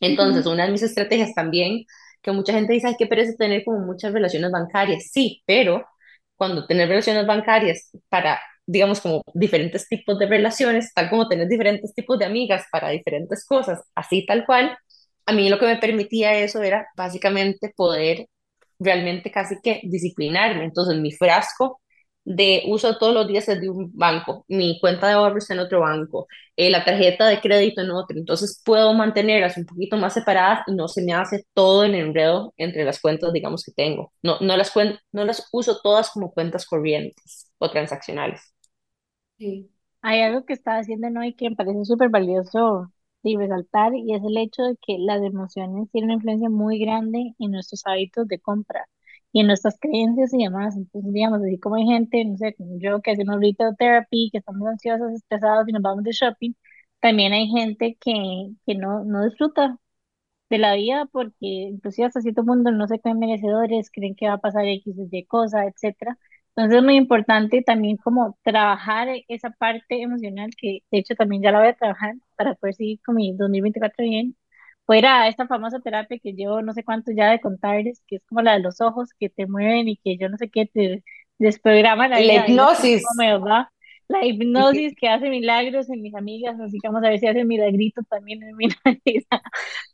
Entonces, 0.00 0.46
una 0.46 0.64
de 0.66 0.72
mis 0.72 0.82
estrategias 0.82 1.34
también, 1.34 1.84
que 2.22 2.32
mucha 2.32 2.52
gente 2.52 2.72
dice, 2.72 2.88
ay, 2.88 2.96
qué 2.98 3.06
pereza 3.06 3.34
tener 3.38 3.64
como 3.64 3.80
muchas 3.80 4.12
relaciones 4.12 4.50
bancarias. 4.50 5.10
Sí, 5.12 5.42
pero 5.46 5.86
cuando 6.36 6.66
tener 6.66 6.88
relaciones 6.88 7.26
bancarias 7.26 7.90
para, 8.08 8.40
digamos, 8.66 9.00
como 9.00 9.22
diferentes 9.34 9.88
tipos 9.88 10.18
de 10.18 10.26
relaciones, 10.26 10.92
tal 10.94 11.10
como 11.10 11.28
tener 11.28 11.48
diferentes 11.48 11.94
tipos 11.94 12.18
de 12.18 12.24
amigas 12.26 12.64
para 12.72 12.90
diferentes 12.90 13.44
cosas, 13.46 13.80
así 13.94 14.26
tal 14.26 14.44
cual, 14.46 14.76
a 15.26 15.32
mí 15.32 15.48
lo 15.48 15.58
que 15.58 15.66
me 15.66 15.76
permitía 15.78 16.34
eso 16.38 16.62
era 16.62 16.86
básicamente 16.96 17.72
poder 17.76 18.26
realmente 18.78 19.30
casi 19.30 19.56
que 19.62 19.80
disciplinarme. 19.84 20.64
Entonces, 20.64 20.96
mi 21.00 21.12
frasco 21.12 21.80
de 22.24 22.62
uso 22.68 22.98
todos 22.98 23.14
los 23.14 23.26
días 23.28 23.48
es 23.48 23.60
de 23.60 23.68
un 23.68 23.90
banco, 23.96 24.44
mi 24.48 24.78
cuenta 24.80 25.08
de 25.08 25.14
ahorros 25.14 25.50
en 25.50 25.58
otro 25.58 25.80
banco, 25.80 26.28
eh, 26.56 26.70
la 26.70 26.84
tarjeta 26.84 27.26
de 27.26 27.40
crédito 27.40 27.80
en 27.82 27.90
otro. 27.90 28.16
Entonces, 28.18 28.62
puedo 28.64 28.94
mantenerlas 28.94 29.56
un 29.56 29.66
poquito 29.66 29.96
más 29.96 30.14
separadas 30.14 30.60
y 30.68 30.74
no 30.74 30.86
se 30.88 31.02
me 31.02 31.12
hace 31.14 31.44
todo 31.54 31.84
el 31.84 31.94
enredo 31.96 32.54
entre 32.56 32.84
las 32.84 33.00
cuentas, 33.00 33.32
digamos, 33.32 33.64
que 33.64 33.72
tengo. 33.72 34.12
No, 34.22 34.38
no 34.40 34.56
las, 34.56 34.72
cuen- 34.74 34.98
no 35.12 35.24
las 35.24 35.48
uso 35.52 35.80
todas 35.82 36.10
como 36.10 36.32
cuentas 36.32 36.66
corrientes 36.66 37.50
o 37.58 37.70
transaccionales. 37.70 38.40
Sí. 39.38 39.70
Hay 40.02 40.20
algo 40.22 40.44
que 40.44 40.52
está 40.52 40.78
haciendo 40.78 41.10
¿no? 41.10 41.24
y 41.24 41.34
que 41.34 41.50
me 41.50 41.56
parece 41.56 41.84
súper 41.84 42.08
valioso 42.10 42.92
de 43.22 43.36
resaltar 43.38 43.94
y 43.94 44.14
es 44.14 44.22
el 44.24 44.36
hecho 44.38 44.62
de 44.64 44.76
que 44.86 44.98
las 44.98 45.22
emociones 45.22 45.90
tienen 45.90 46.10
una 46.10 46.14
influencia 46.14 46.48
muy 46.50 46.78
grande 46.78 47.34
en 47.38 47.50
nuestros 47.52 47.82
hábitos 47.86 48.28
de 48.28 48.40
compra 48.40 48.86
y 49.32 49.40
en 49.40 49.46
nuestras 49.48 49.78
creencias 49.80 50.32
y 50.34 50.44
demás. 50.44 50.76
Entonces, 50.76 51.12
digamos, 51.12 51.40
así 51.42 51.58
como 51.58 51.76
hay 51.76 51.86
gente, 51.86 52.24
no 52.24 52.36
sé, 52.36 52.54
como 52.54 52.78
yo 52.78 53.00
que 53.02 53.12
hacemos 53.12 53.40
retail 53.40 53.76
therapy, 53.78 54.30
que 54.32 54.38
estamos 54.38 54.66
ansiosos, 54.68 55.12
estresados 55.12 55.68
y 55.68 55.72
nos 55.72 55.82
vamos 55.82 56.04
de 56.04 56.12
shopping, 56.12 56.52
también 57.00 57.32
hay 57.32 57.48
gente 57.48 57.96
que, 58.00 58.12
que 58.66 58.74
no, 58.74 59.04
no 59.04 59.24
disfruta 59.24 59.78
de 60.50 60.58
la 60.58 60.74
vida 60.74 61.06
porque 61.12 61.36
inclusive 61.40 62.06
hasta 62.08 62.20
cierto 62.20 62.44
punto 62.44 62.70
no 62.72 62.86
se 62.88 63.00
creen 63.00 63.18
merecedores, 63.18 63.90
creen 63.90 64.14
que 64.14 64.28
va 64.28 64.34
a 64.34 64.38
pasar 64.38 64.66
X 64.66 64.94
Y 65.10 65.24
cosa, 65.26 65.66
etcétera. 65.66 66.18
Entonces 66.54 66.78
es 66.78 66.84
muy 66.84 66.96
importante 66.96 67.62
también 67.62 67.96
como 67.96 68.36
trabajar 68.42 69.08
esa 69.28 69.50
parte 69.50 70.02
emocional 70.02 70.50
que 70.58 70.80
de 70.90 70.98
hecho 70.98 71.14
también 71.14 71.42
ya 71.42 71.50
la 71.50 71.60
voy 71.60 71.68
a 71.68 71.74
trabajar 71.74 72.14
para 72.36 72.54
poder 72.54 72.74
seguir 72.74 73.00
con 73.04 73.16
mi 73.16 73.34
2024 73.34 74.04
bien. 74.04 74.36
Fuera 74.84 75.28
esta 75.28 75.46
famosa 75.46 75.80
terapia 75.80 76.18
que 76.22 76.34
llevo 76.34 76.60
no 76.60 76.72
sé 76.72 76.84
cuánto 76.84 77.12
ya 77.12 77.30
de 77.30 77.40
contarles, 77.40 78.02
que 78.06 78.16
es 78.16 78.22
como 78.26 78.42
la 78.42 78.54
de 78.54 78.60
los 78.60 78.80
ojos 78.80 79.10
que 79.18 79.30
te 79.30 79.46
mueven 79.46 79.88
y 79.88 79.96
que 79.96 80.18
yo 80.18 80.28
no 80.28 80.36
sé 80.36 80.50
qué 80.50 80.66
te 80.66 81.02
desprograma 81.38 82.08
la 82.08 82.20
La 82.20 82.46
hipnosis. 82.46 83.02
La 84.12 84.24
hipnosis 84.26 84.94
que 84.96 85.08
hace 85.08 85.30
milagros 85.30 85.88
en 85.90 86.02
mis 86.02 86.14
amigas, 86.14 86.58
así 86.60 86.78
que 86.80 86.88
vamos 86.88 87.02
a 87.04 87.08
ver 87.10 87.18
si 87.18 87.26
hace 87.28 87.44
milagrito 87.44 88.02
también 88.10 88.42
en 88.42 88.56
mi 88.56 88.66
nariz. 88.84 89.26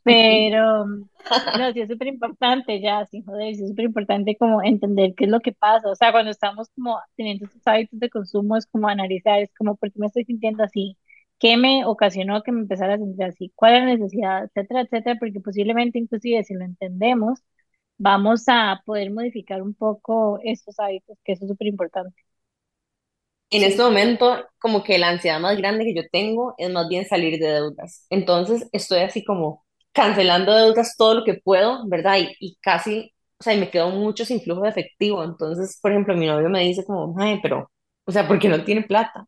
Pero, 0.03 0.85
no, 1.59 1.73
sí 1.73 1.81
es 1.81 1.89
súper 1.89 2.07
importante 2.07 2.81
ya, 2.81 3.05
sin 3.05 3.23
joder, 3.25 3.55
sí 3.55 3.63
es 3.63 3.69
súper 3.69 3.85
importante 3.85 4.35
como 4.37 4.61
entender 4.63 5.13
qué 5.15 5.25
es 5.25 5.31
lo 5.31 5.39
que 5.41 5.53
pasa. 5.53 5.89
O 5.89 5.95
sea, 5.95 6.11
cuando 6.11 6.31
estamos 6.31 6.69
como 6.75 6.99
teniendo 7.15 7.45
estos 7.45 7.61
hábitos 7.65 7.99
de 7.99 8.09
consumo, 8.09 8.57
es 8.57 8.67
como 8.67 8.89
analizar, 8.89 9.39
es 9.41 9.53
como, 9.57 9.75
¿por 9.77 9.91
qué 9.91 9.99
me 9.99 10.07
estoy 10.07 10.25
sintiendo 10.25 10.63
así? 10.63 10.97
¿Qué 11.39 11.57
me 11.57 11.85
ocasionó 11.85 12.43
que 12.43 12.51
me 12.51 12.61
empezara 12.61 12.95
a 12.95 12.97
sentir 12.97 13.23
así? 13.25 13.51
¿Cuál 13.55 13.75
es 13.75 13.79
la 13.81 13.85
necesidad? 13.95 14.43
Etcétera, 14.45 14.81
etcétera, 14.81 15.17
porque 15.19 15.39
posiblemente, 15.41 15.99
inclusive, 15.99 16.43
si 16.43 16.53
lo 16.55 16.65
entendemos, 16.65 17.39
vamos 17.97 18.45
a 18.47 18.81
poder 18.85 19.11
modificar 19.11 19.61
un 19.61 19.73
poco 19.75 20.39
estos 20.43 20.79
hábitos, 20.79 21.17
que 21.23 21.33
eso 21.33 21.45
es 21.45 21.49
súper 21.51 21.67
importante. 21.67 22.15
En 23.51 23.63
este 23.63 23.81
momento, 23.81 24.45
como 24.59 24.83
que 24.83 24.97
la 24.99 25.09
ansiedad 25.09 25.39
más 25.39 25.57
grande 25.57 25.83
que 25.85 25.95
yo 25.95 26.03
tengo 26.11 26.53
es 26.57 26.69
más 26.71 26.87
bien 26.87 27.05
salir 27.07 27.39
de 27.39 27.47
deudas. 27.47 28.05
Entonces, 28.09 28.67
estoy 28.71 28.99
así 29.01 29.23
como 29.23 29.65
cancelando 29.91 30.53
deudas 30.55 30.95
todo 30.97 31.15
lo 31.15 31.23
que 31.25 31.35
puedo, 31.35 31.87
¿verdad? 31.87 32.17
Y, 32.19 32.35
y 32.39 32.57
casi, 32.61 33.11
o 33.39 33.43
sea, 33.43 33.53
y 33.55 33.59
me 33.59 33.71
quedo 33.71 33.89
mucho 33.89 34.23
sin 34.25 34.41
flujo 34.41 34.61
de 34.63 34.69
efectivo. 34.69 35.23
Entonces, 35.23 35.79
por 35.81 35.91
ejemplo, 35.91 36.15
mi 36.15 36.27
novio 36.27 36.49
me 36.49 36.61
dice 36.61 36.85
como, 36.85 37.15
ay, 37.19 37.39
pero, 37.41 37.71
o 38.05 38.11
sea, 38.11 38.27
¿por 38.27 38.37
qué 38.39 38.49
no 38.49 38.63
tiene 38.63 38.83
plata? 38.83 39.25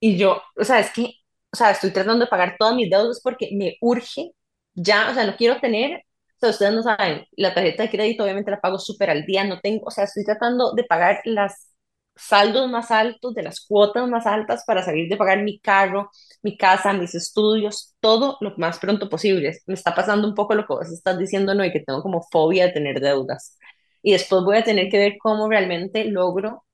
Y 0.00 0.16
yo, 0.18 0.42
o 0.56 0.64
sea, 0.64 0.80
es 0.80 0.90
que, 0.92 1.14
o 1.52 1.56
sea, 1.56 1.70
estoy 1.70 1.90
tratando 1.92 2.24
de 2.24 2.30
pagar 2.30 2.56
todas 2.58 2.74
mis 2.76 2.90
deudas 2.90 3.20
porque 3.22 3.50
me 3.54 3.76
urge 3.80 4.32
ya, 4.74 5.10
o 5.10 5.14
sea, 5.14 5.26
no 5.26 5.36
quiero 5.36 5.60
tener, 5.60 5.98
o 5.98 6.40
sea, 6.40 6.50
ustedes 6.50 6.74
no 6.74 6.82
saben, 6.82 7.24
la 7.36 7.54
tarjeta 7.54 7.84
de 7.84 7.90
crédito 7.90 8.24
obviamente 8.24 8.50
la 8.50 8.60
pago 8.60 8.78
súper 8.78 9.10
al 9.10 9.24
día, 9.24 9.44
no 9.44 9.60
tengo, 9.60 9.86
o 9.86 9.90
sea, 9.90 10.04
estoy 10.04 10.24
tratando 10.24 10.72
de 10.74 10.84
pagar 10.84 11.20
las 11.24 11.70
saldos 12.16 12.70
más 12.70 12.90
altos, 12.90 13.34
de 13.34 13.42
las 13.42 13.60
cuotas 13.60 14.08
más 14.08 14.26
altas 14.26 14.64
para 14.66 14.82
salir 14.82 15.08
de 15.08 15.16
pagar 15.16 15.42
mi 15.42 15.58
carro, 15.58 16.10
mi 16.42 16.56
casa, 16.56 16.92
mis 16.92 17.14
estudios, 17.14 17.94
todo 18.00 18.36
lo 18.40 18.54
más 18.56 18.78
pronto 18.78 19.08
posible. 19.08 19.58
Me 19.66 19.74
está 19.74 19.94
pasando 19.94 20.28
un 20.28 20.34
poco 20.34 20.54
lo 20.54 20.66
que 20.66 20.74
vos 20.74 20.90
estás 20.92 21.18
diciendo, 21.18 21.54
¿no? 21.54 21.64
Y 21.64 21.72
que 21.72 21.80
tengo 21.80 22.02
como 22.02 22.22
fobia 22.30 22.66
de 22.66 22.72
tener 22.72 23.00
deudas. 23.00 23.58
Y 24.02 24.12
después 24.12 24.42
voy 24.44 24.58
a 24.58 24.64
tener 24.64 24.88
que 24.90 24.98
ver 24.98 25.14
cómo 25.20 25.48
realmente 25.48 26.04
logro 26.04 26.64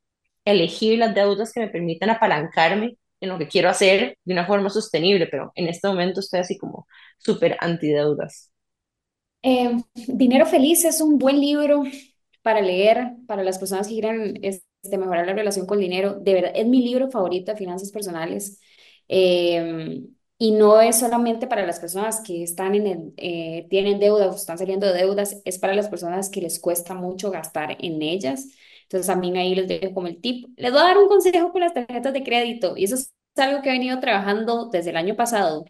elegir 0.45 0.99
las 0.99 1.15
deudas 1.15 1.53
que 1.53 1.61
me 1.61 1.69
permitan 1.69 2.11
apalancarme 2.11 2.97
en 3.21 3.29
lo 3.29 3.39
que 3.39 3.49
quiero 3.49 3.69
hacer 3.69 4.17
de 4.25 4.33
una 4.33 4.47
forma 4.47 4.71
sostenible, 4.71 5.27
pero 5.27 5.53
en 5.55 5.69
este 5.69 5.87
momento 5.89 6.21
estoy 6.21 6.41
así 6.41 6.59
como 6.59 6.87
súper 7.19 7.57
antideudas. 7.61 8.51
Eh, 9.43 9.77
Dinero 9.95 10.47
Feliz 10.47 10.85
es 10.85 11.01
un 11.01 11.19
buen 11.19 11.41
libro 11.41 11.85
para 12.43 12.61
leer 12.61 13.13
para 13.27 13.43
las 13.43 13.59
personas 13.59 13.87
que 13.89 13.95
quieren 13.95 14.39
este, 14.83 14.99
mejorar 14.99 15.27
la 15.27 15.35
relación 15.35 15.67
con 15.67 15.79
el 15.79 15.85
dinero. 15.85 16.15
De 16.21 16.35
verdad, 16.35 16.53
es 16.55 16.67
mi 16.67 16.83
libro 16.83 17.11
favorito 17.11 17.53
de 17.53 17.59
finanzas 17.59 17.91
personales. 17.93 18.61
Eh, 19.09 20.03
y 20.39 20.53
no 20.53 20.81
es 20.81 20.99
solamente 20.99 21.47
para 21.47 21.67
las 21.67 21.81
personas 21.81 22.23
que 22.23 22.43
están 22.43 22.75
en 22.75 22.87
el, 22.87 23.13
eh, 23.19 23.67
tienen 23.69 23.99
deudas 24.01 24.33
o 24.33 24.37
están 24.37 24.57
saliendo 24.59 24.87
de 24.87 24.95
deudas, 24.95 25.43
es 25.45 25.59
para 25.59 25.75
las 25.75 25.89
personas 25.89 26.31
que 26.31 26.41
les 26.41 26.59
cuesta 26.61 26.95
mucho 26.95 27.31
gastar 27.31 27.77
en 27.81 28.01
ellas. 28.03 28.47
Entonces 28.85 29.07
también 29.07 29.37
ahí 29.37 29.55
les 29.55 29.69
dejo 29.69 29.93
como 29.95 30.07
el 30.07 30.21
tip. 30.21 30.47
Les 30.57 30.73
voy 30.73 30.81
a 30.81 30.85
dar 30.85 30.99
un 30.99 31.09
consejo 31.09 31.53
con 31.53 31.61
las 31.61 31.75
tarjetas 31.75 32.13
de 32.15 32.23
crédito 32.25 32.75
y 32.77 32.85
eso 32.85 32.95
es 32.97 33.13
algo 33.37 33.61
que 33.63 33.69
he 33.69 33.73
venido 33.73 34.01
trabajando 34.01 34.71
desde 34.71 34.91
el 34.91 34.97
año 34.97 35.15
pasado. 35.17 35.65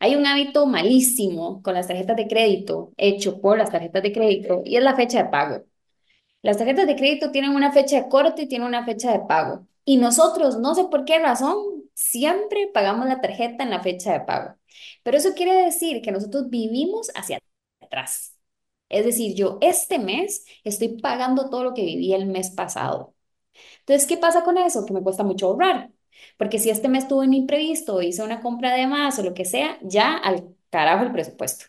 Hay 0.00 0.14
un 0.16 0.26
hábito 0.26 0.66
malísimo 0.66 1.62
con 1.62 1.74
las 1.74 1.86
tarjetas 1.88 2.16
de 2.16 2.26
crédito 2.28 2.92
hecho 2.96 3.40
por 3.40 3.58
las 3.58 3.70
tarjetas 3.70 4.02
de 4.02 4.12
crédito 4.12 4.62
y 4.64 4.76
es 4.76 4.82
la 4.82 4.96
fecha 4.96 5.22
de 5.24 5.30
pago. 5.30 5.64
Las 6.42 6.56
tarjetas 6.58 6.86
de 6.86 6.96
crédito 6.96 7.30
tienen 7.30 7.50
una 7.54 7.72
fecha 7.72 7.96
de 8.02 8.08
corte 8.08 8.42
y 8.42 8.48
tienen 8.48 8.68
una 8.68 8.84
fecha 8.84 9.12
de 9.12 9.20
pago. 9.20 9.66
Y 9.84 9.96
nosotros, 9.96 10.58
no 10.58 10.74
sé 10.74 10.84
por 10.84 11.04
qué 11.04 11.18
razón, 11.18 11.56
siempre 11.94 12.68
pagamos 12.72 13.06
la 13.08 13.20
tarjeta 13.20 13.64
en 13.64 13.70
la 13.70 13.80
fecha 13.82 14.12
de 14.12 14.20
pago. 14.20 14.54
Pero 15.02 15.16
eso 15.18 15.34
quiere 15.34 15.52
decir 15.64 16.00
que 16.02 16.12
nosotros 16.12 16.48
vivimos 16.50 17.10
hacia 17.14 17.40
atrás. 17.80 18.36
Es 18.88 19.04
decir, 19.04 19.34
yo 19.36 19.58
este 19.60 19.98
mes 19.98 20.44
estoy 20.64 20.98
pagando 21.00 21.50
todo 21.50 21.64
lo 21.64 21.74
que 21.74 21.82
viví 21.84 22.12
el 22.14 22.26
mes 22.26 22.50
pasado. 22.50 23.14
Entonces, 23.80 24.06
¿qué 24.08 24.16
pasa 24.16 24.44
con 24.44 24.58
eso? 24.58 24.84
Que 24.86 24.92
me 24.94 25.02
cuesta 25.02 25.24
mucho 25.24 25.46
ahorrar. 25.48 25.90
Porque 26.38 26.58
si 26.58 26.70
este 26.70 26.88
mes 26.88 27.08
tuve 27.08 27.26
un 27.26 27.34
imprevisto, 27.34 28.02
hice 28.02 28.22
una 28.22 28.40
compra 28.40 28.74
de 28.74 28.86
más 28.86 29.18
o 29.18 29.22
lo 29.22 29.34
que 29.34 29.44
sea, 29.44 29.78
ya 29.82 30.16
al 30.18 30.54
carajo 30.70 31.04
el 31.04 31.12
presupuesto. 31.12 31.66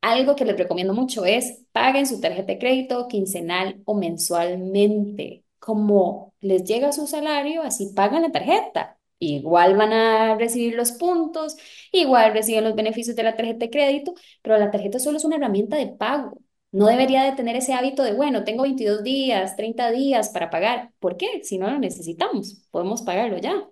Algo 0.00 0.34
que 0.34 0.44
les 0.46 0.56
recomiendo 0.56 0.94
mucho 0.94 1.24
es 1.26 1.62
paguen 1.72 2.06
su 2.06 2.20
tarjeta 2.20 2.52
de 2.52 2.58
crédito 2.58 3.06
quincenal 3.08 3.82
o 3.84 3.94
mensualmente. 3.94 5.44
Como 5.58 6.32
les 6.40 6.64
llega 6.64 6.92
su 6.92 7.06
salario, 7.06 7.62
así 7.62 7.92
pagan 7.94 8.22
la 8.22 8.32
tarjeta. 8.32 8.98
Igual 9.18 9.76
van 9.76 9.92
a 9.92 10.36
recibir 10.36 10.74
los 10.74 10.92
puntos, 10.92 11.56
igual 11.92 12.32
reciben 12.32 12.64
los 12.64 12.74
beneficios 12.74 13.14
de 13.14 13.22
la 13.22 13.36
tarjeta 13.36 13.58
de 13.66 13.70
crédito, 13.70 14.14
pero 14.42 14.56
la 14.56 14.70
tarjeta 14.70 14.98
solo 14.98 15.18
es 15.18 15.24
una 15.24 15.36
herramienta 15.36 15.76
de 15.76 15.88
pago. 15.88 16.38
No 16.72 16.86
debería 16.86 17.24
de 17.24 17.32
tener 17.32 17.56
ese 17.56 17.74
hábito 17.74 18.02
de, 18.02 18.14
bueno, 18.14 18.44
tengo 18.44 18.62
22 18.62 19.02
días, 19.02 19.56
30 19.56 19.90
días 19.90 20.30
para 20.30 20.48
pagar. 20.50 20.92
¿Por 20.98 21.16
qué? 21.18 21.42
Si 21.44 21.58
no 21.58 21.68
lo 21.70 21.78
necesitamos, 21.78 22.62
podemos 22.70 23.02
pagarlo 23.02 23.36
ya. 23.38 23.68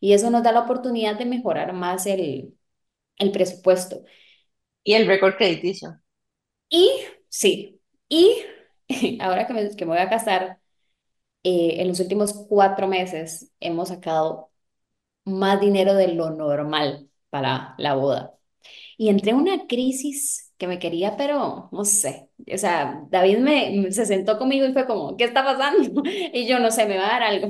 Y 0.00 0.12
eso 0.14 0.30
nos 0.30 0.42
da 0.42 0.52
la 0.52 0.60
oportunidad 0.62 1.16
de 1.18 1.26
mejorar 1.26 1.72
más 1.72 2.06
el, 2.06 2.54
el 3.18 3.32
presupuesto. 3.32 4.02
Y 4.84 4.94
el 4.94 5.06
récord 5.06 5.36
crediticio. 5.36 6.00
Y 6.68 6.90
sí, 7.28 7.80
y 8.08 8.44
ahora 9.20 9.46
que 9.46 9.52
me, 9.54 9.70
que 9.76 9.84
me 9.86 9.92
voy 9.92 10.00
a 10.00 10.08
casar, 10.10 10.58
eh, 11.44 11.76
en 11.82 11.88
los 11.88 12.00
últimos 12.00 12.34
cuatro 12.48 12.88
meses 12.88 13.52
hemos 13.60 13.88
sacado 13.90 14.50
más 15.24 15.60
dinero 15.60 15.94
de 15.94 16.08
lo 16.14 16.30
normal 16.30 17.10
para 17.30 17.74
la 17.78 17.94
boda. 17.94 18.34
Y 18.98 19.08
entré 19.10 19.30
en 19.32 19.38
una 19.38 19.66
crisis 19.68 20.52
que 20.58 20.68
me 20.68 20.78
quería, 20.78 21.16
pero 21.16 21.68
no 21.72 21.84
sé. 21.84 22.30
O 22.52 22.58
sea, 22.58 23.04
David 23.10 23.38
me, 23.38 23.92
se 23.92 24.06
sentó 24.06 24.38
conmigo 24.38 24.66
y 24.66 24.72
fue 24.74 24.86
como, 24.86 25.16
¿qué 25.16 25.24
está 25.24 25.44
pasando? 25.44 26.02
Y 26.34 26.46
yo 26.48 26.58
no 26.60 26.70
sé, 26.72 26.86
me 26.86 26.98
va 26.98 27.06
a 27.06 27.12
dar 27.20 27.22
algo. 27.24 27.48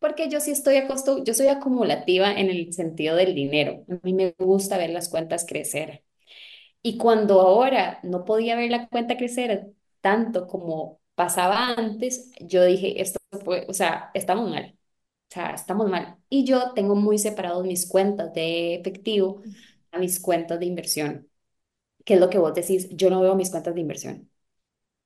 Porque 0.00 0.28
yo 0.30 0.40
sí 0.40 0.52
estoy 0.52 0.76
acostumbrada, 0.76 1.24
yo 1.26 1.34
soy 1.34 1.48
acumulativa 1.48 2.32
en 2.32 2.50
el 2.50 2.72
sentido 2.72 3.16
del 3.16 3.34
dinero. 3.34 3.84
A 3.90 4.00
mí 4.04 4.14
me 4.14 4.34
gusta 4.38 4.78
ver 4.78 4.90
las 4.90 5.08
cuentas 5.10 5.46
crecer. 5.48 6.04
Y 6.82 6.96
cuando 6.98 7.40
ahora 7.40 8.00
no 8.02 8.24
podía 8.24 8.56
ver 8.56 8.70
la 8.70 8.88
cuenta 8.88 9.16
crecer 9.16 9.72
tanto 10.00 10.46
como 10.46 11.00
pasaba 11.14 11.70
antes, 11.76 12.30
yo 12.40 12.64
dije, 12.64 13.00
esto 13.02 13.18
fue, 13.44 13.66
o 13.68 13.74
sea, 13.74 14.10
estamos 14.14 14.50
mal. 14.50 14.76
O 15.30 15.34
sea, 15.34 15.50
estamos 15.50 15.88
mal. 15.90 16.16
Y 16.30 16.44
yo 16.44 16.72
tengo 16.74 16.94
muy 16.96 17.18
separados 17.18 17.64
mis 17.66 17.88
cuentas 17.88 18.32
de 18.32 18.76
efectivo 18.76 19.42
a 19.92 19.98
mis 19.98 20.20
cuentas 20.20 20.58
de 20.60 20.66
inversión. 20.66 21.28
¿Qué 22.04 22.14
es 22.14 22.20
lo 22.20 22.30
que 22.30 22.38
vos 22.38 22.54
decís? 22.54 22.88
Yo 22.92 23.10
no 23.10 23.20
veo 23.20 23.34
mis 23.36 23.50
cuentas 23.50 23.74
de 23.74 23.80
inversión 23.82 24.30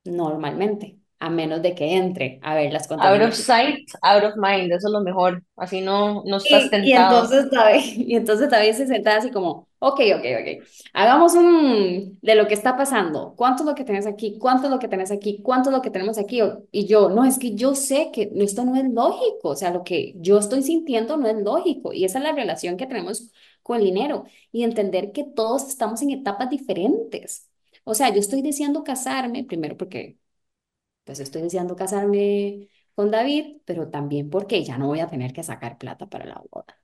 normalmente 0.05 1.01
a 1.23 1.31
menos 1.31 1.63
de 1.63 1.73
que 1.77 1.95
entre 1.95 2.41
a 2.43 2.57
ver 2.57 2.73
las. 2.73 2.91
Out 2.91 3.23
of 3.23 3.35
sight, 3.35 3.89
out 4.03 4.25
of 4.25 4.35
mind, 4.37 4.73
eso 4.73 4.89
es 4.89 4.93
lo 4.93 5.03
mejor, 5.03 5.45
así 5.57 5.81
no, 5.81 6.25
no 6.27 6.39
estás 6.39 6.65
y, 6.65 6.71
tentado. 6.71 6.83
Y 6.83 6.93
entonces, 6.93 7.51
David, 7.51 7.83
y 8.09 8.17
entonces 8.17 8.51
David 8.51 8.73
se 8.73 8.89
sentaba 8.89 9.19
así 9.19 9.31
como, 9.31 9.69
ok, 9.79 10.01
ok, 10.17 10.25
ok, 10.41 10.65
hagamos 10.93 11.35
un 11.37 12.19
de 12.21 12.35
lo 12.35 12.49
que 12.49 12.55
está 12.55 12.77
pasando, 12.77 13.35
cuánto 13.37 13.63
es 13.63 13.69
lo 13.69 13.77
que 13.77 13.85
tenés 13.85 14.05
aquí, 14.09 14.37
cuánto 14.37 14.65
es 14.65 14.73
lo 14.73 14.81
que 14.81 14.89
tenés 14.89 15.13
aquí, 15.13 15.41
cuánto 15.45 15.71
es 15.71 15.77
lo 15.77 15.81
que 15.81 15.91
tenemos 15.91 16.19
aquí, 16.19 16.41
y 16.73 16.87
yo, 16.87 17.09
no, 17.09 17.25
es 17.25 17.39
que 17.39 17.55
yo 17.55 17.77
sé 17.77 18.11
que 18.13 18.29
esto 18.35 18.65
no 18.65 18.75
es 18.75 18.85
lógico, 18.93 19.51
o 19.51 19.57
sea, 19.57 19.71
lo 19.71 19.85
que 19.85 20.15
yo 20.17 20.41
estoy 20.41 20.65
sintiendo 20.65 21.17
no 21.17 21.29
es 21.29 21.37
lógico, 21.37 21.93
y 21.93 22.05
esa 22.05 22.19
es 22.19 22.25
la 22.25 22.33
relación 22.33 22.77
que 22.77 22.89
tenemos 22.89 23.31
con 23.63 23.79
el 23.79 23.85
dinero, 23.85 24.25
y 24.51 24.65
entender 24.65 25.13
que 25.13 25.23
todos 25.23 25.69
estamos 25.69 26.03
en 26.03 26.11
etapas 26.11 26.51
diferentes. 26.51 27.49
O 27.85 27.95
sea, 27.95 28.11
yo 28.11 28.21
estoy 28.21 28.43
deseando 28.43 28.85
casarme, 28.85 29.45
primero 29.45 29.77
porque 29.77 30.17
pues 31.05 31.21
estoy 31.21 31.43
deseando 31.43 31.77
casarme 31.77 32.69
con 32.95 33.11
David, 33.11 33.63
pero 33.65 33.91
también 33.91 34.31
porque 34.31 34.65
ya 34.65 34.79
no 34.79 34.89
voy 34.89 35.01
a 35.01 35.09
tener 35.09 35.33
que 35.33 35.43
sacar 35.43 35.79
plata 35.79 36.09
para 36.09 36.27
la 36.27 36.43
boda. 36.51 36.79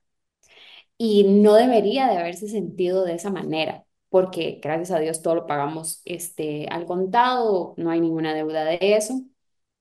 Y 0.97 1.23
no 1.23 1.53
debería 1.55 2.07
de 2.07 2.17
haberse 2.17 2.47
sentido 2.49 3.05
de 3.05 3.13
esa 3.15 3.29
manera, 3.31 3.85
porque 4.09 4.59
gracias 4.61 4.91
a 4.91 4.99
Dios 4.99 5.21
todo 5.21 5.35
lo 5.35 5.47
pagamos 5.47 6.01
este, 6.05 6.67
al 6.69 6.85
contado, 6.85 7.73
no 7.77 7.89
hay 7.91 8.01
ninguna 8.01 8.33
deuda 8.33 8.65
de 8.65 8.79
eso, 8.81 9.21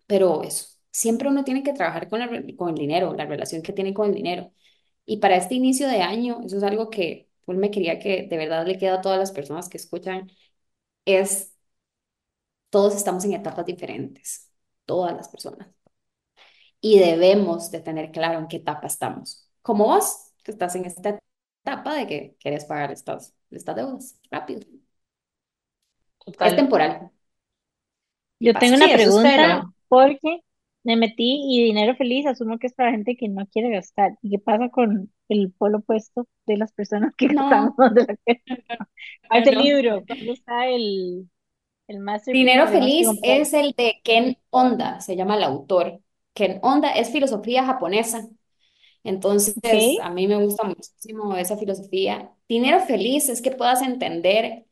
pero 0.06 0.42
eso, 0.44 0.68
siempre 0.92 1.28
uno 1.28 1.44
tiene 1.44 1.62
que 1.62 1.72
trabajar 1.74 2.08
con, 2.08 2.20
con 2.56 2.70
el 2.70 2.74
dinero, 2.76 3.14
la 3.14 3.26
relación 3.26 3.62
que 3.62 3.72
tiene 3.72 3.94
con 3.94 4.08
el 4.10 4.14
dinero. 4.14 4.52
Y 5.06 5.18
para 5.18 5.36
este 5.36 5.54
inicio 5.56 5.88
de 5.88 6.02
año, 6.02 6.40
eso 6.44 6.58
es 6.58 6.62
algo 6.64 6.90
que 6.90 7.30
pues, 7.46 7.58
me 7.58 7.70
quería 7.70 7.98
que 7.98 8.26
de 8.28 8.36
verdad 8.38 8.66
le 8.66 8.78
queda 8.78 8.96
a 8.96 9.00
todas 9.02 9.18
las 9.18 9.32
personas 9.32 9.68
que 9.68 9.78
escuchan, 9.78 10.30
es 11.04 11.54
todos 12.70 12.94
estamos 12.94 13.24
en 13.24 13.32
etapas 13.32 13.66
diferentes, 13.66 14.50
todas 14.84 15.16
las 15.16 15.28
personas. 15.28 15.68
Y 16.80 16.98
debemos 16.98 17.70
de 17.70 17.80
tener 17.80 18.12
claro 18.12 18.38
en 18.38 18.48
qué 18.48 18.58
etapa 18.58 18.86
estamos. 18.86 19.50
Como 19.62 19.86
vos, 19.86 20.32
que 20.44 20.52
estás 20.52 20.74
en 20.76 20.84
esta 20.84 21.18
etapa 21.64 21.94
de 21.94 22.06
que 22.06 22.36
quieres 22.38 22.64
pagar 22.64 22.92
estas, 22.92 23.34
estas 23.50 23.76
deudas 23.76 24.20
rápido. 24.30 24.60
Es 26.26 26.56
temporal. 26.56 27.10
Yo 28.38 28.54
tengo 28.54 28.76
una 28.76 28.92
pregunta 28.92 29.64
porque 29.88 30.40
me 30.84 30.96
metí 30.96 31.42
y 31.48 31.64
dinero 31.64 31.96
feliz 31.96 32.26
asumo 32.26 32.58
que 32.58 32.68
es 32.68 32.74
para 32.74 32.92
gente 32.92 33.16
que 33.16 33.28
no 33.28 33.46
quiere 33.46 33.70
gastar. 33.70 34.16
¿Y 34.22 34.30
qué 34.30 34.38
pasa 34.38 34.68
con 34.68 35.12
el 35.28 35.52
polo 35.52 35.78
opuesto 35.78 36.28
de 36.46 36.56
las 36.56 36.72
personas 36.72 37.14
que 37.16 37.28
no. 37.28 37.48
gastamos 37.48 37.76
de 37.94 38.06
la 39.32 39.50
no, 39.50 39.60
libro, 39.60 40.02
¿dónde 40.06 40.32
está 40.32 40.68
el, 40.68 41.28
Dinero 42.26 42.68
Feliz 42.68 43.08
es 43.22 43.52
el 43.52 43.72
de 43.72 44.00
Ken 44.04 44.36
Honda, 44.50 45.00
se 45.00 45.16
llama 45.16 45.36
el 45.36 45.42
autor. 45.42 46.00
Ken 46.34 46.60
Honda 46.62 46.90
es 46.92 47.10
filosofía 47.10 47.64
japonesa. 47.64 48.28
Entonces, 49.04 49.54
a 50.02 50.10
mí 50.10 50.28
me 50.28 50.36
gusta 50.42 50.64
muchísimo 50.64 51.34
esa 51.36 51.56
filosofía. 51.56 52.30
Dinero 52.48 52.80
Feliz 52.80 53.28
es 53.28 53.40
que 53.40 53.52
puedas 53.52 53.80
entender 53.82 54.66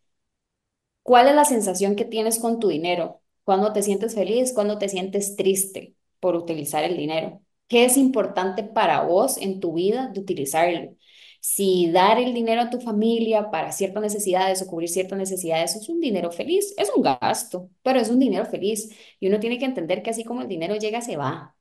cuál 1.03 1.29
es 1.29 1.35
la 1.35 1.45
sensación 1.45 1.97
que 1.97 2.05
tienes 2.05 2.39
con 2.39 2.59
tu 2.61 2.69
dinero, 2.69 3.23
cuando 3.45 3.73
te 3.73 3.83
sientes 3.83 4.15
feliz, 4.15 4.53
cuando 4.53 4.79
te 4.79 4.89
sientes 4.89 5.37
triste 5.37 5.95
por 6.21 6.35
utilizar 6.35 6.85
el 6.85 6.97
dinero. 6.97 7.41
¿Qué 7.69 7.85
es 7.85 7.97
importante 7.97 8.63
para 8.63 9.03
vos 9.03 9.39
en 9.39 9.61
tu 9.61 9.75
vida 9.75 10.09
de 10.09 10.21
utilizarlo? 10.21 10.97
Si 11.41 11.91
dar 11.93 12.19
el 12.19 12.35
dinero 12.35 12.63
a 12.63 12.71
tu 12.71 12.81
familia 12.81 13.51
para 13.51 13.73
ciertas 13.73 14.03
necesidades 14.03 14.63
o 14.63 14.67
cubrir 14.67 14.89
ciertas 14.89 15.19
necesidades 15.19 15.77
es 15.77 15.89
un 15.89 16.01
dinero 16.01 16.31
feliz, 16.33 16.75
es 16.79 16.91
un 16.95 17.03
gasto, 17.03 17.71
pero 17.83 18.01
es 18.01 18.11
un 18.11 18.19
dinero 18.21 18.45
feliz. 18.47 18.91
Y 19.21 19.29
uno 19.29 19.41
tiene 19.41 19.59
que 19.59 19.65
entender 19.67 20.03
que 20.03 20.11
así 20.11 20.25
como 20.25 20.43
el 20.43 20.49
dinero 20.49 20.77
llega, 20.77 21.01
se 21.01 21.17
va. 21.17 21.57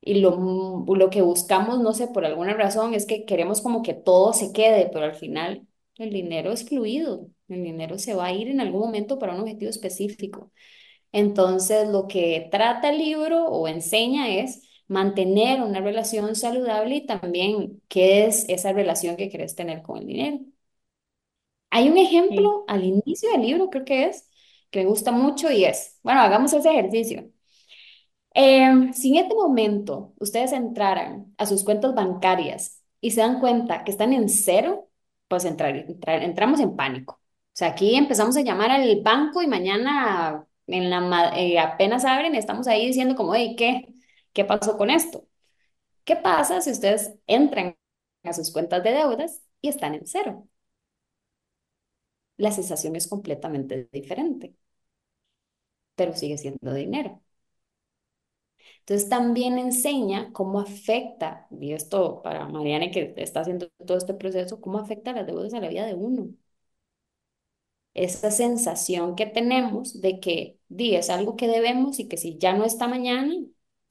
Y 0.00 0.14
lo, 0.20 0.84
lo 0.88 1.10
que 1.10 1.22
buscamos, 1.22 1.78
no 1.80 1.92
sé, 1.92 2.08
por 2.08 2.24
alguna 2.24 2.54
razón, 2.54 2.92
es 2.94 3.06
que 3.06 3.24
queremos 3.24 3.60
como 3.62 3.82
que 3.82 3.94
todo 3.94 4.32
se 4.32 4.52
quede, 4.52 4.90
pero 4.92 5.04
al 5.04 5.14
final 5.14 5.66
el 5.98 6.10
dinero 6.10 6.50
es 6.52 6.68
fluido, 6.68 7.28
el 7.48 7.62
dinero 7.62 7.98
se 7.98 8.14
va 8.14 8.26
a 8.26 8.32
ir 8.32 8.48
en 8.48 8.60
algún 8.60 8.80
momento 8.80 9.18
para 9.20 9.34
un 9.34 9.40
objetivo 9.42 9.70
específico. 9.70 10.50
Entonces, 11.12 11.88
lo 11.88 12.08
que 12.08 12.48
trata 12.52 12.90
el 12.90 12.98
libro 12.98 13.46
o 13.48 13.68
enseña 13.68 14.30
es 14.30 14.62
mantener 14.92 15.62
una 15.62 15.80
relación 15.80 16.36
saludable 16.36 16.96
y 16.96 17.06
también 17.06 17.82
qué 17.88 18.26
es 18.26 18.48
esa 18.48 18.72
relación 18.72 19.16
que 19.16 19.30
quieres 19.30 19.54
tener 19.56 19.82
con 19.82 19.98
el 19.98 20.06
dinero. 20.06 20.40
Hay 21.70 21.88
un 21.88 21.96
Sí, 22.28 22.38
ejemplo 22.38 22.64
al 22.68 22.84
inicio 22.84 23.30
del 23.32 23.42
libro, 23.42 23.70
creo 23.70 23.84
que 23.84 24.04
es, 24.06 24.28
que 24.70 24.80
me 24.80 24.86
gusta 24.86 25.10
mucho 25.12 25.50
y 25.50 25.64
es, 25.64 25.98
bueno, 26.02 26.20
hagamos 26.20 26.52
ese 26.52 26.70
ejercicio. 26.70 27.30
Eh, 28.34 28.92
si 28.94 29.10
en 29.16 29.24
este 29.24 29.34
momento 29.34 30.14
ustedes 30.18 30.52
entraran 30.52 31.34
a 31.38 31.46
sus 31.46 31.64
cuentas 31.64 31.94
bancarias 31.94 32.82
y 33.00 33.10
se 33.10 33.20
dan 33.20 33.40
cuenta 33.40 33.84
que 33.84 33.90
están 33.90 34.12
en 34.12 34.28
cero, 34.28 34.88
pues 35.28 35.44
entrar, 35.44 35.76
entrar- 35.76 36.22
entramos 36.22 36.60
en 36.60 36.74
pánico. 36.76 37.14
O 37.16 37.54
sea, 37.54 37.68
aquí 37.68 37.94
empezamos 37.96 38.36
a 38.36 38.40
llamar 38.42 38.70
al 38.70 39.02
banco 39.02 39.42
y 39.42 39.46
mañana 39.46 40.46
en 40.66 40.88
la, 40.90 41.00
ma- 41.00 41.38
eh, 41.38 41.58
apenas 41.58 42.04
abren, 42.06 42.34
estamos 42.34 42.66
ahí 42.68 42.86
diciendo 42.86 43.14
como, 43.16 43.34
hey, 43.34 43.54
¿qué? 43.58 43.91
¿Qué 44.32 44.44
pasó 44.44 44.76
con 44.78 44.90
esto? 44.90 45.28
¿Qué 46.04 46.16
pasa 46.16 46.60
si 46.62 46.70
ustedes 46.72 47.14
entran 47.28 47.76
a 48.24 48.34
sus 48.34 48.52
cuentas 48.52 48.82
de 48.84 48.92
deudas 48.92 49.42
y 49.62 49.68
están 49.68 49.94
en 49.94 50.06
cero? 50.06 50.48
La 52.36 52.50
sensación 52.52 52.94
es 52.96 53.08
completamente 53.08 53.88
diferente, 53.90 54.54
pero 55.94 56.14
sigue 56.14 56.38
siendo 56.38 56.72
dinero. 56.74 57.22
Entonces 58.80 59.08
también 59.08 59.58
enseña 59.58 60.32
cómo 60.32 60.60
afecta, 60.60 61.46
y 61.60 61.72
esto 61.72 62.20
para 62.22 62.46
Mariana 62.48 62.90
que 62.90 63.14
está 63.16 63.40
haciendo 63.40 63.68
todo 63.86 63.96
este 63.98 64.14
proceso, 64.14 64.60
cómo 64.60 64.78
afecta 64.78 65.12
las 65.12 65.26
deudas 65.26 65.54
a 65.54 65.60
la 65.60 65.68
vida 65.68 65.86
de 65.86 65.94
uno. 65.94 66.28
Esa 67.94 68.30
sensación 68.30 69.16
que 69.16 69.26
tenemos 69.26 70.00
de 70.00 70.18
que 70.20 70.58
di, 70.68 70.94
es 70.96 71.10
algo 71.10 71.36
que 71.36 71.46
debemos 71.48 71.98
y 71.98 72.08
que 72.08 72.16
si 72.16 72.38
ya 72.38 72.54
no 72.54 72.64
está 72.64 72.88
mañana, 72.88 73.34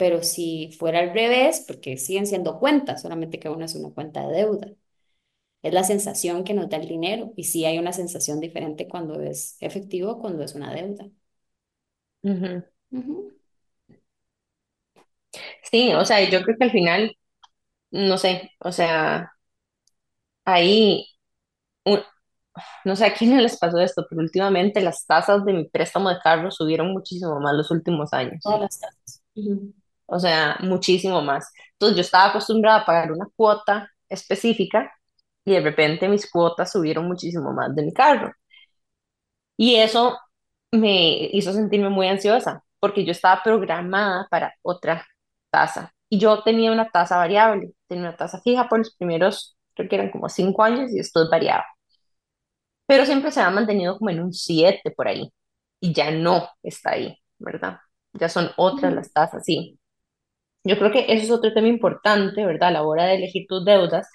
pero 0.02 0.24
si 0.24 0.72
fuera 0.80 1.00
al 1.00 1.14
revés, 1.14 1.64
porque 1.68 1.98
siguen 1.98 2.26
siendo 2.28 2.60
cuentas, 2.60 3.04
solamente 3.04 3.40
que 3.40 3.50
una 3.50 3.66
es 3.66 3.76
una 3.76 3.94
cuenta 3.94 4.28
de 4.28 4.34
deuda. 4.38 4.68
Es 5.64 5.74
la 5.74 5.84
sensación 5.84 6.44
que 6.44 6.54
nos 6.56 6.70
da 6.70 6.78
el 6.78 6.88
dinero 6.88 7.34
y 7.38 7.46
sí 7.46 7.66
hay 7.66 7.80
una 7.80 7.94
sensación 7.94 8.40
diferente 8.42 8.88
cuando 8.90 9.22
es 9.22 9.58
efectivo, 9.62 10.20
cuando 10.20 10.44
es 10.44 10.56
una 10.56 10.74
deuda. 10.74 11.10
Ujú. 12.24 12.64
Ujú. 12.92 13.16
Sí, 15.72 15.94
o 15.94 16.06
sea, 16.06 16.22
yo 16.30 16.42
creo 16.44 16.58
que 16.58 16.64
al 16.66 16.72
final, 16.72 17.18
no 17.92 18.18
sé, 18.20 18.52
o 18.60 18.72
sea, 18.72 19.34
ahí, 20.46 21.06
un- 21.86 22.02
no 22.86 22.96
sé 22.98 23.06
a 23.06 23.14
quién 23.16 23.42
les 23.44 23.58
pasó 23.60 23.80
esto, 23.80 24.06
pero 24.10 24.22
últimamente 24.22 24.82
las 24.82 25.06
tasas 25.08 25.46
de 25.46 25.54
mi 25.54 25.66
préstamo 25.70 26.10
de 26.10 26.20
carro 26.24 26.52
subieron 26.52 26.92
muchísimo 26.94 27.40
más 27.42 27.56
los 27.56 27.72
últimos 27.72 28.14
años. 28.14 28.44
Todas 28.44 28.60
las 28.62 28.80
tasas. 28.80 29.24
Ujú. 29.36 29.74
O 30.12 30.20
sea, 30.20 30.58
muchísimo 30.62 31.22
más. 31.22 31.52
Entonces 31.74 31.98
yo 31.98 32.02
estaba 32.02 32.30
acostumbrada 32.30 32.82
a 32.82 32.86
pagar 32.86 33.12
una 33.12 33.28
cuota 33.36 33.90
específica 34.10 34.92
y 35.46 35.54
de 35.54 35.62
repente 35.62 36.10
mis 36.10 36.30
cuotas 36.32 36.72
subieron 36.72 37.08
muchísimo 37.08 37.54
más 37.54 37.76
de 37.76 37.84
mi 37.84 37.94
carro. 37.94 38.34
Y 39.58 39.76
eso 39.76 40.18
me 40.72 41.30
hizo 41.34 41.54
sentirme 41.54 41.90
muy 41.90 42.08
ansiosa 42.08 42.64
porque 42.80 43.06
yo 43.06 43.12
estaba 43.12 43.44
programada 43.44 44.28
para 44.30 44.56
otra 44.64 45.06
tasa. 45.52 45.94
Y 46.10 46.20
yo 46.20 46.44
tenía 46.44 46.72
una 46.72 46.90
tasa 46.90 47.18
variable, 47.18 47.74
tenía 47.88 48.10
una 48.10 48.18
tasa 48.18 48.42
fija 48.42 48.68
por 48.70 48.80
los 48.80 48.96
primeros, 48.96 49.58
creo 49.76 49.88
que 49.90 49.96
eran 49.96 50.12
como 50.12 50.30
cinco 50.30 50.64
años 50.64 50.92
y 50.92 50.98
después 50.98 51.28
variaba. 51.32 51.66
Pero 52.86 53.06
siempre 53.06 53.32
se 53.32 53.42
ha 53.42 53.50
mantenido 53.50 53.98
como 53.98 54.10
en 54.10 54.22
un 54.22 54.34
7 54.34 54.92
por 54.92 55.08
ahí. 55.08 55.32
Y 55.80 55.94
ya 55.94 56.12
no 56.12 56.50
está 56.64 56.92
ahí, 56.92 57.18
¿verdad? 57.40 57.80
Ya 58.14 58.30
son 58.30 58.52
otras 58.58 58.94
las 58.94 59.12
tasas, 59.14 59.44
sí. 59.46 59.80
Yo 60.64 60.78
creo 60.78 60.92
que 60.92 61.06
eso 61.12 61.24
es 61.26 61.32
otro 61.32 61.54
tema 61.54 61.68
importante, 61.68 62.46
¿verdad? 62.46 62.70
A 62.70 62.72
la 62.72 62.84
hora 62.84 63.06
de 63.06 63.16
elegir 63.16 63.46
tus 63.48 63.66
deudas, 63.66 64.08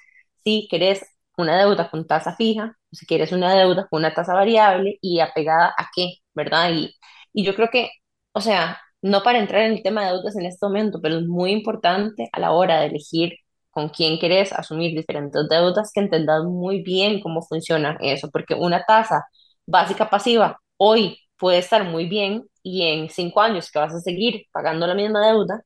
si 0.45 0.67
quieres 0.71 1.05
una 1.37 1.59
deuda 1.59 1.91
con 1.91 2.07
tasa 2.07 2.35
fija, 2.37 2.77
o 2.93 2.97
si 2.97 3.05
quieres 3.07 3.33
una 3.33 3.53
deuda 3.55 3.87
con 3.89 3.99
una 4.01 4.15
tasa 4.15 4.33
variable 4.35 4.99
y 5.01 5.19
apegada 5.21 5.75
a 5.77 5.89
qué, 5.95 6.19
¿verdad? 6.35 6.71
Y, 6.73 6.95
y 7.33 7.45
yo 7.45 7.55
creo 7.57 7.69
que, 7.71 7.91
o 8.33 8.41
sea, 8.41 8.81
no 9.03 9.23
para 9.25 9.39
entrar 9.41 9.63
en 9.63 9.73
el 9.73 9.83
tema 9.83 10.05
de 10.07 10.13
deudas 10.13 10.37
en 10.37 10.47
este 10.47 10.65
momento, 10.67 11.01
pero 11.03 11.19
es 11.19 11.27
muy 11.27 11.51
importante 11.53 12.29
a 12.33 12.39
la 12.41 12.53
hora 12.53 12.81
de 12.81 12.87
elegir 12.87 13.33
con 13.71 13.89
quién 13.91 14.17
quieres 14.19 14.53
asumir 14.53 14.95
diferentes 14.97 15.49
deudas, 15.49 15.91
que 15.93 16.01
entendas 16.01 16.45
muy 16.45 16.83
bien 16.83 17.21
cómo 17.21 17.43
funciona 17.43 17.97
eso, 18.01 18.31
porque 18.31 18.55
una 18.55 18.85
tasa 18.85 19.25
básica 19.67 20.09
pasiva 20.09 20.59
hoy 20.77 21.19
puede 21.39 21.59
estar 21.59 21.85
muy 21.85 22.07
bien 22.09 22.45
y 22.63 22.83
en 22.87 23.11
cinco 23.11 23.41
años 23.43 23.71
que 23.71 23.79
vas 23.79 23.93
a 23.95 24.01
seguir 24.01 24.45
pagando 24.53 24.87
la 24.87 24.95
misma 24.95 25.27
deuda, 25.27 25.63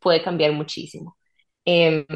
puede 0.00 0.22
cambiar 0.22 0.52
muchísimo. 0.52 1.16
Eh, 1.64 2.06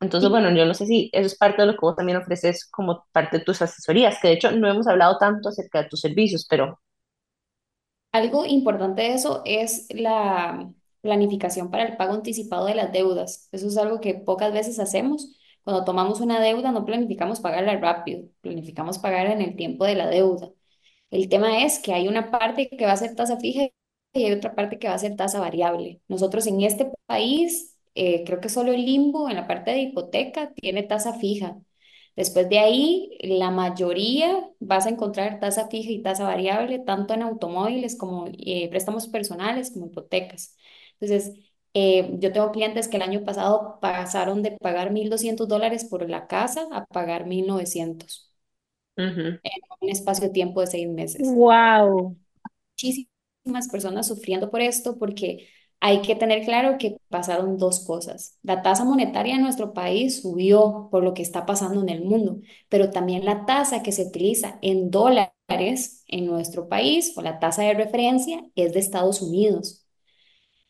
entonces, 0.00 0.30
bueno, 0.30 0.50
yo 0.54 0.64
no 0.64 0.72
sé 0.74 0.86
si 0.86 1.10
eso 1.12 1.26
es 1.26 1.36
parte 1.36 1.62
de 1.62 1.66
lo 1.66 1.72
que 1.74 1.80
vos 1.82 1.94
también 1.96 2.18
ofreces 2.18 2.66
como 2.70 3.04
parte 3.12 3.38
de 3.38 3.44
tus 3.44 3.60
asesorías, 3.60 4.18
que 4.20 4.28
de 4.28 4.34
hecho 4.34 4.50
no 4.50 4.68
hemos 4.68 4.86
hablado 4.86 5.18
tanto 5.18 5.50
acerca 5.50 5.82
de 5.82 5.88
tus 5.88 6.00
servicios, 6.00 6.46
pero... 6.48 6.80
Algo 8.12 8.44
importante 8.46 9.02
de 9.02 9.14
eso 9.14 9.42
es 9.44 9.86
la 9.90 10.72
planificación 11.02 11.70
para 11.70 11.84
el 11.84 11.96
pago 11.96 12.14
anticipado 12.14 12.66
de 12.66 12.74
las 12.74 12.92
deudas. 12.92 13.48
Eso 13.52 13.68
es 13.68 13.76
algo 13.76 14.00
que 14.00 14.14
pocas 14.14 14.52
veces 14.52 14.78
hacemos. 14.80 15.36
Cuando 15.62 15.84
tomamos 15.84 16.20
una 16.20 16.40
deuda, 16.40 16.72
no 16.72 16.84
planificamos 16.84 17.40
pagarla 17.40 17.76
rápido, 17.78 18.24
planificamos 18.40 18.98
pagarla 18.98 19.32
en 19.34 19.42
el 19.42 19.56
tiempo 19.56 19.84
de 19.84 19.94
la 19.94 20.08
deuda. 20.08 20.50
El 21.10 21.28
tema 21.28 21.64
es 21.64 21.78
que 21.78 21.92
hay 21.94 22.08
una 22.08 22.30
parte 22.30 22.68
que 22.70 22.86
va 22.86 22.92
a 22.92 22.96
ser 22.96 23.14
tasa 23.14 23.38
fija 23.38 23.68
y 24.12 24.24
hay 24.24 24.32
otra 24.32 24.54
parte 24.54 24.78
que 24.78 24.88
va 24.88 24.94
a 24.94 24.98
ser 24.98 25.16
tasa 25.16 25.40
variable. 25.40 26.00
Nosotros 26.08 26.46
en 26.46 26.60
este 26.62 26.90
país, 27.06 27.76
eh, 27.94 28.24
creo 28.24 28.40
que 28.40 28.48
solo 28.48 28.72
el 28.72 28.84
Limbo 28.84 29.28
en 29.28 29.36
la 29.36 29.46
parte 29.46 29.70
de 29.72 29.80
hipoteca 29.82 30.52
tiene 30.54 30.82
tasa 30.82 31.14
fija. 31.18 31.56
Después 32.16 32.48
de 32.48 32.58
ahí, 32.58 33.10
la 33.22 33.50
mayoría 33.50 34.48
vas 34.58 34.86
a 34.86 34.90
encontrar 34.90 35.40
tasa 35.40 35.68
fija 35.68 35.90
y 35.90 36.02
tasa 36.02 36.24
variable, 36.24 36.80
tanto 36.80 37.14
en 37.14 37.22
automóviles 37.22 37.96
como 37.96 38.26
eh, 38.38 38.68
préstamos 38.70 39.08
personales 39.08 39.70
como 39.72 39.86
hipotecas. 39.86 40.56
Entonces, 41.00 41.34
eh, 41.74 42.10
yo 42.18 42.32
tengo 42.32 42.50
clientes 42.52 42.88
que 42.88 42.96
el 42.96 43.02
año 43.02 43.24
pasado 43.24 43.78
pasaron 43.80 44.42
de 44.42 44.52
pagar 44.60 44.92
1.200 44.92 45.48
dólares 45.48 45.84
por 45.84 46.08
la 46.10 46.26
casa 46.26 46.66
a 46.72 46.84
pagar 46.86 47.26
1.900 47.26 48.28
Ujú, 48.96 49.40
en 49.42 49.52
un 49.82 49.90
espacio 49.90 50.26
de 50.28 50.32
tiempo 50.32 50.60
de 50.62 50.66
seis 50.68 50.88
meses 50.88 51.38
wow. 51.38 52.16
muchísimas 52.72 53.09
personas 53.70 54.06
sufriendo 54.08 54.50
por 54.50 54.60
esto 54.60 54.98
porque 54.98 55.48
hay 55.80 56.02
que 56.02 56.14
tener 56.14 56.44
claro 56.44 56.76
que 56.78 56.98
pasaron 57.08 57.56
dos 57.58 57.80
cosas. 57.86 58.38
La 58.42 58.62
tasa 58.62 58.84
monetaria 58.84 59.34
en 59.36 59.42
nuestro 59.42 59.72
país 59.72 60.20
subió 60.22 60.88
por 60.90 61.02
lo 61.04 61.14
que 61.14 61.22
está 61.22 61.46
pasando 61.46 61.80
en 61.82 61.88
el 61.88 62.04
mundo, 62.04 62.40
pero 62.68 62.90
también 62.90 63.24
la 63.24 63.46
tasa 63.46 63.82
que 63.82 63.92
se 63.92 64.04
utiliza 64.06 64.58
en 64.62 64.90
dólares 64.90 66.04
en 66.06 66.26
nuestro 66.26 66.68
país 66.68 67.14
o 67.16 67.22
la 67.22 67.38
tasa 67.38 67.62
de 67.62 67.74
referencia 67.74 68.44
es 68.56 68.72
de 68.74 68.80
Estados 68.80 69.22
Unidos. 69.22 69.86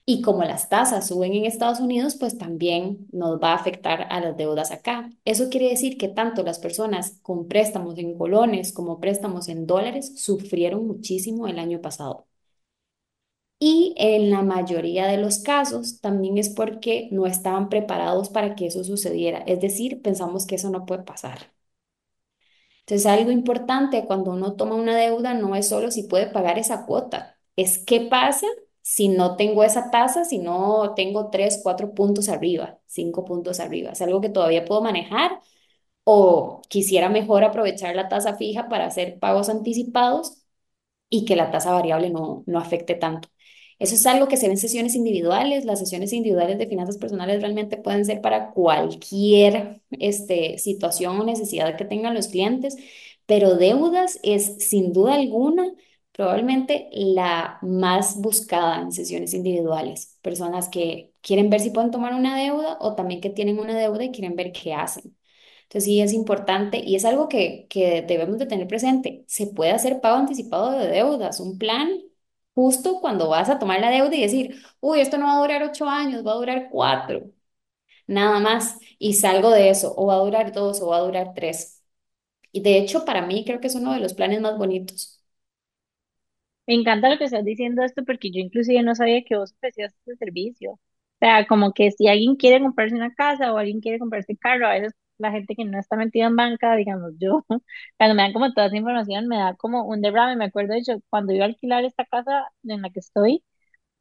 Y 0.07 0.23
como 0.23 0.45
las 0.45 0.69
tasas 0.69 1.09
suben 1.09 1.35
en 1.35 1.47
Estados 1.47 1.81
Unidos, 1.81 2.17
pues 2.19 2.39
también 2.39 3.07
nos 3.13 3.41
va 3.43 3.53
a 3.53 3.57
afectar 3.57 4.09
a 4.11 4.21
las 4.21 4.37
deudas 4.37 4.73
acá. 4.73 5.11
Eso 5.25 5.51
quiere 5.51 5.69
decir 5.71 5.99
que 5.99 6.09
tanto 6.09 6.43
las 6.45 6.59
personas 6.61 7.21
con 7.23 7.49
préstamos 7.49 7.99
en 7.99 8.19
colones 8.19 8.73
como 8.73 9.01
préstamos 9.01 9.49
en 9.49 9.67
dólares 9.67 10.15
sufrieron 10.17 10.87
muchísimo 10.89 11.49
el 11.49 11.59
año 11.61 11.81
pasado. 11.83 12.27
Y 13.61 13.95
en 13.99 14.31
la 14.31 14.43
mayoría 14.43 15.07
de 15.07 15.17
los 15.19 15.39
casos 15.39 16.01
también 16.01 16.37
es 16.39 16.49
porque 16.49 17.09
no 17.13 17.27
estaban 17.27 17.69
preparados 17.69 18.29
para 18.31 18.55
que 18.57 18.67
eso 18.67 18.83
sucediera. 18.85 19.39
Es 19.47 19.61
decir, 19.61 20.03
pensamos 20.03 20.47
que 20.47 20.57
eso 20.57 20.71
no 20.71 20.85
puede 20.87 21.05
pasar. 21.05 21.53
Entonces, 22.81 23.07
algo 23.07 23.31
importante 23.31 24.05
cuando 24.07 24.33
uno 24.33 24.55
toma 24.57 24.75
una 24.75 24.97
deuda 24.97 25.35
no 25.35 25.55
es 25.57 25.69
solo 25.69 25.91
si 25.91 26.05
puede 26.05 26.27
pagar 26.27 26.59
esa 26.59 26.87
cuota, 26.87 27.39
es 27.57 27.79
qué 27.85 28.01
pasa 28.03 28.47
si 28.83 29.09
no 29.09 29.37
tengo 29.37 29.63
esa 29.63 29.91
tasa, 29.91 30.25
si 30.25 30.39
no 30.39 30.95
tengo 30.97 31.31
tres, 31.31 31.61
cuatro 31.63 31.95
puntos 31.95 32.29
arriba, 32.29 32.81
cinco 32.87 33.25
puntos 33.25 33.61
arriba. 33.61 33.91
Es 33.93 34.03
algo 34.03 34.21
que 34.21 34.29
todavía 34.31 34.65
puedo 34.65 34.81
manejar 34.83 35.41
o 36.05 36.63
quisiera 36.69 37.09
mejor 37.11 37.45
aprovechar 37.45 37.97
la 37.97 38.09
tasa 38.09 38.37
fija 38.37 38.69
para 38.69 38.87
hacer 38.87 39.19
pagos 39.21 39.49
anticipados 39.51 40.40
y 41.11 41.27
que 41.27 41.37
la 41.37 41.51
tasa 41.51 41.73
variable 41.73 42.11
no, 42.11 42.45
no 42.47 42.59
afecte 42.61 42.95
tanto. 42.95 43.29
Eso 43.79 43.95
es 43.95 44.07
algo 44.07 44.29
que 44.29 44.37
se 44.37 44.47
ve 44.47 44.53
en 44.53 44.59
sesiones 44.59 44.95
individuales. 44.95 45.65
Las 45.65 45.79
sesiones 45.81 46.13
individuales 46.13 46.59
de 46.59 46.67
finanzas 46.67 46.99
personales 46.99 47.41
realmente 47.43 47.79
pueden 47.79 48.05
ser 48.05 48.21
para 48.21 48.51
cualquier 48.53 49.83
este, 49.93 50.59
situación 50.59 51.19
o 51.21 51.25
necesidad 51.25 51.77
que 51.77 51.85
tengan 51.87 52.15
los 52.15 52.29
clientes, 52.29 52.77
pero 53.27 53.57
deudas 53.57 54.21
es 54.23 54.57
sin 54.69 54.93
duda 54.93 55.15
alguna 55.15 55.73
probablemente 56.13 56.89
la 56.93 57.59
más 57.63 58.21
buscada 58.21 58.83
en 58.83 58.93
sesiones 58.93 59.33
individuales. 59.35 60.19
Personas 60.23 60.69
que 60.69 61.13
quieren 61.23 61.49
ver 61.51 61.61
si 61.61 61.71
pueden 61.71 61.91
tomar 61.91 62.15
una 62.15 62.37
deuda 62.37 62.77
o 62.81 62.95
también 62.95 63.21
que 63.23 63.31
tienen 63.31 63.59
una 63.59 63.77
deuda 63.79 64.05
y 64.05 64.11
quieren 64.11 64.37
ver 64.37 64.53
qué 64.53 64.75
hacen. 64.75 65.17
Entonces 65.71 65.85
sí 65.87 66.03
es 66.03 66.13
importante 66.15 66.79
y 66.85 66.97
es 66.97 67.07
algo 67.07 67.29
que, 67.29 67.67
que 67.71 68.03
debemos 68.03 68.39
de 68.39 68.47
tener 68.47 68.69
presente. 68.69 69.25
Se 69.29 69.49
puede 69.49 69.73
hacer 69.73 70.01
pago 70.03 70.17
anticipado 70.19 70.73
de 70.73 70.89
deudas, 70.89 71.41
un 71.41 71.59
plan 71.59 71.91
justo 72.55 73.01
cuando 73.01 73.29
vas 73.31 73.49
a 73.51 73.59
tomar 73.61 73.81
la 73.81 73.91
deuda 73.91 74.15
y 74.17 74.23
decir, 74.23 74.63
uy, 74.81 75.01
esto 75.01 75.19
no 75.19 75.27
va 75.27 75.35
a 75.37 75.41
durar 75.41 75.63
ocho 75.65 75.89
años, 75.89 76.27
va 76.27 76.33
a 76.33 76.37
durar 76.37 76.69
cuatro, 76.71 77.31
nada 78.07 78.41
más, 78.41 78.79
y 78.99 79.15
salgo 79.15 79.51
de 79.51 79.71
eso, 79.71 79.95
o 79.97 80.07
va 80.07 80.15
a 80.17 80.19
durar 80.19 80.53
dos, 80.53 80.81
o 80.83 80.89
va 80.89 80.99
a 80.99 81.01
durar 81.01 81.35
tres. 81.35 81.83
Y 82.53 82.63
de 82.63 82.79
hecho, 82.79 83.05
para 83.07 83.23
mí 83.27 83.45
creo 83.47 83.61
que 83.61 83.69
es 83.69 83.77
uno 83.77 83.93
de 83.95 84.01
los 84.01 84.15
planes 84.15 84.41
más 84.43 84.59
bonitos. 84.59 85.23
Me 86.67 86.75
encanta 86.75 87.11
lo 87.11 87.19
que 87.19 87.25
estás 87.25 87.45
diciendo 87.45 87.83
esto 87.83 88.05
porque 88.05 88.31
yo 88.31 88.41
inclusive 88.41 88.83
no 88.83 88.95
sabía 88.95 89.23
que 89.25 89.37
vos 89.37 89.53
ofrecías 89.55 89.93
este 89.95 90.17
servicio. 90.17 90.73
O 90.75 90.79
sea, 91.21 91.47
como 91.47 91.73
que 91.75 91.91
si 91.91 92.09
alguien 92.09 92.37
quiere 92.37 92.61
comprarse 92.63 92.95
una 92.95 93.15
casa 93.15 93.53
o 93.53 93.59
alguien 93.59 93.81
quiere 93.81 93.99
comprarse 93.99 94.33
un 94.33 94.37
carro, 94.39 94.67
a 94.67 94.73
veces 94.75 94.93
la 95.21 95.33
gente 95.33 95.55
que 95.57 95.65
no 95.65 95.79
está 95.79 95.97
metida 95.97 96.27
en 96.27 96.37
banca, 96.37 96.77
digamos 96.77 97.13
yo, 97.19 97.45
cuando 97.99 98.15
me 98.17 98.23
dan 98.23 98.33
como 98.33 98.53
toda 98.55 98.67
esa 98.69 98.77
información, 98.77 99.29
me 99.29 99.37
da 99.39 99.55
como 99.57 99.85
un 99.85 100.01
derrame. 100.03 100.37
Me 100.37 100.47
acuerdo, 100.47 100.73
de 100.75 100.81
hecho, 100.81 101.03
cuando 101.11 101.33
iba 101.33 101.45
a 101.45 101.49
alquilar 101.49 101.85
esta 101.85 102.05
casa 102.07 102.47
en 102.65 102.83
la 102.83 102.91
que 102.91 103.01
estoy, 103.01 103.45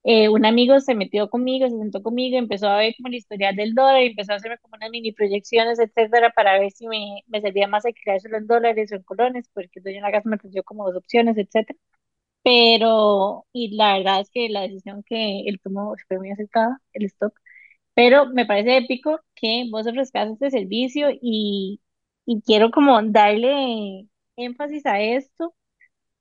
eh, 0.04 0.30
un 0.30 0.46
amigo 0.46 0.80
se 0.80 0.96
metió 0.96 1.30
conmigo, 1.30 1.68
se 1.70 1.78
sentó 1.78 2.02
conmigo, 2.04 2.38
empezó 2.38 2.68
a 2.70 2.78
ver 2.78 2.94
como 2.98 3.10
la 3.10 3.18
historia 3.18 3.52
del 3.54 3.74
dólar 3.76 4.02
empezó 4.02 4.34
a 4.34 4.36
hacerme 4.38 4.58
como 4.60 4.76
unas 4.78 4.90
mini 4.92 5.12
proyecciones, 5.12 5.80
etcétera, 5.80 6.32
para 6.36 6.60
ver 6.60 6.72
si 6.72 6.88
me, 6.88 7.24
me 7.28 7.42
servía 7.42 7.68
más 7.68 7.86
alquilárselo 7.86 8.38
en 8.38 8.48
dólares 8.48 8.92
o 8.92 8.96
en 8.96 9.04
colones, 9.04 9.50
porque 9.54 9.72
el 9.80 9.84
dueño 9.84 9.98
de 10.00 10.02
la 10.04 10.12
casa 10.12 10.30
me 10.30 10.38
ofreció 10.38 10.64
como 10.64 10.86
dos 10.88 10.96
opciones, 10.98 11.38
etcétera. 11.38 11.78
Pero, 12.44 13.46
y 13.54 13.76
la 13.76 13.98
verdad 13.98 14.22
es 14.22 14.30
que 14.32 14.50
la 14.50 14.62
decisión 14.62 15.04
que 15.04 15.42
él 15.48 15.60
tomó 15.64 15.96
fue 16.08 16.18
muy 16.20 16.32
acertada, 16.32 16.82
el 16.94 17.06
stock. 17.06 17.34
Pero 18.00 18.28
me 18.28 18.46
parece 18.46 18.78
épico 18.78 19.20
que 19.36 19.66
vos 19.72 19.86
ofrezcas 19.88 20.30
este 20.32 20.52
servicio 20.52 21.10
y, 21.22 21.82
y 22.26 22.42
quiero 22.44 22.72
como 22.72 23.02
darle 23.04 24.08
énfasis 24.38 24.86
a 24.86 25.02
esto 25.02 25.54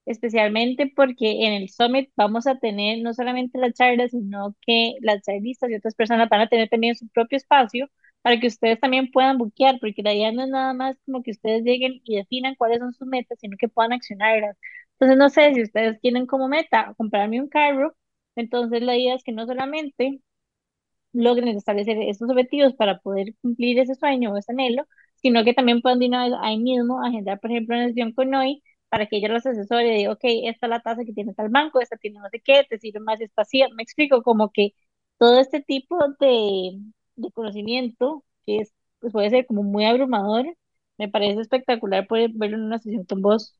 especialmente 0.06 0.92
porque 0.96 1.46
en 1.46 1.54
el 1.54 1.68
Summit 1.70 2.10
vamos 2.16 2.46
a 2.48 2.58
tener 2.58 2.98
no 3.02 3.14
solamente 3.14 3.58
la 3.58 3.72
charla, 3.72 4.08
sino 4.08 4.56
que 4.62 4.94
las 5.02 5.22
charlistas 5.22 5.70
y 5.70 5.76
otras 5.76 5.94
personas 5.94 6.28
van 6.30 6.42
a 6.42 6.48
tener 6.48 6.68
también 6.68 6.96
su 6.96 7.08
propio 7.10 7.36
espacio 7.38 7.88
para 8.22 8.40
que 8.40 8.48
ustedes 8.48 8.80
también 8.80 9.10
puedan 9.12 9.38
buquear, 9.38 9.78
porque 9.80 10.02
la 10.02 10.14
idea 10.14 10.32
no 10.32 10.44
es 10.44 10.50
nada 10.50 10.74
más 10.74 10.96
como 11.06 11.22
que 11.22 11.32
ustedes 11.32 11.62
lleguen 11.64 12.00
y 12.04 12.16
definan 12.16 12.54
cuáles 12.56 12.80
son 12.80 12.92
sus 12.94 13.08
metas, 13.08 13.38
sino 13.40 13.56
que 13.58 13.68
puedan 13.68 13.92
accionarlas. 13.92 14.56
Entonces, 14.94 15.18
no 15.18 15.28
sé 15.30 15.54
si 15.54 15.62
ustedes 15.62 16.00
tienen 16.00 16.26
como 16.26 16.48
meta 16.48 16.94
comprarme 16.98 17.40
un 17.40 17.48
carro, 17.48 17.94
entonces 18.36 18.82
la 18.82 18.96
idea 18.96 19.14
es 19.14 19.24
que 19.24 19.32
no 19.32 19.46
solamente 19.46 20.20
logren 21.12 21.48
establecer 21.48 21.98
estos 22.02 22.30
objetivos 22.30 22.74
para 22.74 22.98
poder 23.00 23.34
cumplir 23.42 23.78
ese 23.78 23.94
sueño 23.94 24.32
o 24.32 24.36
ese 24.36 24.52
anhelo, 24.52 24.84
sino 25.16 25.44
que 25.44 25.54
también 25.54 25.80
puedan 25.82 25.98
de 25.98 26.06
una 26.08 26.24
vez 26.24 26.34
ahí 26.40 26.58
mismo 26.58 27.02
agendar, 27.04 27.40
por 27.40 27.50
ejemplo, 27.50 27.76
una 27.76 27.88
sesión 27.88 28.12
con 28.12 28.34
hoy 28.34 28.62
para 28.88 29.06
que 29.06 29.16
ella 29.18 29.28
los 29.28 29.44
asesore 29.46 29.94
diga, 29.96 30.12
ok, 30.12 30.20
esta 30.24 30.66
es 30.66 30.70
la 30.70 30.80
tasa 30.80 31.04
que 31.04 31.12
tiene 31.12 31.34
tal 31.34 31.48
banco, 31.50 31.80
esta 31.80 31.96
tiene 31.96 32.18
no 32.20 32.28
sé 32.30 32.40
qué, 32.40 32.64
te 32.68 32.78
sirve 32.78 33.00
más 33.00 33.20
espacial. 33.20 33.70
Me 33.74 33.82
explico, 33.82 34.22
como 34.22 34.50
que 34.50 34.72
todo 35.18 35.40
este 35.40 35.60
tipo 35.62 35.98
de, 36.20 36.78
de 37.16 37.30
conocimiento, 37.32 38.24
que 38.46 38.58
es, 38.60 38.72
pues 39.00 39.12
puede 39.12 39.30
ser 39.30 39.46
como 39.46 39.62
muy 39.62 39.84
abrumador, 39.84 40.46
me 40.98 41.08
parece 41.08 41.40
espectacular 41.40 42.06
poder 42.06 42.30
verlo 42.34 42.56
en 42.56 42.64
una 42.64 42.78
sesión 42.78 43.04
con 43.04 43.20
vos. 43.22 43.57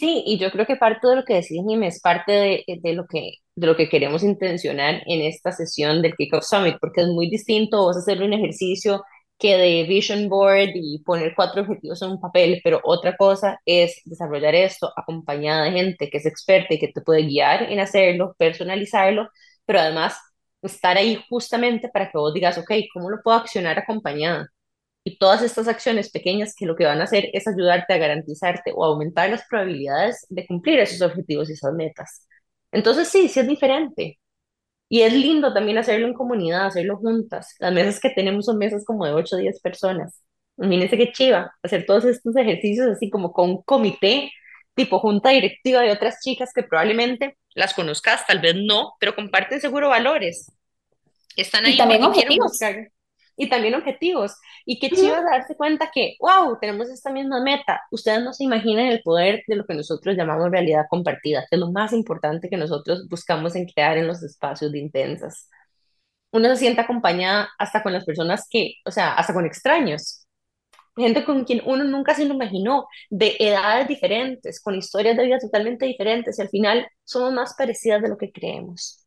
Sí, 0.00 0.22
y 0.26 0.38
yo 0.38 0.50
creo 0.50 0.64
que 0.66 0.76
parte 0.76 1.06
de 1.08 1.16
lo 1.16 1.24
que 1.24 1.34
decís, 1.34 1.60
Jimmy, 1.66 1.86
es 1.88 2.00
parte 2.00 2.32
de, 2.32 2.64
de 2.82 2.92
lo 2.94 3.06
que, 3.06 3.34
de 3.54 3.66
lo 3.66 3.76
que 3.76 3.88
queremos 3.90 4.22
intencionar 4.22 5.02
en 5.06 5.20
esta 5.22 5.52
sesión 5.52 6.00
del 6.00 6.14
Kickoff 6.16 6.44
Summit, 6.44 6.76
porque 6.80 7.02
es 7.02 7.08
muy 7.08 7.28
distinto 7.28 7.82
vos 7.82 7.96
hacer 7.98 8.22
un 8.22 8.32
ejercicio 8.32 9.02
que 9.38 9.56
de 9.58 9.84
vision 9.84 10.28
board 10.30 10.70
y 10.74 11.02
poner 11.04 11.34
cuatro 11.36 11.62
objetivos 11.62 12.00
en 12.02 12.10
un 12.12 12.20
papel, 12.20 12.60
pero 12.64 12.80
otra 12.84 13.16
cosa 13.16 13.60
es 13.66 14.00
desarrollar 14.06 14.54
esto 14.54 14.90
acompañada 14.96 15.64
de 15.64 15.72
gente 15.72 16.10
que 16.10 16.18
es 16.18 16.26
experta 16.26 16.74
y 16.74 16.78
que 16.78 16.88
te 16.88 17.02
puede 17.02 17.22
guiar 17.24 17.64
en 17.70 17.80
hacerlo, 17.80 18.34
personalizarlo, 18.38 19.28
pero 19.66 19.80
además 19.80 20.16
estar 20.62 20.96
ahí 20.98 21.22
justamente 21.28 21.90
para 21.90 22.10
que 22.10 22.18
vos 22.18 22.32
digas, 22.34 22.58
ok, 22.58 22.70
¿cómo 22.94 23.10
lo 23.10 23.22
puedo 23.22 23.36
accionar 23.38 23.78
acompañada? 23.78 24.48
Y 25.04 25.18
todas 25.18 25.42
estas 25.42 25.68
acciones 25.68 26.10
pequeñas 26.10 26.54
que 26.56 26.66
lo 26.66 26.76
que 26.76 26.84
van 26.84 27.00
a 27.00 27.04
hacer 27.04 27.30
es 27.32 27.46
ayudarte 27.48 27.94
a 27.94 27.98
garantizarte 27.98 28.72
o 28.74 28.84
aumentar 28.84 29.30
las 29.30 29.46
probabilidades 29.48 30.26
de 30.28 30.46
cumplir 30.46 30.78
esos 30.80 31.00
objetivos 31.02 31.48
y 31.50 31.54
esas 31.54 31.72
metas. 31.74 32.26
Entonces 32.72 33.08
sí, 33.08 33.28
sí 33.28 33.40
es 33.40 33.48
diferente. 33.48 34.18
Y 34.88 35.02
es 35.02 35.12
lindo 35.12 35.54
también 35.54 35.78
hacerlo 35.78 36.06
en 36.08 36.14
comunidad, 36.14 36.66
hacerlo 36.66 36.96
juntas. 36.98 37.54
Las 37.60 37.72
mesas 37.72 38.00
que 38.00 38.10
tenemos 38.10 38.46
son 38.46 38.58
mesas 38.58 38.84
como 38.84 39.06
de 39.06 39.12
8 39.12 39.36
o 39.36 39.38
10 39.38 39.60
personas. 39.60 40.22
Imagínense 40.58 40.96
qué 40.98 41.12
chiva 41.12 41.52
hacer 41.62 41.86
todos 41.86 42.04
estos 42.04 42.36
ejercicios 42.36 42.88
así 42.88 43.08
como 43.10 43.32
con 43.32 43.50
un 43.50 43.62
comité, 43.62 44.30
tipo 44.74 44.98
junta 44.98 45.30
directiva 45.30 45.80
de 45.82 45.92
otras 45.92 46.20
chicas 46.22 46.52
que 46.54 46.62
probablemente 46.64 47.36
las 47.54 47.74
conozcas, 47.74 48.26
tal 48.26 48.40
vez 48.40 48.56
no, 48.56 48.94
pero 49.00 49.14
comparten 49.14 49.60
seguro 49.60 49.88
valores. 49.88 50.52
Están 51.36 51.64
Y 51.64 51.72
ahí 51.72 51.76
también 51.76 52.02
porque 52.02 52.10
quieren 52.10 52.38
objetivos. 52.38 52.40
buscar 52.40 52.90
y 53.40 53.48
también 53.48 53.74
objetivos. 53.74 54.36
Y 54.66 54.78
qué 54.78 54.90
chido 54.90 55.16
darse 55.22 55.56
cuenta 55.56 55.90
que, 55.92 56.16
wow, 56.20 56.58
tenemos 56.60 56.90
esta 56.90 57.10
misma 57.10 57.42
meta. 57.42 57.80
Ustedes 57.90 58.22
no 58.22 58.34
se 58.34 58.44
imaginan 58.44 58.86
el 58.86 59.02
poder 59.02 59.42
de 59.48 59.56
lo 59.56 59.64
que 59.64 59.72
nosotros 59.74 60.14
llamamos 60.14 60.50
realidad 60.50 60.84
compartida, 60.90 61.46
que 61.48 61.56
es 61.56 61.60
lo 61.60 61.72
más 61.72 61.94
importante 61.94 62.50
que 62.50 62.58
nosotros 62.58 63.08
buscamos 63.08 63.56
en 63.56 63.66
crear 63.66 63.96
en 63.96 64.06
los 64.06 64.22
espacios 64.22 64.70
de 64.72 64.80
intensas. 64.80 65.48
Uno 66.32 66.50
se 66.50 66.56
siente 66.56 66.82
acompañada 66.82 67.48
hasta 67.58 67.82
con 67.82 67.94
las 67.94 68.04
personas 68.04 68.46
que, 68.50 68.74
o 68.84 68.90
sea, 68.90 69.14
hasta 69.14 69.32
con 69.32 69.46
extraños, 69.46 70.26
gente 70.94 71.24
con 71.24 71.44
quien 71.44 71.62
uno 71.64 71.84
nunca 71.84 72.14
se 72.14 72.26
lo 72.26 72.34
imaginó, 72.34 72.88
de 73.08 73.36
edades 73.40 73.88
diferentes, 73.88 74.60
con 74.62 74.74
historias 74.74 75.16
de 75.16 75.24
vida 75.24 75.38
totalmente 75.38 75.86
diferentes, 75.86 76.38
y 76.38 76.42
al 76.42 76.50
final 76.50 76.86
somos 77.04 77.32
más 77.32 77.54
parecidas 77.56 78.02
de 78.02 78.08
lo 78.10 78.18
que 78.18 78.32
creemos. 78.32 79.06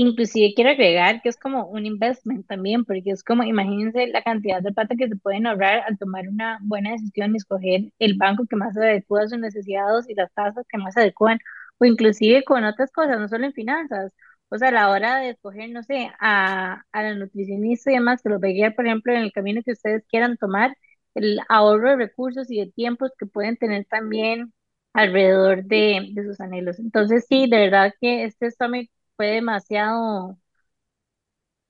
Inclusive 0.00 0.52
quiero 0.54 0.70
agregar 0.70 1.20
que 1.22 1.28
es 1.28 1.36
como 1.36 1.66
un 1.66 1.84
investment 1.84 2.46
también, 2.46 2.84
porque 2.84 3.10
es 3.10 3.24
como, 3.24 3.42
imagínense 3.42 4.06
la 4.06 4.22
cantidad 4.22 4.62
de 4.62 4.72
plata 4.72 4.94
que 4.96 5.08
se 5.08 5.16
pueden 5.16 5.46
ahorrar 5.46 5.80
al 5.88 5.98
tomar 5.98 6.28
una 6.28 6.58
buena 6.62 6.92
decisión 6.92 7.34
y 7.34 7.38
escoger 7.38 7.92
el 7.98 8.14
banco 8.16 8.46
que 8.48 8.54
más 8.56 8.74
se 8.74 8.80
adecua 8.80 9.22
a 9.24 9.28
sus 9.28 9.38
necesidades 9.40 10.08
y 10.08 10.14
las 10.14 10.32
tasas 10.34 10.64
que 10.68 10.78
más 10.78 10.94
se 10.94 11.00
adecuan, 11.00 11.40
o 11.78 11.84
inclusive 11.84 12.44
con 12.44 12.64
otras 12.64 12.92
cosas, 12.92 13.18
no 13.18 13.26
solo 13.28 13.46
en 13.46 13.52
finanzas. 13.54 14.12
O 14.50 14.56
sea, 14.58 14.68
a 14.68 14.72
la 14.72 14.90
hora 14.90 15.16
de 15.18 15.30
escoger, 15.30 15.70
no 15.70 15.82
sé, 15.82 16.10
a, 16.20 16.84
a 16.92 17.02
la 17.02 17.14
nutricionista 17.16 17.90
y 17.90 17.94
demás, 17.94 18.22
que 18.22 18.28
los 18.28 18.40
va 18.42 18.46
a 18.48 18.50
guiar, 18.52 18.74
por 18.76 18.86
ejemplo, 18.86 19.12
en 19.12 19.20
el 19.22 19.32
camino 19.32 19.62
que 19.64 19.72
ustedes 19.72 20.04
quieran 20.08 20.36
tomar, 20.36 20.76
el 21.14 21.40
ahorro 21.48 21.90
de 21.90 21.96
recursos 21.96 22.48
y 22.50 22.60
de 22.60 22.70
tiempos 22.72 23.10
que 23.18 23.26
pueden 23.26 23.56
tener 23.56 23.84
también 23.86 24.52
alrededor 24.92 25.64
de, 25.64 26.08
de 26.12 26.24
sus 26.24 26.40
anhelos. 26.40 26.78
Entonces, 26.78 27.26
sí, 27.28 27.48
de 27.50 27.58
verdad 27.58 27.92
que 28.00 28.24
este 28.24 28.50
summit 28.52 28.90
fue 29.18 29.28
demasiado 29.28 30.38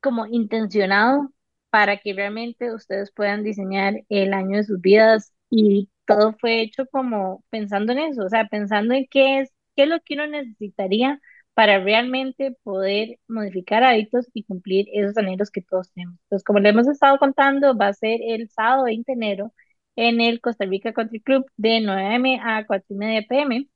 como 0.01 0.27
intencionado 0.27 1.31
para 1.71 1.99
que 1.99 2.15
realmente 2.15 2.73
ustedes 2.75 3.13
puedan 3.13 3.43
diseñar 3.45 3.95
el 4.09 4.33
año 4.35 4.57
de 4.59 4.65
sus 4.65 4.81
vidas 4.81 5.33
y 5.51 5.91
todo 6.07 6.35
fue 6.41 6.63
hecho 6.63 6.87
como 6.91 7.45
pensando 7.51 7.93
en 7.93 7.99
eso, 7.99 8.25
o 8.25 8.29
sea, 8.29 8.47
pensando 8.49 8.95
en 8.95 9.07
qué 9.11 9.41
es, 9.41 9.51
qué 9.77 9.83
es 9.85 9.89
lo 9.89 10.01
que 10.01 10.15
uno 10.15 10.27
necesitaría 10.27 11.21
para 11.55 11.81
realmente 11.81 12.57
poder 12.63 13.19
modificar 13.27 13.83
hábitos 13.85 14.27
y 14.33 14.45
cumplir 14.45 14.87
esos 14.93 15.17
anhelos 15.19 15.51
que 15.51 15.61
todos 15.63 15.91
tenemos. 15.93 16.17
Entonces, 16.25 16.45
como 16.45 16.61
le 16.61 16.69
hemos 16.71 16.87
estado 16.89 17.19
contando, 17.19 17.77
va 17.77 17.89
a 17.89 17.95
ser 17.95 18.21
el 18.23 18.49
sábado 18.49 18.85
20 18.85 19.13
de 19.13 19.17
enero 19.17 19.53
en 19.97 20.21
el 20.21 20.41
Costa 20.41 20.65
Rica 20.67 20.93
Country 20.93 21.21
Club 21.21 21.45
de 21.57 21.81
9 21.81 22.39
a 22.43 22.65
4 22.67 22.87
y 22.95 22.99
media 22.99 23.27
pm. 23.29 23.69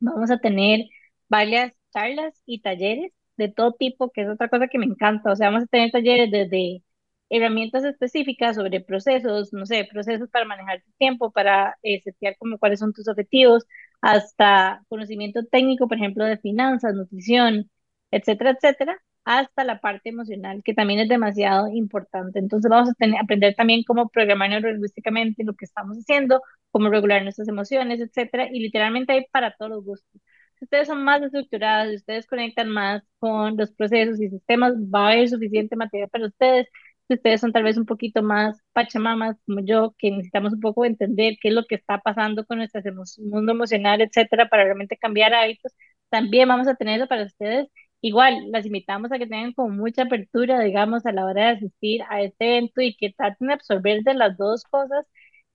Vamos 0.00 0.30
a 0.30 0.38
tener 0.38 0.86
varias 1.28 1.72
charlas 1.92 2.42
y 2.46 2.60
talleres 2.62 3.12
de 3.36 3.48
todo 3.48 3.72
tipo, 3.74 4.10
que 4.10 4.22
es 4.22 4.28
otra 4.28 4.48
cosa 4.48 4.68
que 4.68 4.78
me 4.78 4.86
encanta. 4.86 5.32
O 5.32 5.36
sea, 5.36 5.48
vamos 5.50 5.64
a 5.64 5.66
tener 5.66 5.90
talleres 5.90 6.30
desde 6.30 6.82
herramientas 7.30 7.84
específicas 7.84 8.56
sobre 8.56 8.80
procesos, 8.80 9.52
no 9.52 9.64
sé, 9.66 9.88
procesos 9.90 10.28
para 10.30 10.44
manejar 10.44 10.82
tu 10.82 10.90
tiempo, 10.98 11.30
para 11.32 11.78
eh, 11.82 12.00
setear 12.02 12.36
como 12.38 12.58
cuáles 12.58 12.80
son 12.80 12.92
tus 12.92 13.08
objetivos, 13.08 13.64
hasta 14.02 14.82
conocimiento 14.88 15.44
técnico, 15.46 15.88
por 15.88 15.96
ejemplo, 15.96 16.24
de 16.24 16.36
finanzas, 16.38 16.94
nutrición, 16.94 17.70
etcétera, 18.10 18.50
etcétera, 18.50 18.98
hasta 19.24 19.64
la 19.64 19.80
parte 19.80 20.10
emocional, 20.10 20.62
que 20.64 20.74
también 20.74 21.00
es 21.00 21.08
demasiado 21.08 21.68
importante. 21.68 22.38
Entonces 22.38 22.68
vamos 22.70 22.90
a 22.90 23.20
aprender 23.22 23.54
también 23.54 23.82
cómo 23.84 24.08
programar 24.08 24.50
neurolingüísticamente 24.50 25.44
lo 25.44 25.54
que 25.54 25.64
estamos 25.64 25.96
haciendo, 25.98 26.42
cómo 26.70 26.88
regular 26.90 27.22
nuestras 27.22 27.48
emociones, 27.48 28.00
etcétera, 28.00 28.48
y 28.52 28.60
literalmente 28.60 29.12
hay 29.12 29.26
para 29.32 29.54
todos 29.56 29.70
los 29.70 29.84
gustos. 29.84 30.20
Ustedes 30.62 30.86
son 30.88 31.02
más 31.04 31.22
estructurados, 31.22 31.90
si 31.90 31.96
ustedes 31.96 32.26
conectan 32.28 32.70
más 32.70 33.02
con 33.18 33.56
los 33.56 33.72
procesos 33.72 34.20
y 34.20 34.30
sistemas, 34.30 34.74
va 34.76 35.08
a 35.08 35.12
haber 35.12 35.28
suficiente 35.28 35.76
material 35.76 36.08
para 36.08 36.26
ustedes. 36.26 36.68
Si 37.08 37.14
ustedes 37.14 37.40
son 37.40 37.52
tal 37.52 37.64
vez 37.64 37.76
un 37.76 37.84
poquito 37.86 38.22
más 38.22 38.62
pachamamas 38.72 39.36
como 39.46 39.60
yo, 39.64 39.94
que 39.98 40.10
necesitamos 40.12 40.52
un 40.54 40.60
poco 40.60 40.84
entender 40.84 41.34
qué 41.42 41.48
es 41.48 41.54
lo 41.54 41.64
que 41.66 41.74
está 41.74 41.98
pasando 42.00 42.46
con 42.46 42.58
nuestro 42.58 42.80
mundo 43.18 43.52
emocional, 43.52 44.00
etcétera, 44.02 44.48
para 44.48 44.64
realmente 44.64 44.96
cambiar 44.96 45.34
hábitos, 45.34 45.72
también 46.10 46.48
vamos 46.48 46.68
a 46.68 46.76
tenerlo 46.76 47.08
para 47.08 47.24
ustedes. 47.24 47.68
Igual, 48.00 48.50
las 48.52 48.66
invitamos 48.66 49.12
a 49.12 49.18
que 49.18 49.26
tengan 49.26 49.52
como 49.54 49.70
mucha 49.70 50.02
apertura, 50.04 50.60
digamos, 50.60 51.06
a 51.06 51.12
la 51.12 51.24
hora 51.24 51.46
de 51.46 51.50
asistir 51.56 52.02
a 52.08 52.22
este 52.22 52.56
evento 52.58 52.80
y 52.82 52.96
que 52.96 53.12
traten 53.12 53.48
de 53.48 53.54
absorber 53.54 54.02
de 54.02 54.14
las 54.14 54.36
dos 54.36 54.64
cosas 54.64 55.06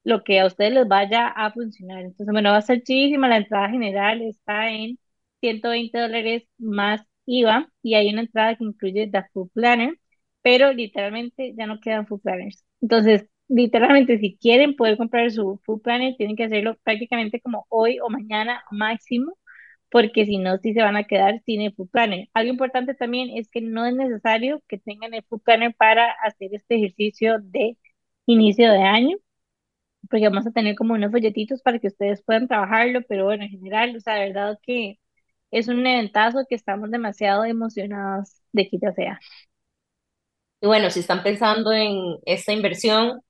lo 0.08 0.24
que 0.24 0.40
a 0.40 0.46
ustedes 0.48 0.74
les 0.74 0.88
vaya 0.88 1.28
a 1.28 1.52
funcionar. 1.52 2.00
Entonces, 2.02 2.28
bueno, 2.32 2.52
va 2.52 2.58
a 2.58 2.62
ser 2.62 2.82
chidísima. 2.84 3.28
La 3.28 3.38
entrada 3.38 3.70
general 3.70 4.22
está 4.22 4.70
en 4.72 4.98
120 5.42 6.00
dólares 6.00 6.44
más 6.58 7.02
IVA 7.26 7.70
y 7.82 7.96
hay 7.96 8.10
una 8.10 8.22
entrada 8.22 8.56
que 8.56 8.64
incluye 8.64 9.10
The 9.12 9.24
Food 9.34 9.52
Planner, 9.54 10.00
pero 10.42 10.72
literalmente 10.72 11.54
ya 11.58 11.68
no 11.68 11.80
quedan 11.82 12.08
Food 12.08 12.22
Planners. 12.22 12.64
Entonces, 12.82 13.28
literalmente, 13.50 14.18
si 14.20 14.38
quieren 14.38 14.76
poder 14.78 14.96
comprar 14.98 15.30
su 15.32 15.60
Food 15.66 15.82
Planner, 15.82 16.16
tienen 16.18 16.38
que 16.38 16.46
hacerlo 16.46 16.78
prácticamente 16.84 17.42
como 17.42 17.66
hoy 17.70 18.00
o 18.00 18.10
mañana 18.10 18.64
máximo, 18.72 19.38
porque 19.92 20.26
si 20.26 20.38
no, 20.38 20.58
sí 20.60 20.74
se 20.74 20.82
van 20.84 20.96
a 20.98 21.04
quedar 21.06 21.42
sin 21.46 21.62
el 21.62 21.74
Food 21.74 21.90
Planner. 21.90 22.30
Algo 22.34 22.52
importante 22.52 22.94
también 22.94 23.30
es 23.38 23.50
que 23.50 23.60
no 23.62 23.86
es 23.86 23.94
necesario 23.96 24.62
que 24.70 24.78
tengan 24.78 25.14
el 25.14 25.24
Food 25.24 25.42
Planner 25.44 25.76
para 25.76 26.12
hacer 26.24 26.50
este 26.54 26.76
ejercicio 26.76 27.40
de 27.42 27.78
inicio 28.26 28.72
de 28.72 28.84
año 28.84 29.18
porque 30.10 30.30
vamos 30.30 30.48
a 30.48 30.52
tener 30.52 30.76
como 30.76 30.94
unos 30.96 31.12
folletitos 31.12 31.62
para 31.62 31.80
que 31.80 31.88
ustedes 31.88 32.24
puedan 32.24 32.48
trabajarlo, 32.48 33.02
pero 33.08 33.26
bueno, 33.26 33.44
en 33.44 33.50
general, 33.52 33.96
o 33.96 34.00
sea, 34.00 34.16
la 34.16 34.26
verdad 34.26 34.60
que 34.64 35.00
es 35.52 35.68
un 35.70 35.86
eventazo 35.88 36.46
que 36.50 36.56
estamos 36.56 36.92
demasiado 36.92 37.46
emocionados 37.46 38.42
de 38.54 38.70
que 38.70 38.80
ya 38.82 38.94
sea. 38.94 39.20
Y 40.62 40.68
bueno, 40.68 40.90
si 40.90 41.02
están 41.02 41.24
pensando 41.24 41.72
en 41.72 42.18
esta 42.26 42.52
inversión, 42.54 43.22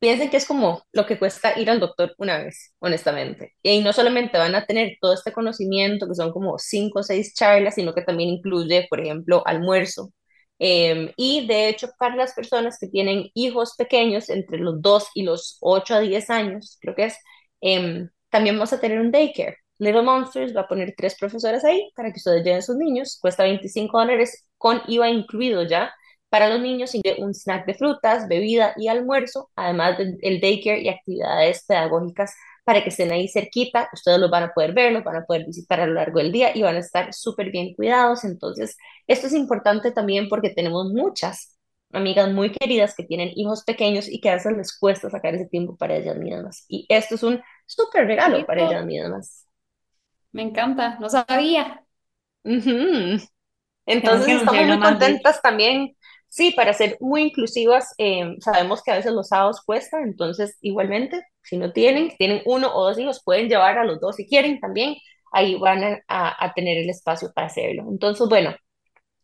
piensen 0.00 0.30
que 0.30 0.38
es 0.38 0.46
como 0.46 0.82
lo 0.92 1.06
que 1.06 1.18
cuesta 1.18 1.58
ir 1.60 1.70
al 1.70 1.80
doctor 1.80 2.14
una 2.18 2.38
vez, 2.38 2.74
honestamente. 2.80 3.54
Y 3.62 3.82
no 3.82 3.92
solamente 3.94 4.38
van 4.38 4.54
a 4.56 4.66
tener 4.66 4.98
todo 5.00 5.14
este 5.14 5.32
conocimiento, 5.32 6.08
que 6.08 6.14
son 6.16 6.32
como 6.32 6.58
cinco 6.58 7.00
o 7.00 7.04
seis 7.04 7.34
charlas, 7.34 7.76
sino 7.76 7.94
que 7.94 8.02
también 8.02 8.30
incluye, 8.30 8.86
por 8.90 9.00
ejemplo, 9.00 9.42
almuerzo, 9.46 10.12
Em, 10.58 11.12
y 11.16 11.46
de 11.46 11.68
hecho, 11.68 11.88
para 11.98 12.16
las 12.16 12.32
personas 12.34 12.78
que 12.78 12.88
tienen 12.88 13.30
hijos 13.34 13.74
pequeños, 13.76 14.30
entre 14.30 14.58
los 14.58 14.80
2 14.80 15.08
y 15.14 15.22
los 15.22 15.58
8 15.60 15.94
a 15.96 16.00
10 16.00 16.30
años, 16.30 16.78
creo 16.80 16.94
que 16.94 17.04
es, 17.06 17.18
em, 17.60 18.08
también 18.30 18.56
vamos 18.56 18.72
a 18.72 18.80
tener 18.80 19.00
un 19.00 19.10
daycare. 19.10 19.56
Little 19.78 20.02
Monsters 20.02 20.56
va 20.56 20.62
a 20.62 20.68
poner 20.68 20.94
tres 20.96 21.16
profesoras 21.18 21.64
ahí 21.64 21.90
para 21.94 22.10
que 22.10 22.18
ustedes 22.18 22.42
lleven 22.44 22.62
sus 22.62 22.76
niños. 22.76 23.18
Cuesta 23.20 23.42
25 23.44 23.98
dólares 23.98 24.46
con 24.56 24.80
IVA 24.88 25.10
incluido 25.10 25.62
ya. 25.64 25.92
Para 26.30 26.48
los 26.48 26.60
niños 26.60 26.92
un 27.18 27.34
snack 27.34 27.66
de 27.66 27.74
frutas, 27.74 28.26
bebida 28.28 28.74
y 28.76 28.88
almuerzo, 28.88 29.50
además 29.54 29.98
del 29.98 30.40
daycare 30.40 30.80
y 30.82 30.88
actividades 30.88 31.64
pedagógicas 31.66 32.34
para 32.66 32.82
que 32.82 32.88
estén 32.88 33.12
ahí 33.12 33.28
cerquita, 33.28 33.88
ustedes 33.92 34.18
los 34.18 34.28
van 34.28 34.42
a 34.42 34.52
poder 34.52 34.72
ver, 34.72 34.92
los 34.92 35.04
van 35.04 35.14
a 35.14 35.24
poder 35.24 35.46
visitar 35.46 35.78
a 35.78 35.86
lo 35.86 35.94
largo 35.94 36.18
del 36.18 36.32
día 36.32 36.50
y 36.52 36.62
van 36.62 36.74
a 36.74 36.80
estar 36.80 37.14
súper 37.14 37.52
bien 37.52 37.74
cuidados. 37.74 38.24
Entonces, 38.24 38.76
esto 39.06 39.28
es 39.28 39.34
importante 39.34 39.92
también 39.92 40.28
porque 40.28 40.50
tenemos 40.50 40.92
muchas 40.92 41.56
amigas 41.92 42.32
muy 42.32 42.50
queridas 42.50 42.96
que 42.96 43.04
tienen 43.04 43.30
hijos 43.36 43.62
pequeños 43.62 44.08
y 44.08 44.20
que 44.20 44.30
a 44.30 44.34
veces 44.34 44.56
les 44.56 44.76
cuesta 44.76 45.08
sacar 45.08 45.36
ese 45.36 45.46
tiempo 45.46 45.76
para 45.76 45.94
ellas 45.94 46.16
mismas. 46.16 46.64
Y 46.66 46.86
esto 46.88 47.14
es 47.14 47.22
un 47.22 47.40
súper 47.66 48.08
regalo 48.08 48.44
para 48.44 48.66
ellas 48.66 48.84
mismas. 48.84 49.46
Me 50.32 50.42
encanta, 50.42 50.98
no 50.98 51.08
sabía. 51.08 51.84
Entonces, 53.86 54.38
estamos 54.38 54.66
muy 54.66 54.80
contentas 54.80 55.40
también 55.40 55.96
Sí, 56.36 56.50
para 56.54 56.74
ser 56.74 56.98
muy 57.00 57.22
inclusivas, 57.22 57.94
eh, 57.96 58.36
sabemos 58.40 58.82
que 58.82 58.90
a 58.90 58.96
veces 58.96 59.12
los 59.12 59.28
sábados 59.28 59.62
cuesta, 59.64 60.02
entonces 60.02 60.58
igualmente, 60.60 61.22
si 61.42 61.56
no 61.56 61.72
tienen, 61.72 62.10
tienen 62.18 62.42
uno 62.44 62.70
o 62.74 62.84
dos 62.88 62.98
hijos, 62.98 63.22
pueden 63.24 63.48
llevar 63.48 63.78
a 63.78 63.84
los 63.84 64.00
dos 64.00 64.16
si 64.16 64.26
quieren 64.28 64.60
también, 64.60 64.96
ahí 65.32 65.54
van 65.56 66.02
a, 66.08 66.52
tener 66.54 66.76
el 66.78 66.90
espacio 66.90 67.32
para 67.34 67.46
hacerlo. 67.46 67.84
Entonces, 67.90 68.28
bueno, 68.28 68.54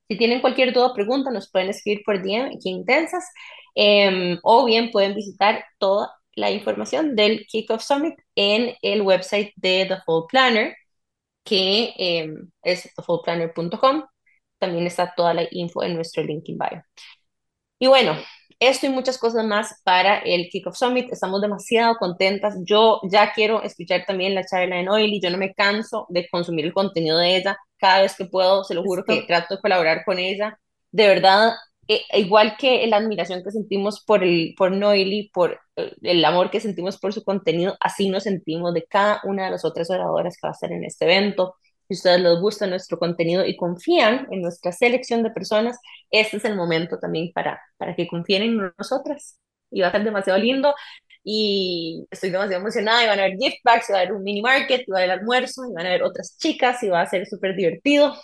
si 0.08 0.18
tienen 0.18 0.40
cualquier 0.40 0.72
duda 0.72 0.88
o 0.88 0.94
pregunta, 0.94 1.30
nos 1.30 1.50
pueden 1.50 1.70
escribir 1.70 2.02
por 2.04 2.22
DM 2.22 2.46
aquí 2.56 2.70
en 2.70 2.76
Intensas, 2.78 3.24
em, 3.74 4.38
o 4.42 4.64
bien 4.64 4.90
pueden 4.90 5.14
visitar 5.14 5.64
toda 5.78 6.10
la 6.34 6.50
información 6.50 7.16
del 7.16 7.46
Kickoff 7.46 7.82
Summit 7.82 8.14
en 8.36 8.74
el 8.82 9.02
website 9.02 9.52
de 9.56 9.86
The 9.88 9.96
Full 10.06 10.24
Planner, 10.30 10.76
que 11.44 11.94
em, 11.98 12.50
es 12.62 12.90
thefullplanner.com 12.94 14.04
también 14.62 14.86
está 14.86 15.12
toda 15.16 15.34
la 15.34 15.44
info 15.50 15.82
en 15.82 15.94
nuestro 15.96 16.22
link 16.22 16.48
in 16.48 16.56
bio. 16.56 16.82
Y 17.80 17.88
bueno, 17.88 18.16
esto 18.60 18.86
y 18.86 18.90
muchas 18.90 19.18
cosas 19.18 19.44
más 19.44 19.80
para 19.84 20.18
el 20.18 20.48
Kickoff 20.48 20.76
Summit. 20.76 21.12
Estamos 21.12 21.42
demasiado 21.42 21.96
contentas. 21.96 22.54
Yo 22.64 23.00
ya 23.10 23.32
quiero 23.32 23.60
escuchar 23.62 24.04
también 24.06 24.36
la 24.36 24.44
charla 24.44 24.76
de 24.76 24.84
Noel 24.84 25.12
y 25.12 25.20
yo 25.20 25.30
no 25.30 25.36
me 25.38 25.52
canso 25.52 26.06
de 26.10 26.28
consumir 26.30 26.64
el 26.66 26.72
contenido 26.72 27.18
de 27.18 27.36
ella. 27.36 27.58
Cada 27.76 28.02
vez 28.02 28.14
que 28.16 28.26
puedo, 28.26 28.62
se 28.62 28.74
lo 28.74 28.84
juro 28.84 29.02
que 29.04 29.22
trato 29.22 29.56
de 29.56 29.60
colaborar 29.60 30.04
con 30.04 30.20
ella. 30.20 30.58
De 30.92 31.08
verdad, 31.08 31.54
eh, 31.88 32.02
igual 32.12 32.56
que 32.56 32.86
la 32.86 32.98
admiración 32.98 33.42
que 33.42 33.50
sentimos 33.50 34.04
por, 34.04 34.22
el, 34.22 34.54
por 34.56 34.70
Noeli, 34.70 35.30
por 35.34 35.58
eh, 35.76 35.92
el 36.02 36.24
amor 36.24 36.50
que 36.50 36.60
sentimos 36.60 36.98
por 36.98 37.12
su 37.12 37.24
contenido, 37.24 37.76
así 37.80 38.08
nos 38.08 38.22
sentimos 38.22 38.72
de 38.74 38.84
cada 38.84 39.20
una 39.24 39.46
de 39.46 39.50
las 39.50 39.64
otras 39.64 39.90
oradoras 39.90 40.36
que 40.36 40.46
va 40.46 40.50
a 40.50 40.52
estar 40.52 40.70
en 40.70 40.84
este 40.84 41.06
evento. 41.06 41.56
Si 41.88 41.94
ustedes 41.94 42.20
les 42.20 42.40
gusta 42.40 42.66
nuestro 42.66 42.98
contenido 42.98 43.44
y 43.44 43.56
confían 43.56 44.26
en 44.30 44.42
nuestra 44.42 44.72
selección 44.72 45.22
de 45.22 45.30
personas, 45.30 45.78
este 46.10 46.38
es 46.38 46.44
el 46.44 46.56
momento 46.56 46.98
también 46.98 47.32
para, 47.34 47.60
para 47.76 47.94
que 47.94 48.06
confíen 48.08 48.42
en 48.42 48.72
nosotras. 48.78 49.38
Y 49.70 49.80
va 49.80 49.88
a 49.88 49.92
ser 49.92 50.04
demasiado 50.04 50.38
lindo 50.38 50.74
y 51.24 52.06
estoy 52.10 52.30
demasiado 52.30 52.60
emocionada 52.62 53.04
y 53.04 53.06
van 53.06 53.18
a 53.20 53.24
haber 53.24 53.36
gift 53.38 53.58
bags, 53.64 53.88
y 53.88 53.92
va 53.92 53.98
a 53.98 54.02
haber 54.02 54.12
un 54.14 54.22
mini 54.22 54.42
market, 54.42 54.82
y 54.86 54.90
va 54.90 54.98
a 54.98 55.02
haber 55.02 55.18
almuerzo, 55.18 55.62
y 55.70 55.72
van 55.72 55.86
a 55.86 55.90
haber 55.90 56.02
otras 56.02 56.36
chicas 56.38 56.82
y 56.82 56.88
va 56.88 57.02
a 57.02 57.06
ser 57.06 57.26
súper 57.26 57.54
divertido. 57.56 58.14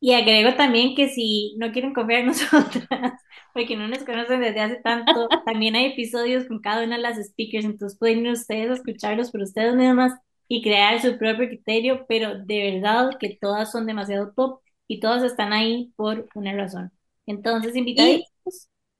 Y 0.00 0.12
agrego 0.14 0.54
también 0.54 0.94
que 0.94 1.08
si 1.08 1.56
no 1.58 1.72
quieren 1.72 1.92
confiar 1.94 2.20
en 2.20 2.26
nosotras, 2.28 2.88
porque 3.54 3.76
no 3.76 3.88
nos 3.88 4.04
conocen 4.04 4.40
desde 4.40 4.60
hace 4.60 4.76
tanto, 4.82 5.28
también 5.46 5.74
hay 5.76 5.86
episodios 5.86 6.46
con 6.46 6.60
cada 6.60 6.84
una 6.84 6.96
de 6.96 7.02
las 7.02 7.16
speakers, 7.16 7.64
entonces 7.64 7.98
pueden 7.98 8.26
ir 8.26 8.32
ustedes 8.32 8.70
a 8.70 8.74
escucharlos 8.74 9.30
por 9.32 9.42
ustedes 9.42 9.74
mismas 9.74 10.12
y 10.48 10.62
crear 10.62 11.00
su 11.00 11.18
propio 11.18 11.46
criterio, 11.46 12.06
pero 12.08 12.38
de 12.44 12.72
verdad 12.72 13.10
que 13.20 13.38
todas 13.40 13.70
son 13.70 13.86
demasiado 13.86 14.32
top 14.34 14.60
y 14.86 15.00
todas 15.00 15.22
están 15.22 15.52
ahí 15.52 15.92
por 15.96 16.26
una 16.34 16.54
razón. 16.54 16.90
Entonces, 17.26 17.76
invitados, 17.76 18.24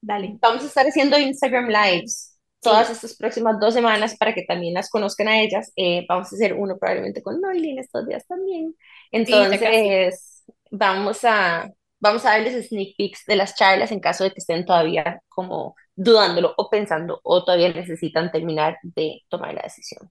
dale. 0.01 0.36
Vamos 0.40 0.62
a 0.62 0.66
estar 0.66 0.86
haciendo 0.86 1.18
Instagram 1.18 1.68
Lives 1.68 2.38
todas 2.61 2.90
estas 2.90 3.16
próximas 3.16 3.59
dos 3.61 3.74
semanas 3.74 4.16
para 4.16 4.34
que 4.34 4.42
también 4.42 4.74
las 4.74 4.90
conozcan 4.90 5.28
a 5.28 5.40
ellas. 5.40 5.72
Eh, 5.76 6.05
vamos 6.09 6.32
a 6.32 6.36
hacer 6.36 6.55
uno 6.55 6.76
probablemente 6.78 7.22
con 7.22 7.40
Noily 7.40 7.70
en 7.70 7.78
estos 7.78 8.07
días 8.07 8.26
también. 8.26 8.74
Entonces, 9.11 10.44
vamos 10.70 11.24
a 11.24 11.70
vamos 12.01 12.24
a 12.24 12.30
darles 12.30 12.68
sneak 12.68 12.96
peeks 12.96 13.24
de 13.26 13.36
las 13.36 13.55
charlas 13.57 13.90
en 13.90 14.01
caso 14.01 14.24
de 14.24 14.30
que 14.30 14.38
estén 14.38 14.64
todavía 14.64 15.20
como 15.28 15.74
dudándolo 15.96 16.55
o 16.57 16.70
pensando 16.70 17.20
o 17.24 17.44
todavía 17.44 17.72
necesitan 17.72 18.30
terminar 18.30 18.78
de 18.82 19.22
tomar 19.28 19.55
la 19.55 19.62
decisión. 19.62 20.11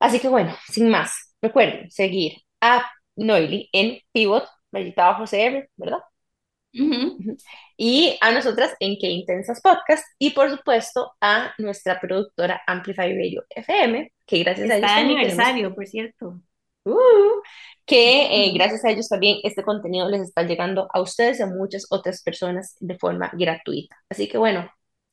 Así 0.00 0.18
que 0.18 0.28
bueno, 0.28 0.56
sin 0.68 0.88
más, 0.88 1.12
recuerden 1.40 1.90
seguir 1.90 2.38
a 2.60 2.90
Noily 3.16 3.68
en 3.72 3.98
Pivot, 4.12 4.48
rayita 4.72 5.06
abajo 5.06 5.24
CR, 5.24 5.68
¿verdad? 5.76 6.00
Y 7.76 8.16
a 8.20 8.30
nosotras 8.32 8.74
en 8.80 8.96
Qué 9.00 9.08
Intensas 9.08 9.60
Podcast 9.60 10.04
y 10.18 10.30
por 10.30 10.50
supuesto 10.50 11.12
a 11.20 11.52
nuestra 11.58 12.00
productora 12.00 12.62
Amplify 12.66 13.14
Radio 13.16 13.44
FM, 13.50 14.12
que 14.26 14.38
gracias 14.40 14.70
a 14.70 14.76
ellos... 14.76 14.90
aniversario, 14.90 15.74
por 15.74 15.86
cierto. 15.86 16.40
Uh, 16.84 17.42
que 17.84 18.46
eh, 18.46 18.52
gracias 18.54 18.84
a 18.84 18.90
ellos 18.90 19.08
también 19.08 19.38
este 19.42 19.62
contenido 19.62 20.08
les 20.08 20.22
está 20.22 20.44
llegando 20.44 20.88
a 20.92 21.00
ustedes 21.00 21.40
y 21.40 21.42
a 21.42 21.46
muchas 21.46 21.86
otras 21.90 22.22
personas 22.22 22.76
de 22.80 22.96
forma 22.98 23.30
gratuita. 23.34 23.96
Así 24.08 24.28
que 24.28 24.38
bueno, 24.38 24.70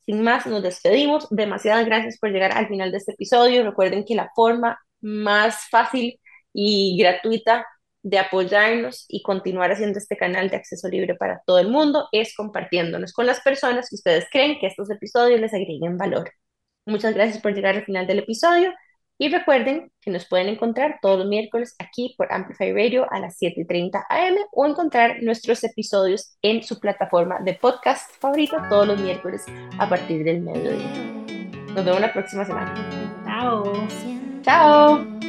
sin 0.07 0.23
más, 0.23 0.47
nos 0.47 0.63
despedimos. 0.63 1.27
Demasiadas 1.29 1.85
gracias 1.85 2.17
por 2.17 2.31
llegar 2.31 2.53
al 2.53 2.67
final 2.69 2.91
de 2.91 2.97
este 2.97 3.11
episodio. 3.11 3.63
Recuerden 3.63 4.05
que 4.05 4.15
la 4.15 4.31
forma 4.35 4.79
más 5.01 5.69
fácil 5.69 6.19
y 6.53 6.97
gratuita 6.97 7.65
de 8.03 8.19
apoyarnos 8.19 9.05
y 9.09 9.21
continuar 9.21 9.71
haciendo 9.71 9.99
este 9.99 10.15
canal 10.15 10.49
de 10.49 10.55
acceso 10.55 10.87
libre 10.87 11.15
para 11.15 11.41
todo 11.45 11.59
el 11.59 11.67
mundo 11.69 12.07
es 12.13 12.33
compartiéndonos 12.35 13.11
con 13.11 13.25
las 13.25 13.41
personas 13.41 13.89
que 13.89 13.95
ustedes 13.95 14.25
creen 14.31 14.59
que 14.59 14.67
estos 14.67 14.89
episodios 14.89 15.41
les 15.41 15.53
agreguen 15.53 15.97
valor. 15.97 16.31
Muchas 16.85 17.13
gracias 17.13 17.41
por 17.41 17.53
llegar 17.53 17.75
al 17.75 17.83
final 17.83 18.07
del 18.07 18.19
episodio 18.19 18.73
y 19.17 19.29
recuerden 19.29 19.91
que 20.01 20.11
nos 20.11 20.25
pueden 20.25 20.47
encontrar 20.47 20.99
todos 21.01 21.19
los 21.19 21.27
miércoles 21.27 21.75
aquí 21.79 22.13
por 22.17 22.31
Amplify 22.31 22.71
Radio 22.73 23.11
a 23.11 23.19
las 23.19 23.39
7.30 23.39 24.05
am 24.09 24.35
o 24.51 24.65
encontrar 24.65 25.23
nuestros 25.23 25.63
episodios 25.63 26.37
en 26.41 26.63
su 26.63 26.79
plataforma 26.79 27.39
de 27.39 27.53
podcast 27.53 28.11
favorita 28.19 28.67
todos 28.69 28.87
los 28.87 28.99
miércoles 28.99 29.45
a 29.79 29.89
partir 29.89 30.23
del 30.23 30.41
mediodía. 30.41 30.91
Nos 31.73 31.85
vemos 31.85 32.01
la 32.01 32.13
próxima 32.13 32.45
semana. 32.45 32.73
Chao. 33.25 33.87
Chao. 34.43 35.26